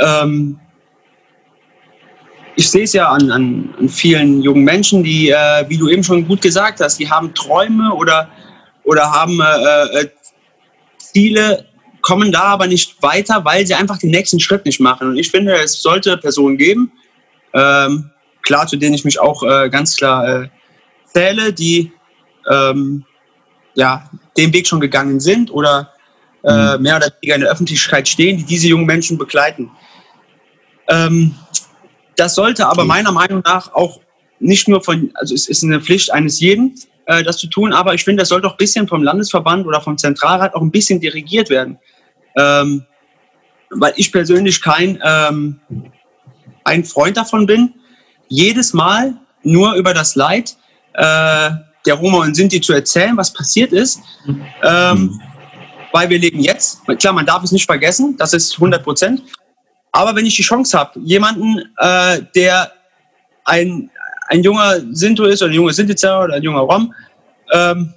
ähm, 0.00 0.60
ich 2.56 2.70
sehe 2.70 2.84
es 2.84 2.92
ja 2.92 3.08
an, 3.08 3.30
an, 3.30 3.74
an, 3.78 3.88
vielen 3.88 4.42
jungen 4.42 4.64
Menschen, 4.64 5.02
die, 5.02 5.30
äh, 5.30 5.64
wie 5.68 5.78
du 5.78 5.88
eben 5.88 6.04
schon 6.04 6.26
gut 6.26 6.42
gesagt 6.42 6.80
hast, 6.80 6.98
die 6.98 7.10
haben 7.10 7.34
Träume 7.34 7.94
oder, 7.94 8.28
oder 8.84 9.10
haben 9.10 9.40
äh, 9.40 10.00
äh, 10.00 10.08
Ziele, 10.98 11.66
kommen 12.02 12.32
da 12.32 12.42
aber 12.42 12.66
nicht 12.66 13.02
weiter, 13.02 13.44
weil 13.44 13.66
sie 13.66 13.74
einfach 13.74 13.98
den 13.98 14.10
nächsten 14.10 14.40
Schritt 14.40 14.64
nicht 14.66 14.80
machen. 14.80 15.08
Und 15.08 15.16
ich 15.16 15.30
finde, 15.30 15.54
es 15.54 15.80
sollte 15.80 16.16
Personen 16.16 16.58
geben, 16.58 16.92
ähm, 17.54 18.10
klar, 18.42 18.66
zu 18.66 18.76
denen 18.76 18.94
ich 18.94 19.04
mich 19.04 19.20
auch 19.20 19.42
äh, 19.42 19.70
ganz 19.70 19.96
klar 19.96 20.42
äh, 20.42 20.48
zähle, 21.06 21.52
die 21.52 21.92
ähm, 22.50 23.04
ja, 23.74 24.10
den 24.36 24.52
Weg 24.52 24.66
schon 24.66 24.80
gegangen 24.80 25.20
sind 25.20 25.50
oder 25.50 25.92
äh, 26.44 26.76
mhm. 26.76 26.82
mehr 26.82 26.96
oder 26.96 27.08
weniger 27.20 27.34
in 27.36 27.40
der 27.42 27.50
Öffentlichkeit 27.50 28.08
stehen, 28.08 28.36
die 28.36 28.44
diese 28.44 28.68
jungen 28.68 28.86
Menschen 28.86 29.16
begleiten. 29.16 29.70
Ähm, 30.88 31.34
das 32.22 32.36
sollte 32.36 32.68
aber 32.68 32.84
meiner 32.84 33.10
Meinung 33.10 33.42
nach 33.44 33.74
auch 33.74 33.98
nicht 34.38 34.68
nur 34.68 34.80
von, 34.80 35.10
also 35.14 35.34
es 35.34 35.48
ist 35.48 35.64
eine 35.64 35.80
Pflicht 35.80 36.12
eines 36.12 36.38
jeden, 36.38 36.78
äh, 37.06 37.24
das 37.24 37.36
zu 37.36 37.48
tun, 37.48 37.72
aber 37.72 37.94
ich 37.94 38.04
finde, 38.04 38.20
das 38.20 38.28
sollte 38.28 38.46
auch 38.46 38.52
ein 38.52 38.58
bisschen 38.58 38.86
vom 38.86 39.02
Landesverband 39.02 39.66
oder 39.66 39.80
vom 39.80 39.98
Zentralrat 39.98 40.54
auch 40.54 40.62
ein 40.62 40.70
bisschen 40.70 41.00
dirigiert 41.00 41.50
werden. 41.50 41.78
Ähm, 42.36 42.86
weil 43.70 43.92
ich 43.96 44.12
persönlich 44.12 44.62
kein 44.62 45.00
ähm, 45.04 45.58
ein 46.62 46.84
Freund 46.84 47.16
davon 47.16 47.46
bin, 47.46 47.74
jedes 48.28 48.72
Mal 48.72 49.16
nur 49.42 49.74
über 49.74 49.92
das 49.92 50.14
Leid 50.14 50.56
äh, 50.92 51.50
der 51.84 51.94
Roma 51.94 52.18
und 52.18 52.36
Sinti 52.36 52.60
zu 52.60 52.72
erzählen, 52.72 53.16
was 53.16 53.32
passiert 53.32 53.72
ist. 53.72 54.00
Ähm, 54.62 55.20
weil 55.90 56.08
wir 56.08 56.20
leben 56.20 56.38
jetzt. 56.38 56.86
Klar, 57.00 57.14
man 57.14 57.26
darf 57.26 57.42
es 57.42 57.50
nicht 57.50 57.66
vergessen, 57.66 58.16
das 58.16 58.32
ist 58.32 58.54
100 58.54 58.84
Prozent. 58.84 59.22
Aber 59.92 60.16
wenn 60.16 60.24
ich 60.24 60.36
die 60.36 60.42
Chance 60.42 60.78
habe, 60.78 60.98
jemanden, 61.00 61.58
äh, 61.76 62.22
der 62.34 62.72
ein, 63.44 63.90
ein 64.28 64.42
junger 64.42 64.80
Sinto 64.90 65.24
ist 65.24 65.42
oder 65.42 65.50
ein 65.50 65.54
junger 65.54 65.72
Sintizer 65.72 66.24
oder 66.24 66.34
ein 66.34 66.42
junger 66.42 66.60
Rom, 66.60 66.94
ähm, 67.52 67.92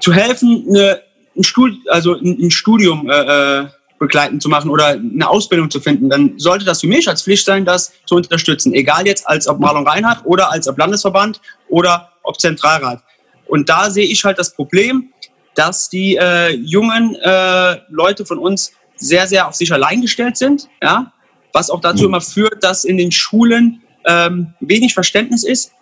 zu 0.00 0.12
helfen, 0.12 0.66
eine, 0.68 1.02
ein, 1.36 1.44
Stud 1.44 1.74
also 1.88 2.14
ein, 2.14 2.50
Studium 2.50 3.08
äh, 3.08 3.60
äh, 3.60 3.66
begleiten 3.98 4.40
zu 4.40 4.48
machen 4.48 4.70
oder 4.70 4.88
eine 4.88 5.28
Ausbildung 5.28 5.70
zu 5.70 5.78
finden, 5.78 6.08
dann 6.08 6.38
sollte 6.38 6.64
das 6.64 6.80
für 6.80 6.86
mich 6.86 7.06
als 7.08 7.22
Pflicht 7.22 7.44
sein, 7.44 7.64
das 7.64 7.92
zu 8.06 8.16
unterstützen. 8.16 8.72
Egal 8.72 9.06
jetzt 9.06 9.28
als 9.28 9.46
ob 9.46 9.60
Marlon 9.60 9.86
Reinhardt 9.86 10.24
oder 10.24 10.50
als 10.50 10.66
ob 10.66 10.78
Landesverband 10.78 11.40
oder 11.68 12.10
ob 12.22 12.40
Zentralrat. 12.40 13.02
Und 13.46 13.68
da 13.68 13.90
sehe 13.90 14.06
ich 14.06 14.24
halt 14.24 14.38
das 14.38 14.54
Problem, 14.54 15.12
dass 15.54 15.90
die 15.90 16.16
äh, 16.16 16.54
jungen 16.54 17.14
äh, 17.16 17.76
Leute 17.90 18.24
von 18.24 18.38
uns 18.38 18.72
sehr, 19.00 19.26
sehr 19.26 19.48
auf 19.48 19.54
sich 19.54 19.72
allein 19.72 20.00
gestellt 20.00 20.36
sind, 20.36 20.68
ja, 20.82 21.12
was 21.52 21.70
auch 21.70 21.80
dazu 21.80 22.04
immer 22.04 22.20
führt, 22.20 22.62
dass 22.62 22.84
in 22.84 22.96
den 22.96 23.10
Schulen 23.10 23.82
ähm, 24.06 24.54
wenig 24.60 24.94
Verständnis 24.94 25.42
ist, 25.42 25.72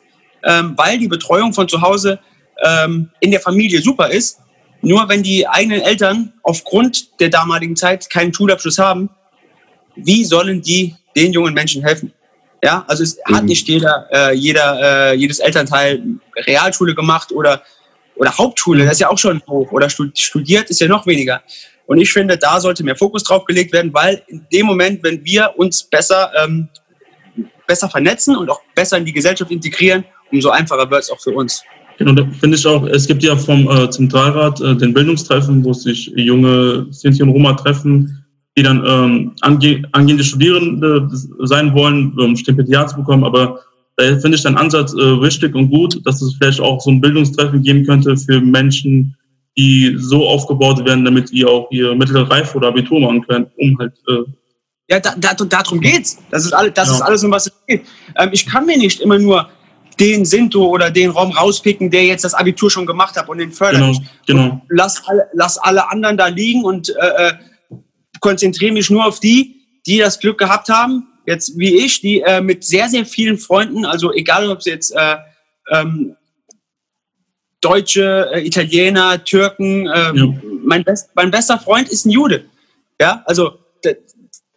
ähm, 0.43 0.75
weil 0.77 0.99
die 0.99 1.09
Betreuung 1.09 1.53
von 1.53 1.69
zu 1.69 1.83
Hause 1.83 2.21
ähm, 2.65 3.11
in 3.21 3.31
der 3.31 3.41
Familie 3.41 3.83
super 3.83 4.09
ist. 4.09 4.39
Nur 4.81 5.09
wenn 5.09 5.23
die 5.23 5.47
eigenen 5.47 5.81
Eltern 5.81 6.33
aufgrund 6.43 7.21
der 7.21 7.29
damaligen 7.29 7.77
Zeit 7.77 8.09
keinen 8.09 8.33
Schulabschluss 8.33 8.79
haben, 8.79 9.11
wie 9.97 10.25
sollen 10.25 10.63
die 10.63 10.95
den 11.17 11.33
jungen 11.33 11.53
Menschen 11.53 11.83
helfen? 11.83 12.13
Ja, 12.63 12.85
also 12.89 13.03
es 13.03 13.19
mhm. 13.27 13.37
hat 13.37 13.45
nicht 13.45 13.69
jeder, 13.69 14.07
äh, 14.13 14.35
jeder, 14.35 15.11
äh, 15.11 15.15
jedes 15.15 15.41
Elternteil 15.41 16.03
Realschule 16.37 16.95
gemacht 16.95 17.33
oder, 17.33 17.63
oder 18.17 18.37
Hauptschule, 18.37 18.85
das 18.85 18.95
ist 18.95 19.01
ja 19.01 19.11
auch 19.11 19.19
schon 19.19 19.43
hoch. 19.49 19.71
Oder 19.73 19.89
studiert 19.91 20.71
ist 20.71 20.81
ja 20.81 20.89
noch 20.89 21.07
weniger. 21.07 21.43
Und 21.89 21.99
ich 21.99 22.13
finde, 22.13 22.37
da 22.37 22.61
sollte 22.61 22.85
mehr 22.85 22.97
Fokus 22.97 23.25
drauf 23.25 23.47
gelegt 23.47 23.73
werden, 23.73 23.93
weil 23.95 24.23
in 24.27 24.47
dem 24.53 24.67
Moment, 24.67 25.03
wenn 25.03 25.25
wir 25.25 25.55
uns 25.57 25.83
besser, 25.83 26.31
ähm, 26.37 26.69
besser 27.67 27.89
vernetzen 27.89 28.37
und 28.37 28.51
auch 28.51 28.61
besser 28.75 28.99
in 28.99 29.07
die 29.07 29.13
Gesellschaft 29.13 29.51
integrieren, 29.51 30.05
umso 30.31 30.51
einfacher 30.51 30.89
wird 30.91 31.05
es 31.05 31.11
auch 31.11 31.19
für 31.19 31.31
uns. 31.31 31.63
Genau, 31.97 32.13
da 32.13 32.29
finde 32.41 32.59
ich 32.59 32.67
auch, 32.67 32.87
es 32.87 33.07
gibt 33.07 33.23
ja 33.23 33.35
vom 33.35 33.71
äh, 33.71 33.89
Zentralrat 33.89 34.61
äh, 34.61 34.77
den 34.77 34.93
Bildungstreffen, 34.93 35.65
wo 35.65 35.73
sich 35.73 36.13
junge 36.15 36.87
Sinti 36.91 37.23
und 37.23 37.31
Roma 37.31 37.55
treffen, 37.55 38.23
die 38.59 38.63
dann 38.63 38.85
ähm, 38.87 39.33
ange 39.41 39.83
angehende 39.93 40.25
Studierende 40.25 41.09
sein 41.45 41.73
wollen, 41.73 42.13
um 42.19 42.37
Stipendiat 42.37 42.91
zu 42.91 42.97
bekommen. 42.97 43.25
Aber 43.25 43.61
da 43.97 44.05
finde 44.19 44.37
ich 44.37 44.43
den 44.43 44.59
Ansatz 44.59 44.93
äh, 44.93 45.03
richtig 45.03 45.55
und 45.55 45.71
gut, 45.71 46.05
dass 46.05 46.21
es 46.21 46.35
vielleicht 46.35 46.61
auch 46.61 46.83
so 46.83 46.91
ein 46.91 47.01
Bildungstreffen 47.01 47.63
geben 47.63 47.87
könnte 47.87 48.15
für 48.19 48.43
Menschen, 48.43 49.17
die 49.59 49.97
so 49.99 50.27
aufgebaut 50.27 50.85
werden, 50.85 51.05
damit 51.05 51.33
die 51.33 51.45
auch 51.45 51.69
ihr 51.73 51.93
mittlere 51.97 52.31
Reife 52.31 52.57
oder 52.57 52.69
Abitur 52.69 53.01
machen 53.01 53.27
können, 53.27 53.51
um 53.57 53.77
halt 53.79 53.93
äh, 54.09 54.23
ja, 54.91 55.01
da, 55.01 55.15
da, 55.19 55.35
darum 55.35 55.81
geht's. 55.81 56.17
Das 56.31 56.47
ist, 56.47 56.53
alles, 56.53 56.73
das 56.75 56.89
ja. 56.89 56.95
ist 56.95 57.01
alles, 57.03 57.25
um 57.25 57.31
was 57.31 57.49
es 57.49 57.53
geht. 57.67 57.85
Ähm, 58.17 58.31
ich 58.33 58.47
kann 58.47 58.65
mir 58.65 58.79
nicht 58.79 59.01
immer 59.01 59.19
nur 59.19 59.51
den 60.01 60.25
Sinto 60.25 60.65
oder 60.67 60.91
den 60.91 61.11
Raum 61.11 61.33
rauspicken, 61.33 61.91
der 61.91 62.05
jetzt 62.05 62.25
das 62.25 62.33
Abitur 62.33 62.71
schon 62.71 62.87
gemacht 62.87 63.17
hat 63.17 63.29
und 63.29 63.39
den 63.39 63.53
fördern. 63.53 63.99
Genau, 64.27 64.43
genau. 64.43 64.63
Lass, 64.69 65.03
alle, 65.07 65.27
lass 65.35 65.59
alle 65.59 65.91
anderen 65.91 66.17
da 66.17 66.29
liegen 66.29 66.65
und 66.65 66.89
äh, 66.89 67.29
äh, 67.29 67.33
konzentriere 68.21 68.73
mich 68.73 68.89
nur 68.89 69.05
auf 69.05 69.21
die, 69.21 69.57
die 69.87 69.99
das 69.99 70.21
Glück 70.21 70.39
gehabt 70.39 70.69
haben, 70.69 71.09
jetzt 71.27 71.59
wie 71.59 71.85
ich, 71.85 72.01
die 72.01 72.21
äh, 72.21 72.41
mit 72.41 72.65
sehr, 72.65 72.89
sehr 72.89 73.05
vielen 73.05 73.39
Freunden, 73.39 73.85
also 73.85 74.13
egal 74.15 74.49
ob 74.49 74.61
es 74.61 74.67
jetzt 74.67 74.95
äh, 74.97 75.17
ähm, 75.71 76.17
Deutsche, 77.61 78.31
äh, 78.33 78.47
Italiener, 78.47 79.23
Türken, 79.25 79.89
ähm, 79.93 80.17
ja. 80.17 80.27
mein, 80.65 80.85
best, 80.85 81.11
mein 81.15 81.31
bester 81.31 81.59
Freund 81.59 81.89
ist 81.89 82.07
ein 82.07 82.11
Jude. 82.11 82.45
Ja, 83.01 83.23
also 83.27 83.59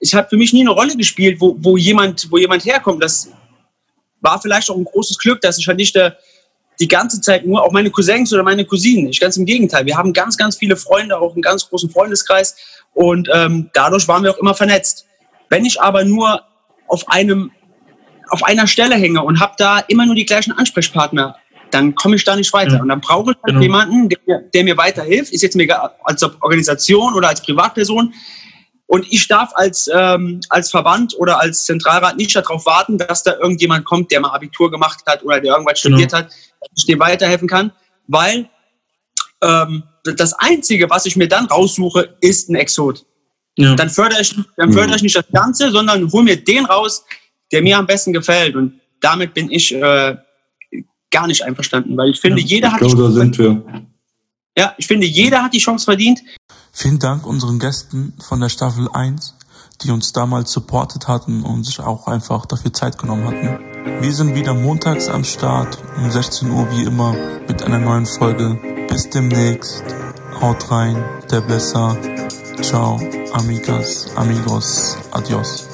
es 0.02 0.14
hat 0.14 0.30
für 0.30 0.38
mich 0.38 0.52
nie 0.52 0.62
eine 0.62 0.72
Rolle 0.72 0.95
gespielt, 0.97 1.39
wo, 1.39 1.56
wo, 1.60 1.78
jemand, 1.78 2.30
wo 2.32 2.38
jemand 2.38 2.66
herkommt. 2.66 3.04
Das 3.04 3.30
war 4.20 4.41
vielleicht 4.41 4.70
auch 4.70 4.76
ein 4.76 4.84
großes 4.84 5.18
Glück, 5.20 5.41
dass 5.41 5.60
ich 5.60 5.68
halt 5.68 5.78
nicht 5.78 5.95
der, 5.95 6.18
die 6.80 6.88
ganze 6.88 7.22
Zeit 7.22 7.45
nur 7.45 7.64
auch 7.64 7.72
meine 7.72 7.91
Cousins 7.91 8.34
oder 8.34 8.43
meine 8.43 8.66
Cousinen. 8.66 9.10
Ich 9.10 9.20
ganz 9.20 9.38
im 9.38 9.45
Gegenteil. 9.45 9.86
Wir 9.86 9.95
haben 9.95 10.12
ganz, 10.12 10.38
ganz 10.38 10.58
viele 10.58 10.76
Freunde, 10.76 11.18
auch 11.18 11.34
einen 11.34 11.43
ganz 11.43 11.70
großen 11.70 11.89
Freundeskreis 11.89 12.56
und 12.93 13.30
ähm, 13.32 13.70
dadurch 13.74 14.08
waren 14.08 14.24
wir 14.24 14.32
auch 14.32 14.39
immer 14.39 14.56
vernetzt. 14.56 15.06
Wenn 15.49 15.66
ich 15.66 15.80
aber 15.80 16.04
nur 16.04 16.43
auf 16.88 17.08
einem 17.08 17.52
auf 18.30 18.43
einer 18.43 18.66
Stelle 18.66 18.95
hänge 18.95 19.22
und 19.22 19.41
habe 19.41 19.56
da 19.58 19.80
immer 19.80 20.06
nur 20.06 20.16
die 20.16 20.26
gleichen 20.26 20.54
Ansprechpartner, 20.54 21.36
dann 21.74 21.95
komme 21.95 22.15
ich 22.15 22.24
da 22.24 22.36
nicht 22.36 22.51
weiter. 22.53 22.76
Ja. 22.76 22.82
Und 22.82 22.89
dann 22.89 23.01
brauche 23.01 23.32
ich 23.32 23.38
halt 23.38 23.45
genau. 23.45 23.61
jemanden, 23.61 24.09
der, 24.09 24.39
der, 24.53 24.63
mir 24.63 24.78
weiterhilft. 24.78 25.32
Ist 25.32 25.41
jetzt 25.41 25.55
mir 25.55 25.63
egal, 25.63 25.91
als 26.03 26.24
Organisation 26.24 27.13
oder 27.13 27.30
als 27.30 27.41
Privatperson. 27.41 28.13
Und 28.88 29.05
ich 29.09 29.28
darf 29.28 29.51
als, 29.55 29.89
ähm, 29.93 30.41
als 30.49 30.69
Verband 30.69 31.15
oder 31.17 31.39
als 31.39 31.63
Zentralrat 31.63 32.17
nicht 32.17 32.36
darauf 32.36 32.65
warten, 32.65 32.97
dass 32.97 33.24
da 33.24 33.36
irgendjemand 33.38 33.86
kommt, 33.86 34.11
der 34.11 34.19
mal 34.19 34.32
Abitur 34.32 34.69
gemacht 34.69 34.99
hat 35.05 35.24
oder 35.24 35.39
der 35.39 35.53
irgendwas 35.53 35.82
genau. 35.82 35.95
studiert 35.95 36.13
hat, 36.13 36.26
dass 36.26 36.69
ich 36.76 36.86
dem 36.86 36.99
weiterhelfen 36.99 37.47
kann. 37.47 37.72
Weil 38.07 38.49
ähm, 39.41 39.84
das 40.03 40.34
Einzige, 40.34 40.89
was 40.89 41.05
ich 41.05 41.15
mir 41.15 41.28
dann 41.28 41.45
raussuche, 41.45 42.17
ist 42.22 42.49
ein 42.49 42.55
Exot. 42.55 43.05
Ja. 43.57 43.76
Dann 43.76 43.89
fördere 43.89 44.22
ich, 44.22 44.36
dann 44.57 44.74
fördere 44.74 44.95
ich 44.95 45.03
nicht 45.03 45.15
das 45.15 45.26
Ganze, 45.32 45.72
sondern 45.72 46.11
hole 46.11 46.24
mir 46.24 46.43
den 46.43 46.65
raus, 46.65 47.05
der 47.51 47.61
mir 47.61 47.78
am 47.78 47.86
besten 47.86 48.13
gefällt. 48.13 48.55
Und 48.55 48.80
damit 48.99 49.34
bin 49.34 49.51
ich 49.51 49.74
äh, 49.74 50.15
gar 51.12 51.28
nicht 51.28 51.43
einverstanden, 51.43 51.95
weil 51.97 52.09
ich 52.09 52.20
finde, 52.20 52.41
ja, 52.41 52.47
jeder 52.47 52.68
ich 52.68 52.74
hat 52.74 52.80
glaube, 52.80 53.03
da 53.03 53.12
sind 53.12 53.38
wir. 53.38 53.64
Ja, 54.57 54.74
ich 54.78 54.88
finde, 54.88 55.07
jeder 55.07 55.43
hat 55.43 55.53
die 55.53 55.59
Chance 55.59 55.86
verdient, 55.86 56.22
Vielen 56.74 56.99
Dank 56.99 57.28
unseren 57.28 57.59
Gästen 57.59 58.14
von 58.20 58.39
der 58.39 58.49
Staffel 58.49 58.88
1, 58.91 59.36
die 59.84 59.91
uns 59.91 60.14
damals 60.14 60.51
supportet 60.51 61.07
hatten 61.07 61.43
und 61.43 61.66
sich 61.66 61.80
auch 61.80 62.07
einfach 62.07 62.45
dafür 62.45 62.72
Zeit 62.72 62.97
genommen 62.97 63.28
hatten. 63.28 63.59
Wir 64.01 64.14
sind 64.14 64.36
wieder 64.36 64.53
montags 64.53 65.09
am 65.09 65.24
Start 65.24 65.78
um 65.97 66.09
16 66.09 66.49
Uhr 66.49 66.68
wie 66.72 66.84
immer 66.84 67.14
mit 67.47 67.62
einer 67.62 67.80
neuen 67.80 68.05
Folge. 68.05 68.57
Bis 68.88 69.09
demnächst. 69.09 69.84
Haut 70.39 70.72
rein, 70.72 71.03
der 71.30 71.41
Blesser. 71.41 71.97
Ciao, 72.62 72.99
amigas, 73.34 74.07
amigos, 74.16 74.97
adios. 75.12 75.68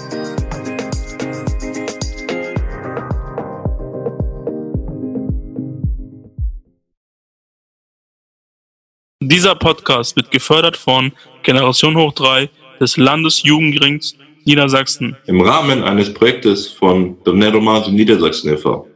Dieser 9.29 9.55
Podcast 9.55 10.15
wird 10.15 10.31
gefördert 10.31 10.77
von 10.77 11.11
Generation 11.43 11.97
Hoch 11.97 12.13
3 12.13 12.49
des 12.79 12.95
Landesjugendrings 12.95 14.15
Niedersachsen. 14.45 15.17
Im 15.25 15.41
Rahmen 15.41 15.83
eines 15.83 16.13
Projektes 16.13 16.69
von 16.69 17.21
Donero 17.25 17.59
Niedersachsen 17.91 18.53
e.V. 18.53 18.87